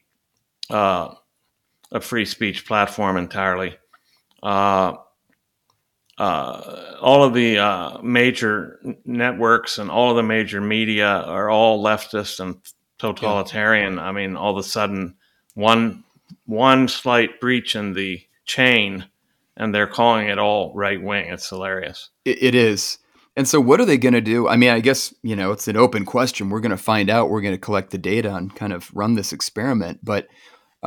uh, 0.69 1.13
a 1.91 2.01
free 2.01 2.25
speech 2.25 2.65
platform 2.65 3.17
entirely. 3.17 3.77
Uh, 4.43 4.95
uh, 6.17 6.95
all 6.99 7.23
of 7.23 7.33
the 7.33 7.59
uh, 7.59 8.01
major 8.01 8.79
networks 9.05 9.77
and 9.77 9.91
all 9.91 10.11
of 10.11 10.17
the 10.17 10.23
major 10.23 10.59
media 10.59 11.07
are 11.07 11.49
all 11.49 11.83
leftist 11.83 12.39
and 12.39 12.57
totalitarian. 12.97 13.99
I 13.99 14.11
mean, 14.11 14.35
all 14.35 14.51
of 14.51 14.57
a 14.57 14.67
sudden, 14.67 15.15
one 15.53 16.03
one 16.45 16.87
slight 16.87 17.39
breach 17.39 17.75
in 17.75 17.93
the 17.93 18.21
chain, 18.45 19.05
and 19.55 19.73
they're 19.73 19.87
calling 19.87 20.27
it 20.27 20.39
all 20.39 20.73
right 20.73 21.01
wing. 21.01 21.29
It's 21.29 21.49
hilarious. 21.49 22.09
it, 22.25 22.41
it 22.41 22.55
is. 22.55 22.97
And 23.35 23.47
so, 23.47 23.61
what 23.61 23.79
are 23.79 23.85
they 23.85 23.99
going 23.99 24.15
to 24.15 24.21
do? 24.21 24.47
I 24.47 24.57
mean, 24.57 24.71
I 24.71 24.79
guess 24.79 25.13
you 25.21 25.35
know 25.35 25.51
it's 25.51 25.67
an 25.67 25.77
open 25.77 26.03
question. 26.03 26.49
We're 26.49 26.59
going 26.59 26.71
to 26.71 26.77
find 26.77 27.11
out. 27.11 27.29
We're 27.29 27.41
going 27.41 27.53
to 27.53 27.59
collect 27.59 27.91
the 27.91 27.99
data 27.99 28.35
and 28.35 28.55
kind 28.55 28.73
of 28.73 28.89
run 28.95 29.13
this 29.13 29.31
experiment. 29.31 29.99
But 30.03 30.27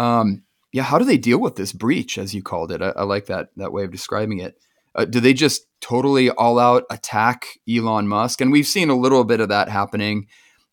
um, 0.00 0.42
yeah, 0.72 0.82
how 0.82 0.98
do 0.98 1.04
they 1.04 1.18
deal 1.18 1.38
with 1.38 1.56
this 1.56 1.72
breach, 1.72 2.16
as 2.16 2.34
you 2.34 2.42
called 2.42 2.72
it? 2.72 2.80
I, 2.80 2.90
I 2.90 3.02
like 3.02 3.26
that 3.26 3.50
that 3.56 3.72
way 3.72 3.84
of 3.84 3.90
describing 3.90 4.38
it. 4.38 4.56
Uh, 4.94 5.04
do 5.04 5.20
they 5.20 5.34
just 5.34 5.66
totally 5.80 6.30
all 6.30 6.58
out 6.58 6.84
attack 6.90 7.46
Elon 7.68 8.08
Musk? 8.08 8.40
And 8.40 8.50
we've 8.50 8.66
seen 8.66 8.90
a 8.90 8.96
little 8.96 9.24
bit 9.24 9.40
of 9.40 9.48
that 9.50 9.68
happening. 9.68 10.26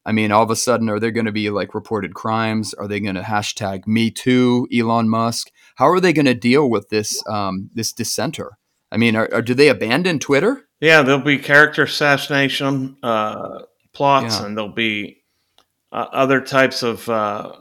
I 0.06 0.14
mean, 0.14 0.32
all 0.32 0.44
of 0.44 0.50
a 0.50 0.56
sudden, 0.56 0.90
are 0.90 1.00
there 1.00 1.12
going 1.12 1.26
to 1.26 1.34
be 1.34 1.50
like 1.50 1.76
reported 1.76 2.14
crimes? 2.14 2.74
Are 2.74 2.88
they 2.88 3.02
going 3.02 3.16
to 3.16 3.22
hashtag 3.22 3.86
Me 3.86 4.10
Too 4.10 4.68
Elon 4.74 5.10
Musk? 5.10 5.52
How 5.76 5.90
are 5.90 6.00
they 6.00 6.14
going 6.14 6.26
to 6.26 6.34
deal 6.34 6.70
with 6.70 6.90
this 6.90 7.22
um, 7.28 7.70
this 7.74 7.92
dissenter? 7.92 8.58
I 8.92 8.98
mean, 8.98 9.18
are, 9.18 9.30
are, 9.34 9.42
do 9.42 9.54
they 9.54 9.68
abandon 9.68 10.20
Twitter? 10.20 10.68
Yeah, 10.80 11.02
there'll 11.02 11.22
be 11.22 11.38
character 11.38 11.84
assassination 11.84 12.96
uh, 13.04 13.64
plots, 13.92 14.40
yeah. 14.40 14.46
and 14.46 14.58
there'll 14.58 14.72
be 14.72 15.24
uh, 15.92 16.06
other 16.14 16.40
types 16.40 16.84
of 16.84 17.10
uh, 17.10 17.52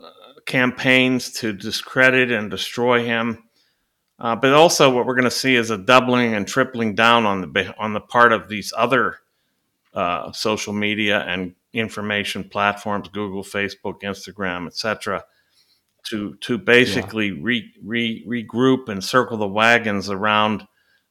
campaigns 0.47 1.33
to 1.33 1.53
discredit 1.53 2.31
and 2.31 2.51
destroy 2.51 3.05
him. 3.05 3.43
Uh, 4.19 4.35
but 4.35 4.55
also, 4.55 4.89
what 4.91 5.05
we're 5.05 5.15
going 5.15 5.25
to 5.25 5.31
see 5.31 5.57
is 5.57 5.71
a 5.71 5.77
doubling 5.77 6.35
and 6.35 6.49
tripling 6.49 6.95
down 6.95 7.27
on 7.27 7.41
the 7.43 7.75
on 7.79 7.93
the 7.93 8.01
part 8.01 8.33
of 8.33 8.49
these 8.49 8.73
other 8.75 9.19
uh, 9.93 10.33
social 10.33 10.73
media 10.73 11.21
and 11.21 11.55
information 11.75 12.45
platforms, 12.45 13.09
Google, 13.09 13.43
Facebook, 13.43 14.01
Instagram, 14.03 14.67
etc., 14.67 15.23
to 16.05 16.37
to 16.37 16.57
basically 16.57 17.29
yeah. 17.29 17.41
re, 17.41 17.73
re, 17.83 18.25
regroup 18.27 18.89
and 18.89 19.05
circle 19.05 19.37
the 19.37 19.47
wagons 19.47 20.09
around 20.09 20.67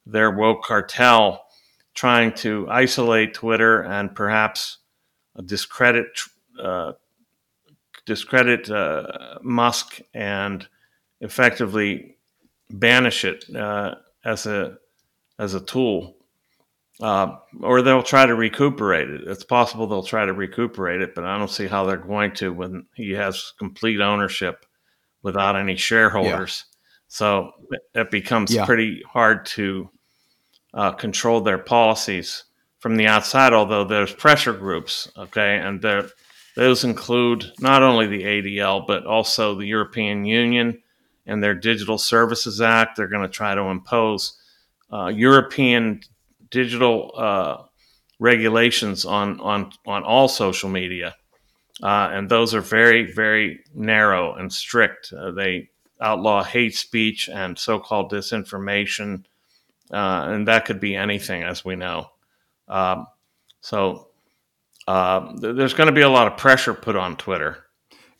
their 0.07 0.31
woke 0.31 0.63
cartel, 0.63 1.45
trying 1.93 2.33
to 2.33 2.67
isolate 2.71 3.35
Twitter 3.35 3.81
and 3.81 4.15
perhaps 4.15 4.79
discredit 5.45 6.07
uh, 6.59 6.93
discredit 8.05 8.69
uh, 8.69 9.39
Musk 9.41 9.99
and 10.13 10.67
effectively 11.21 12.17
banish 12.69 13.25
it 13.25 13.45
uh, 13.55 13.95
as 14.23 14.45
a 14.45 14.77
as 15.37 15.53
a 15.53 15.59
tool, 15.59 16.15
uh, 17.01 17.35
or 17.61 17.81
they'll 17.81 18.03
try 18.03 18.25
to 18.25 18.35
recuperate 18.35 19.09
it. 19.09 19.21
It's 19.27 19.43
possible 19.43 19.87
they'll 19.87 20.03
try 20.03 20.25
to 20.25 20.33
recuperate 20.33 21.01
it, 21.01 21.13
but 21.13 21.25
I 21.25 21.37
don't 21.37 21.49
see 21.49 21.67
how 21.67 21.85
they're 21.85 21.97
going 21.97 22.31
to 22.35 22.53
when 22.53 22.85
he 22.95 23.11
has 23.11 23.53
complete 23.59 23.99
ownership 23.99 24.65
without 25.21 25.55
any 25.55 25.75
shareholders. 25.75 26.63
Yeah. 26.65 26.71
So 27.07 27.51
it 27.93 28.11
becomes 28.11 28.53
yeah. 28.53 28.65
pretty 28.65 29.01
hard 29.11 29.45
to 29.47 29.89
uh, 30.73 30.91
control 30.91 31.41
their 31.41 31.57
policies 31.57 32.43
from 32.79 32.95
the 32.95 33.07
outside. 33.07 33.53
Although 33.53 33.83
there's 33.83 34.13
pressure 34.13 34.53
groups, 34.53 35.11
okay, 35.17 35.57
and 35.57 35.81
those 36.55 36.83
include 36.83 37.51
not 37.59 37.83
only 37.83 38.07
the 38.07 38.23
ADL 38.23 38.85
but 38.87 39.05
also 39.05 39.55
the 39.55 39.65
European 39.65 40.25
Union 40.25 40.81
and 41.25 41.43
their 41.43 41.55
Digital 41.55 41.97
Services 41.97 42.61
Act. 42.61 42.97
They're 42.97 43.07
going 43.07 43.27
to 43.27 43.33
try 43.33 43.55
to 43.55 43.61
impose 43.63 44.37
uh, 44.91 45.07
European 45.07 46.01
digital 46.49 47.11
uh, 47.15 47.63
regulations 48.19 49.05
on, 49.05 49.39
on, 49.41 49.71
on 49.85 50.03
all 50.03 50.27
social 50.27 50.69
media. 50.69 51.15
Uh, 51.83 52.09
and 52.11 52.29
those 52.29 52.53
are 52.53 52.61
very, 52.61 53.11
very 53.11 53.59
narrow 53.73 54.35
and 54.35 54.51
strict. 54.51 55.11
Uh, 55.11 55.31
they 55.31 55.69
outlaw 55.99 56.43
hate 56.43 56.75
speech 56.75 57.29
and 57.29 57.57
so 57.57 57.79
called 57.79 58.11
disinformation. 58.11 59.25
Uh, 59.91 60.27
and 60.29 60.47
that 60.47 60.65
could 60.65 60.79
be 60.79 60.95
anything, 60.95 61.43
as 61.43 61.65
we 61.65 61.75
know. 61.75 62.09
Um, 62.67 63.07
so 63.61 64.07
uh, 64.87 65.31
th- 65.39 65.55
there's 65.55 65.73
going 65.73 65.87
to 65.87 65.93
be 65.93 66.01
a 66.01 66.09
lot 66.09 66.27
of 66.27 66.37
pressure 66.37 66.73
put 66.73 66.95
on 66.95 67.15
Twitter. 67.15 67.65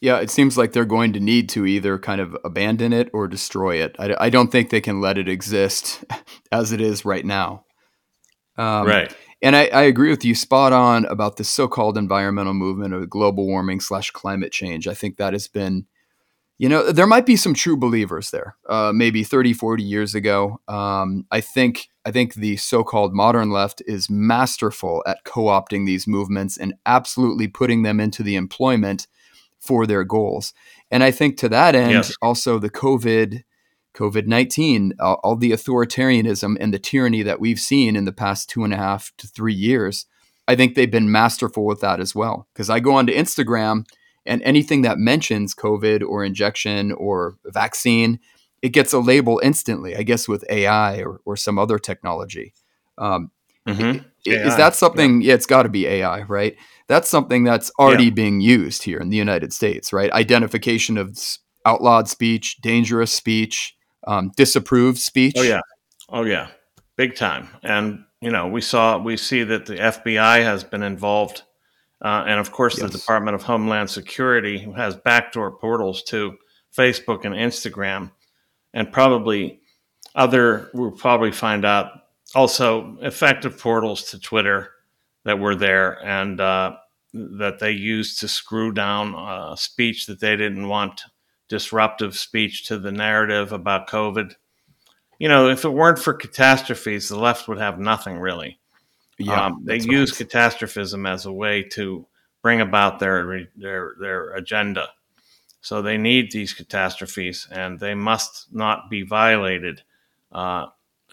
Yeah, 0.01 0.20
it 0.20 0.30
seems 0.30 0.57
like 0.57 0.74
they're 0.74 0.86
going 0.86 1.13
to 1.13 1.20
need 1.20 1.49
to 1.49 1.66
either 1.66 1.97
kind 1.97 2.22
of 2.22 2.38
abandon 2.43 2.93
it 2.93 3.09
or 3.13 3.28
destroy 3.28 3.82
it. 3.82 3.95
I, 3.97 4.16
I 4.20 4.30
don't 4.30 4.51
think 4.51 4.70
they 4.70 4.82
can 4.82 5.01
let 5.01 5.18
it 5.18 5.28
exist 5.28 6.03
as 6.51 6.72
it 6.72 6.82
is 6.82 7.05
right 7.05 7.26
now. 7.26 7.66
Um, 8.57 8.88
right. 8.88 9.16
And 9.41 9.55
I, 9.55 9.68
I, 9.68 9.82
agree 9.84 10.09
with 10.09 10.24
you 10.24 10.34
spot 10.34 10.72
on 10.72 11.05
about 11.05 11.36
the 11.36 11.43
so-called 11.43 11.97
environmental 11.97 12.53
movement 12.53 12.93
of 12.93 13.09
global 13.09 13.45
warming 13.45 13.82
slash 13.82 14.11
climate 14.11 14.53
change. 14.53 14.88
I 14.88 14.93
think 14.93 15.18
that 15.18 15.34
has 15.34 15.49
been, 15.49 15.88
you 16.57 16.70
know, 16.70 16.91
there 16.91 17.05
might 17.05 17.26
be 17.26 17.36
some 17.36 17.53
true 17.53 17.76
believers 17.76 18.32
there. 18.32 18.55
Uh, 18.68 18.93
maybe 18.95 19.26
30, 19.26 19.53
40 19.53 19.84
years 19.84 20.16
ago. 20.16 20.61
Um, 20.70 21.26
I 21.32 21.41
think 21.41 21.89
I 22.06 22.12
think 22.12 22.36
the 22.36 22.56
so-called 22.58 23.16
modern 23.16 23.49
left 23.49 23.82
is 23.88 24.10
masterful 24.10 25.03
at 25.08 25.24
co-opting 25.24 25.86
these 25.86 26.06
movements 26.06 26.56
and 26.56 26.76
absolutely 26.86 27.47
putting 27.47 27.82
them 27.82 27.99
into 27.99 28.22
the 28.22 28.36
employment 28.36 29.08
for 29.60 29.88
their 29.88 30.03
goals. 30.03 30.53
And 30.91 31.03
I 31.03 31.10
think 31.10 31.38
to 31.38 31.49
that 31.49 31.74
end, 31.74 31.91
yes. 31.91 32.16
also 32.22 32.60
the 32.60 32.70
COVID, 32.70 33.43
COVID 33.95 34.28
19, 34.28 34.93
all, 34.99 35.20
all 35.24 35.36
the 35.36 35.51
authoritarianism 35.51 36.56
and 36.60 36.72
the 36.72 36.80
tyranny 36.80 37.24
that 37.24 37.39
we've 37.39 37.60
seen 37.60 37.95
in 37.95 38.06
the 38.06 38.12
past 38.12 38.49
two 38.49 38.64
and 38.64 38.74
a 38.74 38.78
half 38.78 39.12
to 39.18 39.28
three 39.28 39.53
years, 39.53 40.06
I 40.47 40.56
think 40.56 40.76
they've 40.76 40.91
been 40.91 41.12
masterful 41.12 41.66
with 41.66 41.82
that 41.82 41.99
as 41.99 42.14
well. 42.14 42.47
Because 42.53 42.70
I 42.70 42.80
go 42.80 42.93
onto 42.93 43.14
Instagram 43.14 43.86
and 44.28 44.43
anything 44.43 44.84
that 44.84 44.99
mentions 44.99 45.56
COVID 45.56 46.03
or 46.08 46.24
injection 46.24 46.91
or 46.91 47.38
vaccine, 47.45 48.20
it 48.66 48.70
gets 48.70 48.93
a 48.93 48.99
label 48.99 49.39
instantly, 49.43 49.95
I 49.95 50.01
guess, 50.01 50.28
with 50.28 50.43
AI 50.49 51.03
or, 51.03 51.22
or 51.24 51.38
some 51.38 51.59
other 51.59 51.78
technology. 51.78 52.51
Um, 52.97 53.30
mm-hmm. 53.68 53.99
Is 54.26 54.57
that 54.57 54.74
something? 54.74 55.22
Yeah, 55.22 55.28
yeah 55.28 55.34
it's 55.36 55.45
got 55.45 55.63
to 55.63 55.70
be 55.70 55.86
AI, 55.86 56.24
right? 56.24 56.55
That's 56.88 57.07
something 57.07 57.43
that's 57.43 57.72
already 57.78 58.05
yeah. 58.05 58.09
being 58.09 58.41
used 58.41 58.82
here 58.82 58.97
in 58.97 59.09
the 59.09 59.18
United 59.18 59.53
States, 59.53 59.93
right? 59.93 60.11
Identification 60.11 60.97
of 60.97 61.16
outlawed 61.63 62.07
speech, 62.09 62.57
dangerous 62.61 63.13
speech, 63.13 63.78
um, 64.07 64.32
disapproved 64.36 64.97
speech. 64.97 65.36
Oh 65.38 65.43
yeah, 65.43 65.61
oh 66.09 66.24
yeah, 66.24 66.47
big 66.95 67.16
time. 67.16 67.49
And 67.61 68.03
you 68.20 68.32
know, 68.32 68.47
we 68.47 68.61
saw 68.61 68.97
we 68.97 69.16
see 69.16 69.43
that 69.43 69.68
the 69.68 69.76
FBI 69.76 70.41
has 70.41 70.63
been 70.63 70.82
involved, 70.82 71.43
uh, 72.03 72.24
and 72.26 72.39
of 72.39 72.51
course, 72.51 72.80
yes. 72.80 72.91
the 72.91 72.97
Department 72.97 73.36
of 73.36 73.43
Homeland 73.43 73.91
Security 73.91 74.68
has 74.76 74.95
backdoor 74.95 75.55
portals 75.59 76.01
to 76.05 76.36
Facebook 76.76 77.26
and 77.26 77.36
Instagram, 77.36 78.09
and 78.76 78.92
probably 78.92 79.62
other. 80.14 80.70
We'll 80.76 80.92
probably 80.92 81.32
find 81.32 81.66
out 81.66 81.92
also 82.36 82.98
effective 83.02 83.58
portals 83.58 84.12
to 84.12 84.20
Twitter 84.20 84.70
that 85.24 85.40
were 85.40 85.56
there 85.56 86.04
and 86.06 86.40
uh, 86.40 86.76
that 87.14 87.60
they 87.60 87.72
used 87.72 88.20
to 88.20 88.28
screw 88.28 88.72
down 88.72 89.16
uh, 89.16 89.56
speech 89.56 90.06
that 90.06 90.20
they 90.20 90.36
didn't 90.36 90.68
want, 90.68 91.02
disruptive 91.48 92.16
speech 92.18 92.68
to 92.68 92.78
the 92.78 92.92
narrative 92.92 93.52
about 93.52 93.88
COVID. 93.88 94.36
You 95.18 95.30
know, 95.30 95.50
if 95.50 95.64
it 95.64 95.70
weren't 95.70 96.00
for 96.00 96.14
catastrophes, 96.14 97.10
the 97.10 97.18
left 97.18 97.48
would 97.48 97.58
have 97.58 97.80
nothing 97.80 98.20
really. 98.20 98.60
Yeah, 99.18 99.46
um, 99.46 99.64
they 99.64 99.80
use 99.80 100.12
right. 100.12 100.18
catastrophism 100.18 101.06
as 101.06 101.26
a 101.26 101.32
way 101.32 101.64
to 101.72 102.06
bring 102.42 102.60
about 102.60 103.00
their 103.00 103.48
their 103.56 103.94
their 104.00 104.34
agenda. 104.34 104.90
So 105.66 105.82
they 105.82 105.97
need 105.97 106.30
these 106.30 106.53
catastrophes, 106.53 107.47
and 107.51 107.80
they 107.80 107.95
must 107.95 108.53
not 108.53 108.88
be 108.88 109.01
violated. 109.01 109.82
Uh, 110.32 110.68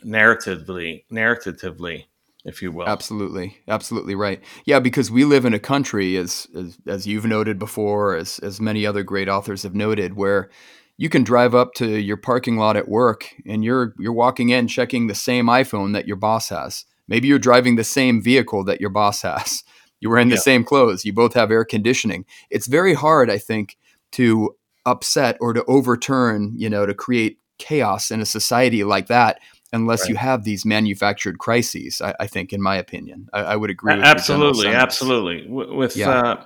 narratively, 0.04 1.04
narratively, 1.10 2.04
if 2.44 2.60
you 2.60 2.70
will. 2.70 2.86
Absolutely, 2.86 3.56
absolutely 3.66 4.14
right. 4.14 4.42
Yeah, 4.66 4.78
because 4.78 5.10
we 5.10 5.24
live 5.24 5.46
in 5.46 5.54
a 5.54 5.58
country, 5.58 6.18
as 6.18 6.46
as, 6.54 6.76
as 6.86 7.06
you've 7.06 7.24
noted 7.24 7.58
before, 7.58 8.14
as 8.14 8.40
as 8.40 8.60
many 8.60 8.84
other 8.84 9.02
great 9.02 9.26
authors 9.26 9.62
have 9.62 9.74
noted, 9.74 10.16
where 10.16 10.50
you 10.98 11.08
can 11.08 11.24
drive 11.24 11.54
up 11.54 11.72
to 11.76 11.86
your 11.98 12.18
parking 12.18 12.58
lot 12.58 12.76
at 12.76 12.90
work 12.90 13.34
and 13.46 13.64
you're 13.64 13.94
you're 13.98 14.12
walking 14.12 14.50
in 14.50 14.68
checking 14.68 15.06
the 15.06 15.14
same 15.14 15.46
iPhone 15.46 15.94
that 15.94 16.06
your 16.06 16.16
boss 16.16 16.50
has. 16.50 16.84
Maybe 17.08 17.26
you're 17.26 17.38
driving 17.38 17.76
the 17.76 17.84
same 17.84 18.20
vehicle 18.20 18.64
that 18.64 18.82
your 18.82 18.90
boss 18.90 19.22
has. 19.22 19.64
You're 19.98 20.12
wearing 20.12 20.28
the 20.28 20.34
yeah. 20.34 20.40
same 20.40 20.64
clothes. 20.64 21.06
You 21.06 21.14
both 21.14 21.32
have 21.34 21.50
air 21.50 21.64
conditioning. 21.64 22.26
It's 22.50 22.66
very 22.66 22.92
hard, 22.92 23.30
I 23.30 23.38
think, 23.38 23.78
to 24.12 24.56
upset 24.86 25.36
or 25.40 25.52
to 25.52 25.64
overturn, 25.66 26.52
you 26.56 26.68
know, 26.68 26.86
to 26.86 26.94
create 26.94 27.38
chaos 27.58 28.10
in 28.10 28.20
a 28.20 28.26
society 28.26 28.84
like 28.84 29.06
that 29.06 29.38
unless 29.72 30.02
right. 30.02 30.10
you 30.10 30.16
have 30.16 30.44
these 30.44 30.64
manufactured 30.64 31.38
crises. 31.38 32.00
I, 32.02 32.14
I 32.20 32.26
think, 32.26 32.52
in 32.52 32.60
my 32.60 32.76
opinion, 32.76 33.28
I, 33.32 33.40
I 33.40 33.56
would 33.56 33.70
agree. 33.70 33.94
absolutely, 33.94 34.68
absolutely. 34.68 35.46
With 35.48 35.96
yeah. 35.96 36.10
uh, 36.10 36.44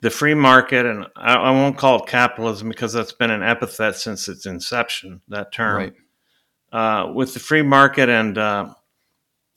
the 0.00 0.10
free 0.10 0.34
market, 0.34 0.86
and 0.86 1.06
I, 1.16 1.34
I, 1.34 1.50
won't 1.50 1.76
call 1.76 2.02
it 2.02 2.08
capitalism 2.08 2.68
because 2.68 2.92
that's 2.92 3.12
been 3.12 3.30
an 3.30 3.42
epithet 3.42 3.96
since 3.96 4.28
its 4.28 4.46
inception. 4.46 5.20
That 5.28 5.52
term, 5.52 5.76
right. 5.76 5.94
uh, 6.72 7.12
with 7.12 7.34
the 7.34 7.40
free 7.40 7.62
market, 7.62 8.08
and 8.08 8.38
uh, 8.38 8.74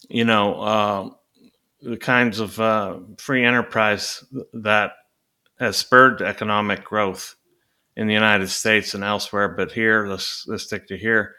you 0.10 0.26
know 0.26 0.62
uh, 0.62 1.10
the 1.82 1.98
kinds 1.98 2.40
of 2.40 2.60
uh, 2.60 3.00
free 3.18 3.46
enterprise 3.46 4.24
that 4.54 4.92
has 5.58 5.78
spurred 5.78 6.22
economic 6.22 6.84
growth 6.84 7.36
in 7.96 8.08
the 8.08 8.14
United 8.14 8.50
States 8.50 8.94
and 8.94 9.04
elsewhere, 9.04 9.50
but 9.50 9.72
here, 9.72 10.08
let's 10.08 10.46
let's 10.48 10.64
stick 10.64 10.88
to 10.88 10.98
here. 10.98 11.36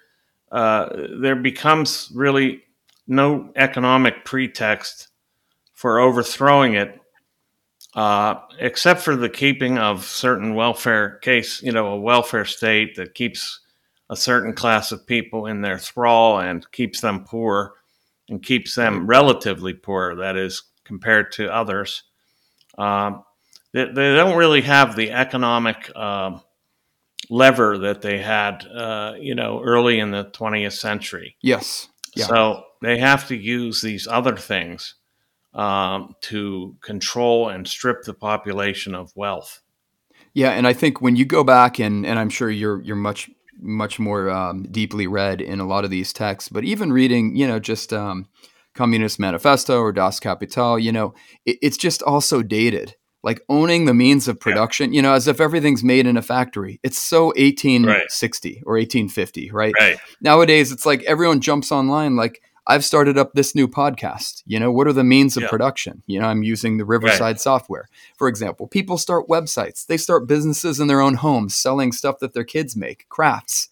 Uh, 0.50 0.88
there 1.20 1.36
becomes 1.36 2.10
really 2.14 2.62
no 3.06 3.50
economic 3.56 4.24
pretext 4.24 5.08
for 5.72 5.98
overthrowing 5.98 6.74
it, 6.74 6.98
uh, 7.94 8.36
except 8.58 9.02
for 9.02 9.16
the 9.16 9.28
keeping 9.28 9.78
of 9.78 10.04
certain 10.04 10.54
welfare 10.54 11.18
case, 11.18 11.62
you 11.62 11.72
know, 11.72 11.88
a 11.88 12.00
welfare 12.00 12.44
state 12.44 12.96
that 12.96 13.14
keeps 13.14 13.60
a 14.08 14.16
certain 14.16 14.54
class 14.54 14.92
of 14.92 15.06
people 15.06 15.46
in 15.46 15.60
their 15.60 15.78
thrall 15.78 16.38
and 16.38 16.70
keeps 16.72 17.00
them 17.00 17.24
poor 17.24 17.74
and 18.28 18.42
keeps 18.42 18.74
them 18.74 19.06
relatively 19.06 19.74
poor, 19.74 20.16
that 20.16 20.36
is, 20.36 20.62
compared 20.84 21.32
to 21.32 21.52
others. 21.52 22.02
Um, 22.78 23.24
they, 23.72 23.84
they, 23.84 24.14
don't 24.14 24.36
really 24.36 24.62
have 24.62 24.96
the 24.96 25.12
economic 25.12 25.94
um, 25.96 26.42
lever 27.30 27.78
that 27.78 28.02
they 28.02 28.18
had, 28.18 28.66
uh, 28.66 29.14
you 29.18 29.34
know, 29.34 29.60
early 29.62 29.98
in 29.98 30.10
the 30.10 30.24
20th 30.26 30.78
century. 30.78 31.36
Yes. 31.42 31.88
Yeah. 32.14 32.26
So 32.26 32.64
they 32.82 32.98
have 32.98 33.28
to 33.28 33.36
use 33.36 33.82
these 33.82 34.06
other 34.06 34.36
things 34.36 34.94
um, 35.54 36.14
to 36.22 36.76
control 36.82 37.48
and 37.48 37.66
strip 37.66 38.02
the 38.02 38.14
population 38.14 38.94
of 38.94 39.10
wealth. 39.16 39.62
Yeah, 40.34 40.50
and 40.50 40.66
I 40.66 40.74
think 40.74 41.00
when 41.00 41.16
you 41.16 41.24
go 41.24 41.42
back 41.42 41.78
and 41.78 42.04
and 42.04 42.18
I'm 42.18 42.28
sure 42.28 42.50
you're 42.50 42.82
you're 42.82 42.94
much 42.94 43.30
much 43.58 43.98
more 43.98 44.28
um, 44.28 44.64
deeply 44.70 45.06
read 45.06 45.40
in 45.40 45.60
a 45.60 45.66
lot 45.66 45.84
of 45.84 45.90
these 45.90 46.12
texts, 46.12 46.50
but 46.50 46.62
even 46.64 46.92
reading, 46.92 47.34
you 47.36 47.46
know, 47.46 47.58
just 47.58 47.90
um, 47.90 48.28
Communist 48.74 49.18
Manifesto 49.18 49.80
or 49.80 49.92
Das 49.92 50.20
Kapital, 50.20 50.78
you 50.78 50.92
know, 50.92 51.14
it, 51.46 51.58
it's 51.62 51.78
just 51.78 52.02
also 52.02 52.42
dated 52.42 52.96
like 53.26 53.40
owning 53.48 53.86
the 53.86 53.92
means 53.92 54.28
of 54.28 54.38
production, 54.38 54.92
yeah. 54.92 54.96
you 54.98 55.02
know, 55.02 55.12
as 55.12 55.26
if 55.26 55.40
everything's 55.40 55.82
made 55.82 56.06
in 56.06 56.16
a 56.16 56.22
factory. 56.22 56.78
It's 56.84 56.96
so 56.96 57.26
1860 57.36 58.48
right. 58.48 58.62
or 58.64 58.74
1850, 58.74 59.50
right? 59.50 59.74
right? 59.80 59.98
Nowadays, 60.20 60.70
it's 60.70 60.86
like 60.86 61.02
everyone 61.02 61.40
jumps 61.40 61.72
online, 61.72 62.14
like, 62.14 62.40
I've 62.68 62.84
started 62.84 63.18
up 63.18 63.32
this 63.32 63.54
new 63.54 63.66
podcast. 63.66 64.44
You 64.46 64.60
know, 64.60 64.70
what 64.70 64.86
are 64.86 64.92
the 64.92 65.02
means 65.02 65.36
of 65.36 65.42
yeah. 65.42 65.48
production? 65.48 66.04
You 66.06 66.20
know, 66.20 66.26
I'm 66.26 66.44
using 66.44 66.78
the 66.78 66.84
Riverside 66.84 67.20
right. 67.20 67.40
software, 67.40 67.88
for 68.16 68.28
example. 68.28 68.68
People 68.68 68.96
start 68.96 69.28
websites, 69.28 69.84
they 69.86 69.96
start 69.96 70.28
businesses 70.28 70.78
in 70.78 70.86
their 70.86 71.00
own 71.00 71.14
homes 71.14 71.56
selling 71.56 71.90
stuff 71.90 72.20
that 72.20 72.32
their 72.32 72.44
kids 72.44 72.76
make, 72.76 73.08
crafts. 73.08 73.70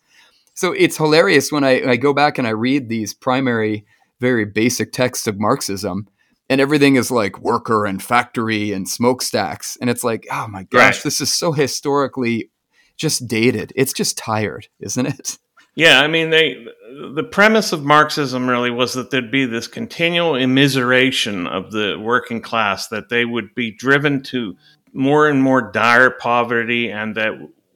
So 0.55 0.73
it's 0.73 0.97
hilarious 0.97 1.53
when 1.53 1.63
I, 1.63 1.91
I 1.91 1.97
go 1.97 2.13
back 2.13 2.39
and 2.39 2.47
I 2.47 2.51
read 2.51 2.89
these 2.89 3.15
primary, 3.15 3.87
very 4.19 4.47
basic 4.47 4.91
texts 4.91 5.29
of 5.29 5.39
Marxism 5.39 6.09
and 6.49 6.61
everything 6.61 6.97
is 6.97 7.11
like 7.11 7.41
worker 7.41 7.87
and 7.87 8.03
factory 8.03 8.73
and 8.73 8.89
smokestacks 8.89 9.77
and 9.81 9.89
it's 9.91 10.05
like 10.05 10.27
oh 10.31 10.47
my 10.49 10.65
gosh 10.65 10.97
right. 10.97 11.03
this 11.03 11.21
is 11.21 11.35
so 11.35 11.53
historically 11.53 12.51
just 12.97 13.27
dated. 13.27 13.73
It's 13.75 13.93
just 13.93 14.17
tired 14.17 14.69
isn't 14.81 15.07
it? 15.07 15.39
Yeah 15.75 16.01
i 16.01 16.07
mean 16.07 16.31
they 16.31 16.65
the 17.15 17.25
premise 17.25 17.73
of 17.73 17.83
marxism 17.83 18.49
really 18.49 18.71
was 18.71 18.95
that 18.95 19.11
there'd 19.11 19.33
be 19.33 19.47
this 19.47 19.67
continual 19.67 20.35
immiseration 20.35 21.49
of 21.49 21.73
the 21.73 21.99
working 22.01 22.41
class 22.41 22.89
that 22.89 23.09
they 23.09 23.25
would 23.25 23.55
be 23.55 23.73
driven 23.73 24.23
to 24.25 24.57
more 24.93 25.29
and 25.29 25.43
more 25.43 25.73
dire 25.73 26.11
poverty 26.11 26.91
and 26.91 27.17
that 27.17 27.33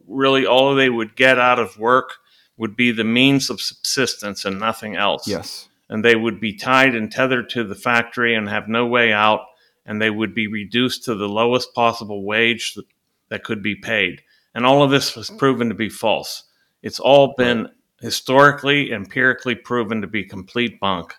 really 0.07 0.47
all 0.47 0.75
they 0.75 0.89
would 0.89 1.17
get 1.17 1.39
out 1.39 1.59
of 1.59 1.77
work 1.79 2.15
would 2.57 2.77
be 2.77 2.93
the 2.93 3.05
means 3.05 3.51
of 3.51 3.61
subsistence 3.61 4.45
and 4.45 4.59
nothing 4.59 4.97
else. 4.97 5.29
Yes 5.29 5.68
and 5.89 6.05
they 6.05 6.15
would 6.15 6.41
be 6.41 6.55
tied 6.55 6.95
and 6.95 7.11
tethered 7.11 7.49
to 7.51 7.65
the 7.65 7.75
factory 7.75 8.35
and 8.35 8.49
have 8.49 8.69
no 8.69 8.87
way 8.87 9.13
out, 9.13 9.41
and 9.87 10.01
they 10.01 10.11
would 10.11 10.35
be 10.35 10.47
reduced 10.47 11.05
to 11.05 11.15
the 11.15 11.29
lowest 11.29 11.75
possible 11.75 12.25
wage 12.25 12.75
that, 12.75 12.87
that 13.31 13.45
could 13.45 13.63
be 13.63 13.75
paid. 13.75 14.23
And 14.55 14.67
all 14.67 14.83
of 14.83 14.91
this 14.91 15.17
was 15.17 15.31
proven 15.31 15.69
to 15.69 15.75
be 15.75 15.89
false. 15.89 16.45
It's 16.83 17.01
all 17.01 17.35
been 17.37 17.69
historically, 18.01 18.93
empirically 18.93 19.55
proven 19.55 20.01
to 20.03 20.07
be 20.07 20.25
complete 20.25 20.79
bunk. 20.81 21.15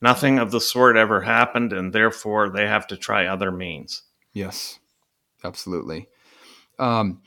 Nothing 0.00 0.38
of 0.38 0.50
the 0.50 0.60
sort 0.60 0.96
ever 0.96 1.22
happened, 1.22 1.72
and 1.72 1.92
therefore 1.92 2.50
they 2.50 2.66
have 2.66 2.86
to 2.88 2.96
try 2.96 3.26
other 3.26 3.50
means. 3.50 4.02
Yes, 4.32 4.78
absolutely. 5.42 6.08
Um, 6.78 7.22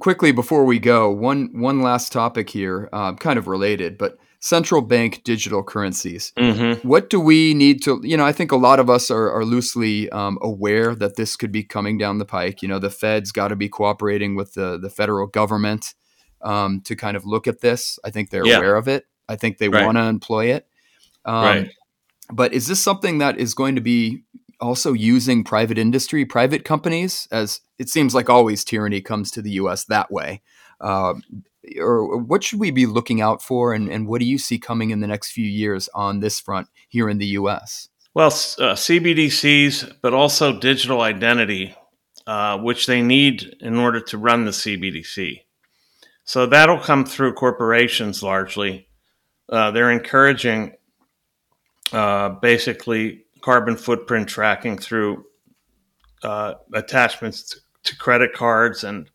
quickly 0.00 0.32
before 0.32 0.64
we 0.64 0.78
go, 0.78 1.10
one 1.10 1.60
one 1.60 1.82
last 1.82 2.10
topic 2.10 2.48
here, 2.50 2.88
uh, 2.92 3.14
kind 3.14 3.38
of 3.38 3.46
related, 3.46 3.98
but 3.98 4.18
central 4.40 4.82
bank 4.82 5.22
digital 5.24 5.62
currencies. 5.62 6.32
Mm-hmm. 6.36 6.86
What 6.86 7.10
do 7.10 7.18
we 7.18 7.54
need 7.54 7.82
to, 7.82 8.00
you 8.04 8.16
know, 8.16 8.24
I 8.24 8.32
think 8.32 8.52
a 8.52 8.56
lot 8.56 8.78
of 8.78 8.88
us 8.88 9.10
are, 9.10 9.30
are 9.30 9.44
loosely 9.44 10.08
um, 10.10 10.38
aware 10.40 10.94
that 10.94 11.16
this 11.16 11.36
could 11.36 11.50
be 11.50 11.64
coming 11.64 11.98
down 11.98 12.18
the 12.18 12.24
pike. 12.24 12.62
You 12.62 12.68
know, 12.68 12.78
the 12.78 12.90
Fed's 12.90 13.32
got 13.32 13.48
to 13.48 13.56
be 13.56 13.68
cooperating 13.68 14.36
with 14.36 14.54
the, 14.54 14.78
the 14.78 14.90
federal 14.90 15.26
government 15.26 15.94
um, 16.42 16.80
to 16.82 16.94
kind 16.94 17.16
of 17.16 17.26
look 17.26 17.48
at 17.48 17.60
this. 17.60 17.98
I 18.04 18.10
think 18.10 18.30
they're 18.30 18.46
yeah. 18.46 18.58
aware 18.58 18.76
of 18.76 18.86
it. 18.86 19.06
I 19.28 19.36
think 19.36 19.58
they 19.58 19.68
right. 19.68 19.84
want 19.84 19.96
to 19.96 20.02
employ 20.02 20.46
it. 20.46 20.66
Um, 21.24 21.44
right. 21.44 21.70
But 22.30 22.52
is 22.52 22.66
this 22.66 22.82
something 22.82 23.18
that 23.18 23.38
is 23.38 23.54
going 23.54 23.74
to 23.74 23.80
be 23.80 24.22
also 24.60 24.92
using 24.92 25.44
private 25.44 25.78
industry, 25.78 26.24
private 26.24 26.64
companies, 26.64 27.28
as 27.30 27.60
it 27.78 27.88
seems 27.88 28.14
like 28.14 28.28
always 28.28 28.64
tyranny 28.64 29.00
comes 29.00 29.30
to 29.32 29.42
the 29.42 29.52
U.S. 29.52 29.84
that 29.84 30.10
way. 30.10 30.42
Uh, 30.80 31.14
or 31.78 32.16
what 32.18 32.44
should 32.44 32.60
we 32.60 32.70
be 32.70 32.86
looking 32.86 33.20
out 33.20 33.42
for, 33.42 33.72
and, 33.72 33.88
and 33.88 34.06
what 34.06 34.20
do 34.20 34.26
you 34.26 34.38
see 34.38 34.58
coming 34.58 34.90
in 34.90 35.00
the 35.00 35.06
next 35.06 35.32
few 35.32 35.46
years 35.46 35.88
on 35.94 36.20
this 36.20 36.40
front 36.40 36.68
here 36.88 37.08
in 37.08 37.18
the 37.18 37.26
U.S.? 37.26 37.88
Well, 38.14 38.28
uh, 38.28 38.74
CBDCs, 38.74 39.96
but 40.02 40.14
also 40.14 40.58
digital 40.58 41.02
identity, 41.02 41.74
uh, 42.26 42.58
which 42.58 42.86
they 42.86 43.02
need 43.02 43.56
in 43.60 43.76
order 43.76 44.00
to 44.00 44.18
run 44.18 44.44
the 44.44 44.50
CBDC. 44.50 45.42
So 46.24 46.46
that'll 46.46 46.80
come 46.80 47.04
through 47.04 47.34
corporations 47.34 48.22
largely. 48.22 48.88
Uh, 49.48 49.70
they're 49.70 49.90
encouraging 49.90 50.74
uh, 51.92 52.30
basically 52.30 53.24
carbon 53.40 53.76
footprint 53.76 54.28
tracking 54.28 54.78
through 54.78 55.24
uh, 56.22 56.54
attachments 56.74 57.44
to, 57.44 57.60
to 57.84 57.96
credit 57.96 58.32
cards 58.34 58.84
and 58.84 59.08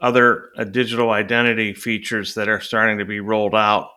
other 0.00 0.50
uh, 0.56 0.64
digital 0.64 1.10
identity 1.10 1.74
features 1.74 2.34
that 2.34 2.48
are 2.48 2.60
starting 2.60 2.98
to 2.98 3.04
be 3.04 3.20
rolled 3.20 3.54
out. 3.54 3.90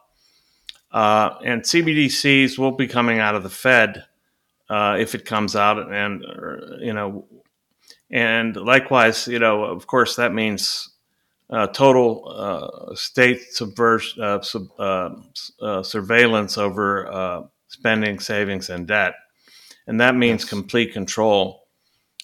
Uh, 0.91 1.35
and 1.45 1.61
CBDCs 1.61 2.57
will 2.57 2.71
be 2.71 2.87
coming 2.87 3.19
out 3.19 3.35
of 3.35 3.43
the 3.43 3.49
Fed 3.49 4.03
uh, 4.69 4.97
if 4.99 5.15
it 5.15 5.25
comes 5.25 5.55
out, 5.55 5.91
and 5.91 6.23
you 6.79 6.93
know, 6.93 7.27
and 8.09 8.55
likewise, 8.55 9.27
you 9.27 9.39
know, 9.39 9.63
of 9.63 9.85
course, 9.87 10.15
that 10.15 10.33
means 10.33 10.89
uh, 11.49 11.67
total 11.67 12.29
uh, 12.29 12.95
state 12.95 13.41
subversion, 13.51 14.23
uh, 14.23 14.41
sub, 14.41 14.65
surveillance 15.85 16.57
over 16.57 17.49
spending, 17.67 18.19
savings, 18.19 18.69
and 18.69 18.87
debt, 18.87 19.13
and 19.87 19.99
that 19.99 20.15
means 20.15 20.45
complete 20.45 20.93
control 20.93 21.63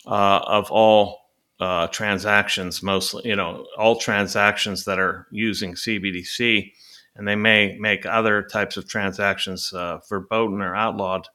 of 0.05 0.71
all 0.71 1.26
uh, 1.59 1.87
transactions, 1.87 2.83
mostly, 2.83 3.27
you 3.27 3.35
know, 3.35 3.65
all 3.77 3.95
transactions 3.95 4.85
that 4.85 4.99
are 4.99 5.27
using 5.31 5.73
CBDC, 5.73 6.71
and 7.15 7.27
they 7.27 7.35
may 7.35 7.77
make 7.79 8.05
other 8.05 8.43
types 8.43 8.77
of 8.77 8.87
transactions 8.87 9.73
uh, 9.73 9.99
verboten 10.07 10.61
or 10.61 10.75
outlawed. 10.75 11.27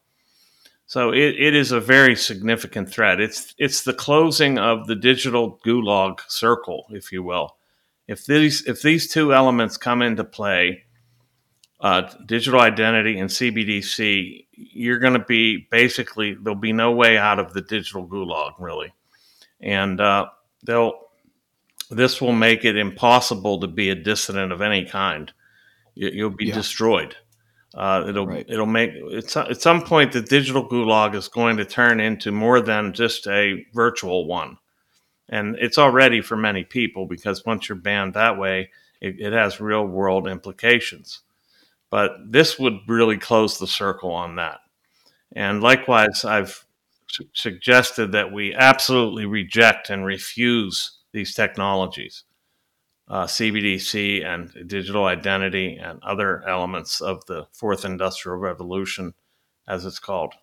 So 0.87 1.11
it, 1.11 1.37
it 1.39 1.55
is 1.55 1.73
a 1.73 1.81
very 1.81 2.15
significant 2.15 2.91
threat. 2.91 3.19
It's 3.19 3.55
it's 3.59 3.83
the 3.83 3.95
closing 3.95 4.59
of 4.59 4.87
the 4.87 4.95
digital 4.95 5.59
gulag 5.67 6.21
circle, 6.29 6.87
if 6.91 7.11
you 7.11 7.23
will. 7.23 7.57
If 8.07 8.27
these 8.27 8.67
if 8.67 8.83
these 8.83 9.11
two 9.11 9.33
elements 9.33 9.77
come 9.77 10.03
into 10.03 10.23
play, 10.23 10.85
uh, 11.81 12.03
digital 12.27 12.61
identity 12.61 13.19
and 13.19 13.31
CBDC, 13.31 14.47
you're 14.53 14.99
going 14.99 15.15
to 15.15 15.25
be 15.25 15.67
basically 15.71 16.35
there'll 16.35 16.59
be 16.59 16.73
no 16.73 16.93
way 16.93 17.17
out 17.17 17.39
of 17.39 17.55
the 17.55 17.63
digital 17.63 18.07
gulag 18.07 18.53
really, 18.59 18.93
and 19.63 20.01
uh, 20.01 20.27
they'll 20.65 20.99
this 21.91 22.21
will 22.21 22.33
make 22.33 22.65
it 22.65 22.77
impossible 22.77 23.61
to 23.61 23.67
be 23.67 23.91
a 23.91 23.95
dissident 23.95 24.51
of 24.51 24.63
any 24.63 24.85
kind. 24.85 25.33
You, 25.95 26.25
will 26.25 26.37
be 26.37 26.47
yeah. 26.47 26.55
destroyed. 26.55 27.17
Uh, 27.75 28.05
it'll 28.09 28.27
right. 28.27 28.47
it'll 28.49 28.67
make 28.67 28.91
it's 28.95 29.37
at 29.37 29.63
some 29.63 29.83
point 29.83 30.13
the 30.13 30.21
digital 30.21 30.69
gulag 30.69 31.15
is 31.15 31.29
going 31.29 31.57
to 31.57 31.65
turn 31.65 32.01
into 32.01 32.31
more 32.31 32.61
than 32.61 32.93
just 32.93 33.27
a 33.27 33.65
virtual 33.73 34.27
one, 34.27 34.59
and 35.29 35.57
it's 35.59 35.79
already 35.79 36.21
for 36.21 36.37
many 36.37 36.65
people 36.65 37.07
because 37.07 37.47
once 37.47 37.69
you're 37.69 37.77
banned 37.77 38.13
that 38.13 38.39
way, 38.39 38.69
it, 39.01 39.19
it 39.19 39.33
has 39.33 39.61
real 39.61 39.87
world 39.87 40.29
implications. 40.29 41.21
But 41.91 42.13
this 42.27 42.59
would 42.59 42.79
really 42.89 43.19
close 43.19 43.59
the 43.59 43.67
circle 43.67 44.13
on 44.13 44.37
that. 44.37 44.61
And 45.35 45.63
likewise, 45.63 46.25
I've 46.27 46.67
su- 47.13 47.29
suggested 47.35 48.13
that 48.13 48.33
we 48.33 48.55
absolutely 48.55 49.27
reject 49.27 49.91
and 49.91 50.05
refuse 50.05 50.99
these 51.13 51.35
technologies, 51.35 52.25
uh, 53.09 53.25
CBDC 53.27 54.25
and 54.25 54.51
digital 54.67 55.05
identity 55.05 55.77
and 55.77 56.03
other 56.03 56.47
elements 56.49 57.01
of 57.01 57.25
the 57.27 57.47
fourth 57.53 57.85
industrial 57.85 58.39
revolution, 58.39 59.15
as 59.69 59.85
it's 59.85 59.99
called. 59.99 60.35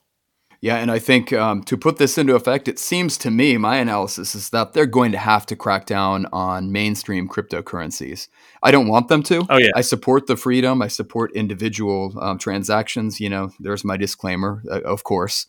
Yeah, 0.61 0.75
and 0.75 0.91
I 0.91 0.99
think 0.99 1.31
um, 1.31 1.63
to 1.63 1.77
put 1.77 1.97
this 1.97 2.17
into 2.17 2.35
effect, 2.35 2.67
it 2.67 2.79
seems 2.79 3.17
to 3.19 3.31
me, 3.31 3.55
my 3.57 3.77
analysis 3.77 4.35
is 4.35 4.49
that 4.49 4.73
they're 4.73 4.85
going 4.85 5.13
to 5.13 5.17
have 5.17 5.45
to 5.45 5.55
crack 5.55 5.85
down 5.85 6.25
on 6.33 6.73
mainstream 6.73 7.29
cryptocurrencies. 7.29 8.27
I 8.61 8.71
don't 8.71 8.89
want 8.89 9.07
them 9.07 9.23
to. 9.23 9.45
Oh, 9.49 9.57
yeah. 9.57 9.69
I 9.73 9.79
support 9.79 10.27
the 10.27 10.35
freedom. 10.35 10.81
I 10.81 10.89
support 10.89 11.31
individual 11.31 12.13
um, 12.19 12.37
transactions. 12.37 13.21
You 13.21 13.29
know, 13.29 13.51
there's 13.61 13.85
my 13.85 13.95
disclaimer, 13.95 14.61
uh, 14.69 14.81
of 14.81 15.05
course. 15.05 15.47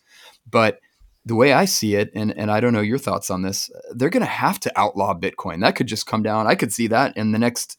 But 0.49 0.79
the 1.25 1.35
way 1.35 1.53
I 1.53 1.65
see 1.65 1.95
it, 1.95 2.11
and, 2.15 2.35
and 2.37 2.49
I 2.49 2.59
don't 2.59 2.73
know 2.73 2.81
your 2.81 2.97
thoughts 2.97 3.29
on 3.29 3.43
this, 3.43 3.69
they're 3.93 4.09
going 4.09 4.21
to 4.21 4.29
have 4.29 4.59
to 4.61 4.79
outlaw 4.79 5.13
Bitcoin. 5.13 5.61
That 5.61 5.75
could 5.75 5.87
just 5.87 6.07
come 6.07 6.23
down. 6.23 6.47
I 6.47 6.55
could 6.55 6.73
see 6.73 6.87
that 6.87 7.15
in 7.15 7.31
the 7.31 7.39
next 7.39 7.77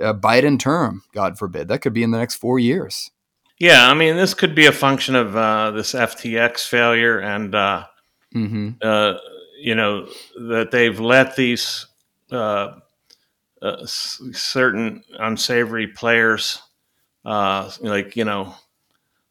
uh, 0.00 0.14
Biden 0.14 0.58
term, 0.58 1.02
God 1.12 1.38
forbid. 1.38 1.68
That 1.68 1.80
could 1.80 1.92
be 1.92 2.02
in 2.02 2.10
the 2.12 2.18
next 2.18 2.36
four 2.36 2.58
years. 2.58 3.10
Yeah, 3.58 3.88
I 3.88 3.94
mean, 3.94 4.16
this 4.16 4.34
could 4.34 4.54
be 4.54 4.66
a 4.66 4.72
function 4.72 5.14
of 5.14 5.36
uh, 5.36 5.70
this 5.70 5.92
FTX 5.92 6.66
failure, 6.68 7.20
and 7.20 7.54
uh, 7.54 7.84
mm-hmm. 8.34 8.70
uh, 8.82 9.14
you 9.60 9.74
know 9.74 10.08
that 10.36 10.70
they've 10.72 10.98
let 10.98 11.36
these 11.36 11.86
uh, 12.32 12.72
uh, 13.62 13.86
certain 13.86 15.04
unsavory 15.18 15.86
players, 15.86 16.60
uh, 17.24 17.70
like 17.80 18.16
you 18.16 18.24
know, 18.24 18.54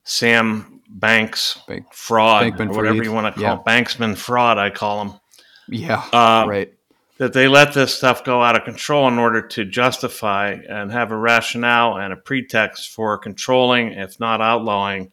Sam 0.04 0.82
Banks 0.90 1.60
Bank, 1.68 1.94
fraud, 1.94 2.60
or 2.60 2.68
whatever 2.68 3.04
you 3.04 3.12
want 3.12 3.34
to 3.34 3.42
call 3.42 3.64
yeah. 3.66 3.82
Bankman 3.82 4.18
fraud. 4.18 4.58
I 4.58 4.70
call 4.70 5.02
him. 5.02 5.20
Yeah, 5.68 6.08
right 6.46 6.74
that 7.18 7.34
they 7.34 7.48
let 7.48 7.74
this 7.74 7.96
stuff 7.96 8.24
go 8.24 8.42
out 8.42 8.56
of 8.56 8.64
control 8.64 9.08
in 9.08 9.20
order 9.20 9.42
to 9.42 9.66
justify 9.66 10.58
and 10.68 10.92
have 10.92 11.12
a 11.12 11.18
rationale 11.18 11.98
and 11.98 12.12
a 12.12 12.18
pretext 12.18 12.92
for 12.92 13.18
controlling, 13.18 13.94
if 13.94 14.20
not 14.20 14.42
outlawing, 14.42 15.12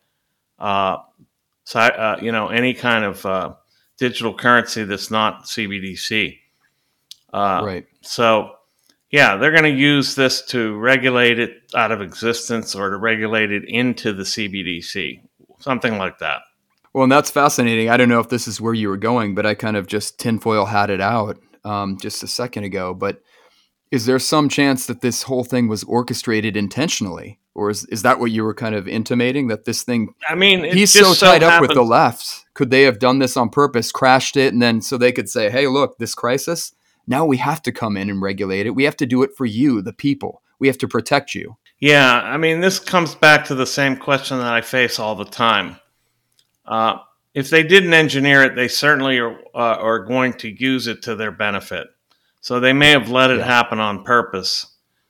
uh, 0.59 0.97
uh, 1.74 2.16
you 2.20 2.32
know, 2.32 2.49
any 2.49 2.74
kind 2.74 3.05
of 3.05 3.24
uh, 3.26 3.55
digital 3.99 4.34
currency 4.34 4.84
that's 4.84 5.11
not 5.11 5.45
CBDC. 5.45 6.38
Uh, 7.32 7.62
right. 7.64 7.86
So, 8.01 8.57
yeah, 9.11 9.37
they're 9.37 9.51
going 9.51 9.65
to 9.65 9.71
use 9.71 10.15
this 10.15 10.43
to 10.47 10.77
regulate 10.79 11.39
it 11.39 11.63
out 11.75 11.91
of 11.91 12.01
existence 12.01 12.75
or 12.75 12.91
to 12.91 12.97
regulate 12.97 13.51
it 13.51 13.65
into 13.67 14.13
the 14.13 14.23
CBDC, 14.23 15.23
something 15.59 15.99
like 15.99 16.19
that. 16.19 16.43
Well, 16.93 17.05
and 17.05 17.13
that's 17.13 17.31
fascinating. 17.31 17.89
I 17.89 17.97
don't 17.97 18.09
know 18.09 18.21
if 18.21 18.29
this 18.29 18.49
is 18.49 18.61
where 18.61 18.75
you 18.75 18.89
were 18.89 18.97
going, 18.97 19.35
but 19.35 19.47
I 19.47 19.55
kind 19.55 19.77
of 19.77 19.87
just 19.87 20.19
tinfoil 20.19 20.67
had 20.67 20.91
it 20.91 21.01
out 21.01 21.39
um, 21.65 21.99
just 22.01 22.23
a 22.23 22.29
second 22.29 22.65
ago. 22.65 22.95
But 22.95 23.23
is 23.91 24.07
there 24.07 24.19
some 24.19 24.49
chance 24.49 24.87
that 24.87 25.01
this 25.01 25.25
whole 25.25 25.45
thing 25.45 25.69
was 25.69 25.85
orchestrated 25.85 26.57
intentionally? 26.57 27.39
Or 27.55 27.71
is, 27.71 27.85
is 27.87 28.03
that 28.03 28.21
what 28.21 28.31
you 28.31 28.45
were 28.45 28.55
kind 28.55 28.77
of 28.77 28.87
intimating 28.87 29.49
that 29.49 29.65
this 29.65 29.83
thing? 29.83 30.15
I 30.29 30.37
mean, 30.37 30.65
he's 30.65 30.93
so 30.93 31.15
tied 31.15 31.43
so 31.43 31.49
up 31.49 31.61
with 31.61 31.75
the 31.75 31.83
left. 31.83 32.47
Could 32.55 32.71
they 32.71 32.83
have 32.83 33.01
done 33.01 33.19
this 33.19 33.37
on 33.37 33.51
purpose, 33.51 33.91
crashed 33.91 34.37
it, 34.37 34.53
and 34.53 34.63
then 34.63 34.81
so 34.81 34.97
they 34.97 35.11
could 35.11 35.29
say, 35.29 35.51
"Hey, 35.51 35.67
look, 35.67 35.99
this 35.99 36.15
crisis. 36.15 36.73
Now 37.11 37.27
we 37.27 37.37
have 37.37 37.61
to 37.63 37.73
come 37.73 37.99
in 37.99 38.09
and 38.09 38.23
regulate 38.23 38.67
it. 38.67 38.75
We 38.75 38.85
have 38.85 38.97
to 38.99 39.07
do 39.07 39.23
it 39.23 39.37
for 39.37 39.45
you, 39.45 39.83
the 39.83 39.93
people. 39.93 40.43
We 40.59 40.69
have 40.69 40.79
to 40.79 40.89
protect 40.89 41.35
you." 41.35 41.59
Yeah, 41.79 42.23
I 42.23 42.39
mean, 42.39 42.61
this 42.61 42.79
comes 42.79 43.15
back 43.15 43.47
to 43.47 43.55
the 43.55 43.67
same 43.67 43.97
question 43.97 44.39
that 44.39 44.53
I 44.53 44.63
face 44.63 44.99
all 44.99 45.15
the 45.15 45.25
time. 45.25 45.77
Uh, 46.65 46.99
if 47.35 47.51
they 47.51 47.63
didn't 47.63 47.95
engineer 47.95 48.43
it, 48.43 48.55
they 48.55 48.69
certainly 48.69 49.19
are, 49.19 49.39
uh, 49.55 49.77
are 49.79 50.01
going 50.01 50.35
to 50.35 50.49
use 50.49 50.87
it 50.87 51.03
to 51.03 51.15
their 51.15 51.31
benefit. 51.31 51.89
So 52.41 52.61
they 52.61 52.73
may 52.73 52.91
have 52.91 53.11
let 53.11 53.31
it 53.31 53.39
yeah. 53.39 53.47
happen 53.47 53.81
on 53.81 54.05
purpose 54.05 54.67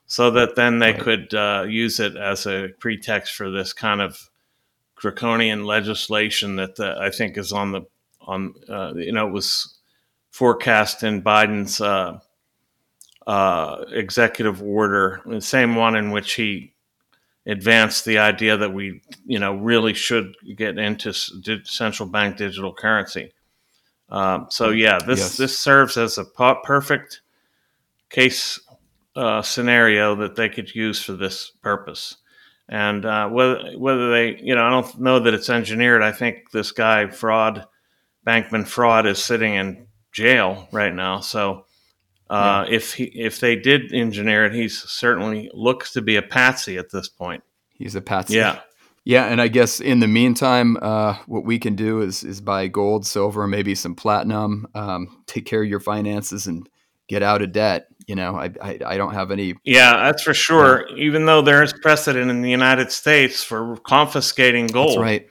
so 0.07 0.30
that 0.32 0.57
then 0.57 0.80
they 0.80 0.92
right. 0.92 1.01
could 1.01 1.34
uh, 1.34 1.64
use 1.68 2.01
it 2.01 2.16
as 2.16 2.46
a 2.46 2.68
pretext 2.80 3.34
for 3.34 3.51
this 3.51 3.72
kind 3.72 4.01
of 4.01 4.30
draconian 4.96 5.64
legislation 5.64 6.57
that 6.57 6.76
the, 6.76 6.96
I 7.01 7.11
think 7.11 7.38
is 7.38 7.53
on 7.53 7.72
the 7.72 7.82
on 8.20 8.55
uh, 8.68 8.92
you 8.96 9.12
know 9.12 9.26
it 9.26 9.32
was 9.32 9.78
forecast 10.30 11.02
in 11.02 11.22
Biden's 11.22 11.80
uh, 11.80 12.18
uh, 13.26 13.84
executive 13.92 14.62
order, 14.62 15.20
the 15.26 15.40
same 15.40 15.76
one 15.76 15.96
in 15.96 16.10
which 16.10 16.34
he 16.34 16.72
advanced 17.46 18.04
the 18.04 18.18
idea 18.18 18.56
that 18.56 18.72
we, 18.72 19.00
you 19.26 19.38
know, 19.38 19.54
really 19.54 19.94
should 19.94 20.34
get 20.56 20.78
into 20.78 21.12
central 21.64 22.08
bank 22.08 22.36
digital 22.36 22.72
currency. 22.72 23.32
Um, 24.08 24.46
so 24.50 24.70
yeah, 24.70 24.98
this 24.98 25.20
yes. 25.20 25.36
this 25.36 25.58
serves 25.58 25.96
as 25.96 26.18
a 26.18 26.24
perfect 26.24 27.20
case 28.08 28.58
uh, 29.16 29.42
scenario 29.42 30.16
that 30.16 30.36
they 30.36 30.48
could 30.48 30.74
use 30.74 31.00
for 31.00 31.12
this 31.12 31.50
purpose. 31.62 32.16
And 32.68 33.04
uh, 33.04 33.28
whether 33.28 33.72
whether 33.78 34.10
they, 34.10 34.40
you 34.40 34.54
know, 34.54 34.64
I 34.64 34.70
don't 34.70 35.00
know 35.00 35.20
that 35.20 35.34
it's 35.34 35.50
engineered. 35.50 36.02
I 36.02 36.12
think 36.12 36.50
this 36.50 36.72
guy 36.72 37.08
fraud, 37.08 37.66
Bankman 38.26 38.66
fraud, 38.66 39.06
is 39.06 39.22
sitting 39.22 39.54
in 39.54 39.86
jail 40.12 40.68
right 40.72 40.94
now. 40.94 41.20
So 41.20 41.64
uh, 42.30 42.64
yeah. 42.68 42.76
If 42.76 42.94
he 42.94 43.04
if 43.04 43.40
they 43.40 43.56
did 43.56 43.92
engineer 43.92 44.46
it, 44.46 44.54
he 44.54 44.68
certainly 44.68 45.50
looks 45.52 45.92
to 45.94 46.00
be 46.00 46.14
a 46.14 46.22
patsy 46.22 46.78
at 46.78 46.90
this 46.90 47.08
point. 47.08 47.42
He's 47.70 47.96
a 47.96 48.00
patsy. 48.00 48.36
Yeah. 48.36 48.61
Yeah, 49.02 49.24
and 49.24 49.40
I 49.40 49.48
guess 49.48 49.80
in 49.80 50.00
the 50.00 50.06
meantime, 50.06 50.76
uh, 50.80 51.14
what 51.26 51.44
we 51.44 51.58
can 51.58 51.74
do 51.74 52.02
is 52.02 52.22
is 52.22 52.40
buy 52.40 52.68
gold, 52.68 53.06
silver, 53.06 53.46
maybe 53.46 53.74
some 53.74 53.94
platinum, 53.94 54.66
um, 54.74 55.22
take 55.26 55.46
care 55.46 55.62
of 55.62 55.68
your 55.68 55.80
finances, 55.80 56.46
and 56.46 56.68
get 57.08 57.22
out 57.22 57.40
of 57.40 57.50
debt. 57.50 57.86
You 58.06 58.14
know, 58.14 58.36
I 58.36 58.50
I, 58.62 58.78
I 58.84 58.96
don't 58.98 59.14
have 59.14 59.30
any. 59.30 59.54
Yeah, 59.64 59.96
that's 60.04 60.22
for 60.22 60.34
sure. 60.34 60.86
Yeah. 60.90 60.96
Even 60.96 61.24
though 61.24 61.40
there 61.40 61.62
is 61.62 61.72
precedent 61.72 62.30
in 62.30 62.42
the 62.42 62.50
United 62.50 62.92
States 62.92 63.42
for 63.42 63.78
confiscating 63.78 64.66
gold, 64.66 64.90
that's 64.90 64.98
right, 64.98 65.26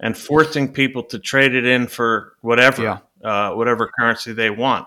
and 0.00 0.16
forcing 0.16 0.72
people 0.72 1.02
to 1.04 1.18
trade 1.18 1.54
it 1.54 1.66
in 1.66 1.88
for 1.88 2.32
whatever, 2.40 2.82
yeah. 2.82 2.98
Uh, 3.24 3.52
whatever 3.52 3.90
currency 3.98 4.32
they 4.32 4.50
want. 4.50 4.86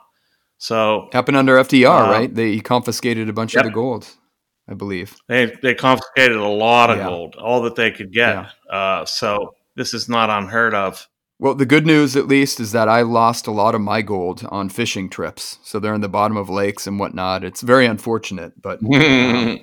So 0.58 1.10
happened 1.12 1.38
under 1.38 1.58
FDR, 1.58 2.08
uh, 2.08 2.12
right? 2.12 2.34
They 2.34 2.60
confiscated 2.60 3.30
a 3.30 3.34
bunch 3.34 3.54
yep. 3.54 3.66
of 3.66 3.72
the 3.72 3.74
gold, 3.74 4.08
I 4.68 4.74
believe. 4.74 5.16
They 5.28 5.54
they 5.62 5.76
confiscated 5.76 6.38
a 6.38 6.48
lot 6.48 6.90
of 6.90 6.98
yeah. 6.98 7.08
gold, 7.08 7.36
all 7.36 7.62
that 7.64 7.76
they 7.76 7.92
could 7.92 8.14
get. 8.14 8.36
Yeah. 8.70 8.76
Uh, 8.76 9.06
so 9.06 9.56
this 9.76 9.94
is 9.94 10.08
not 10.08 10.30
unheard 10.30 10.74
of. 10.74 11.08
Well, 11.40 11.56
the 11.56 11.66
good 11.66 11.86
news, 11.86 12.16
at 12.16 12.28
least, 12.28 12.62
is 12.62 12.72
that 12.72 12.88
I 12.88 13.02
lost 13.02 13.48
a 13.48 13.52
lot 13.52 13.76
of 13.76 13.82
my 13.82 14.02
gold 14.02 14.48
on 14.50 14.70
fishing 14.70 15.10
trips. 15.10 15.60
So 15.64 15.80
they're 15.80 15.94
in 15.94 16.00
the 16.00 16.08
bottom 16.08 16.38
of 16.38 16.50
lakes 16.50 16.88
and 16.88 16.98
whatnot. 16.98 17.44
It's 17.44 17.62
very 17.62 17.86
unfortunate, 17.86 18.62
but 18.62 18.80
um, 18.84 19.60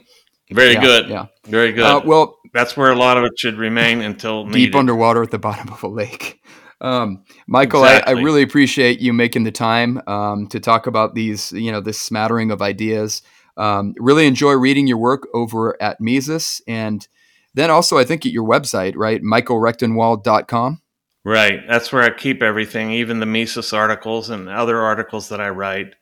very 0.51 0.75
yeah, 0.75 0.81
good. 0.81 1.09
Yeah, 1.09 1.27
very 1.47 1.73
good. 1.73 1.85
Uh, 1.85 2.03
well, 2.05 2.39
that's 2.53 2.77
where 2.77 2.91
a 2.91 2.97
lot 2.97 3.17
of 3.17 3.25
it 3.25 3.39
should 3.39 3.57
remain 3.57 4.03
until 4.03 4.45
deep 4.45 4.55
needed. 4.55 4.75
underwater 4.75 5.23
at 5.23 5.31
the 5.31 5.39
bottom 5.39 5.73
of 5.73 5.83
a 5.83 5.89
lake. 5.89 6.43
Um, 6.81 7.25
Michael, 7.47 7.85
exactly. 7.85 8.15
I, 8.15 8.17
I, 8.17 8.23
really 8.23 8.43
appreciate 8.43 9.01
you 9.01 9.13
making 9.13 9.45
the 9.45 9.53
time 9.53 10.01
um, 10.07 10.47
to 10.49 10.59
talk 10.59 10.87
about 10.87 11.15
these, 11.15 11.53
you 11.53 11.71
know, 11.71 11.81
this 11.81 12.01
smattering 12.01 12.51
of 12.51 12.63
ideas. 12.63 13.23
Um, 13.57 13.95
really 13.99 14.27
enjoy 14.27 14.53
reading 14.53 14.87
your 14.87 14.97
work 14.97 15.29
over 15.35 15.81
at 15.83 16.01
Mises. 16.01 16.63
And 16.67 17.07
then 17.53 17.71
also, 17.71 17.99
I 17.99 18.05
think 18.05 18.25
at 18.25 18.33
your 18.33 18.49
website, 18.49 18.95
right? 18.97 19.23
michaelrectenwald.com. 19.23 20.81
Right. 21.23 21.61
That's 21.69 21.93
where 21.93 22.03
I 22.03 22.11
keep 22.11 22.43
everything, 22.43 22.93
even 22.93 23.21
the 23.21 23.27
Mises 23.27 23.75
articles 23.75 24.31
and 24.31 24.49
other 24.49 24.81
articles 24.81 25.29
that 25.29 25.41
I 25.41 25.51
write. 25.51 25.95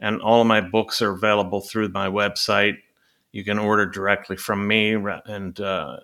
And 0.00 0.20
all 0.20 0.40
of 0.40 0.48
my 0.48 0.60
books 0.60 1.00
are 1.00 1.12
available 1.12 1.60
through 1.60 1.90
my 1.90 2.08
website. 2.08 2.74
You 3.30 3.44
can 3.44 3.60
order 3.60 3.86
directly 3.86 4.36
from 4.36 4.66
me 4.66 4.96
and 5.26 5.58
uh, 5.60 5.98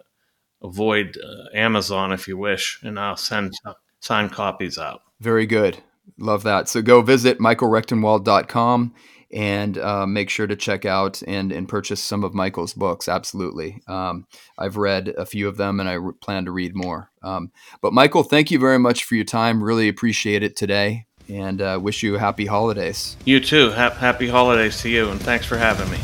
avoid 0.62 1.18
uh, 1.18 1.57
Amazon 1.57 2.12
if 2.12 2.28
you 2.28 2.37
wish, 2.37 2.78
and 2.83 2.99
I'll 2.99 3.16
send 3.16 3.55
signed 4.01 4.32
copies 4.32 4.78
out. 4.78 5.03
Very 5.20 5.46
good. 5.46 5.78
Love 6.18 6.42
that. 6.42 6.68
So 6.68 6.82
go 6.82 7.03
visit 7.03 7.38
michaelrectenwald.com 7.38 8.94
and 9.32 9.78
uh, 9.78 10.07
make 10.07 10.28
sure 10.28 10.46
to 10.46 10.57
check 10.57 10.84
out 10.84 11.22
and, 11.26 11.53
and 11.53 11.68
purchase 11.68 12.03
some 12.03 12.24
of 12.24 12.34
Michael's 12.34 12.74
books. 12.74 13.09
Absolutely. 13.09 13.80
Um, 13.86 14.26
I've 14.59 14.76
read 14.76 15.09
a 15.09 15.24
few 15.24 15.46
of 15.46 15.57
them 15.57 15.78
and 15.78 15.88
I 15.88 15.94
re- 15.94 16.12
plan 16.20 16.46
to 16.46 16.51
read 16.51 16.74
more. 16.74 17.11
Um, 17.22 17.53
but, 17.80 17.92
Michael, 17.92 18.24
thank 18.24 18.51
you 18.51 18.59
very 18.59 18.78
much 18.78 19.05
for 19.05 19.14
your 19.14 19.24
time. 19.24 19.62
Really 19.62 19.88
appreciate 19.88 20.42
it 20.42 20.57
today 20.57 21.07
and 21.28 21.62
uh, 21.62 21.78
wish 21.80 22.03
you 22.03 22.14
happy 22.14 22.46
holidays. 22.46 23.16
You 23.24 23.40
too. 23.40 23.70
Ha- 23.70 23.90
happy 23.90 24.28
holidays 24.28 24.80
to 24.82 24.88
you, 24.88 25.11
and 25.11 25.20
thanks 25.20 25.46
for 25.46 25.57
having 25.57 25.88
me. 25.90 25.98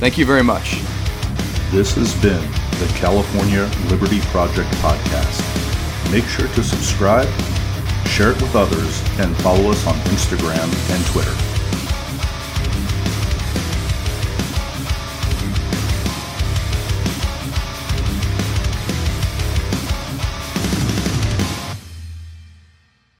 Thank 0.00 0.18
you 0.18 0.26
very 0.26 0.42
much. 0.42 0.80
This 1.70 1.94
has 1.94 2.14
been 2.20 2.42
the 2.80 2.92
California 2.96 3.70
Liberty 3.88 4.20
Project 4.22 4.68
podcast. 4.76 5.61
Make 6.10 6.24
sure 6.24 6.48
to 6.48 6.62
subscribe, 6.62 7.28
share 8.06 8.32
it 8.32 8.42
with 8.42 8.54
others, 8.54 9.02
and 9.18 9.36
follow 9.38 9.70
us 9.70 9.86
on 9.86 9.94
Instagram 10.10 10.68
and 10.90 11.06
Twitter. 11.06 11.51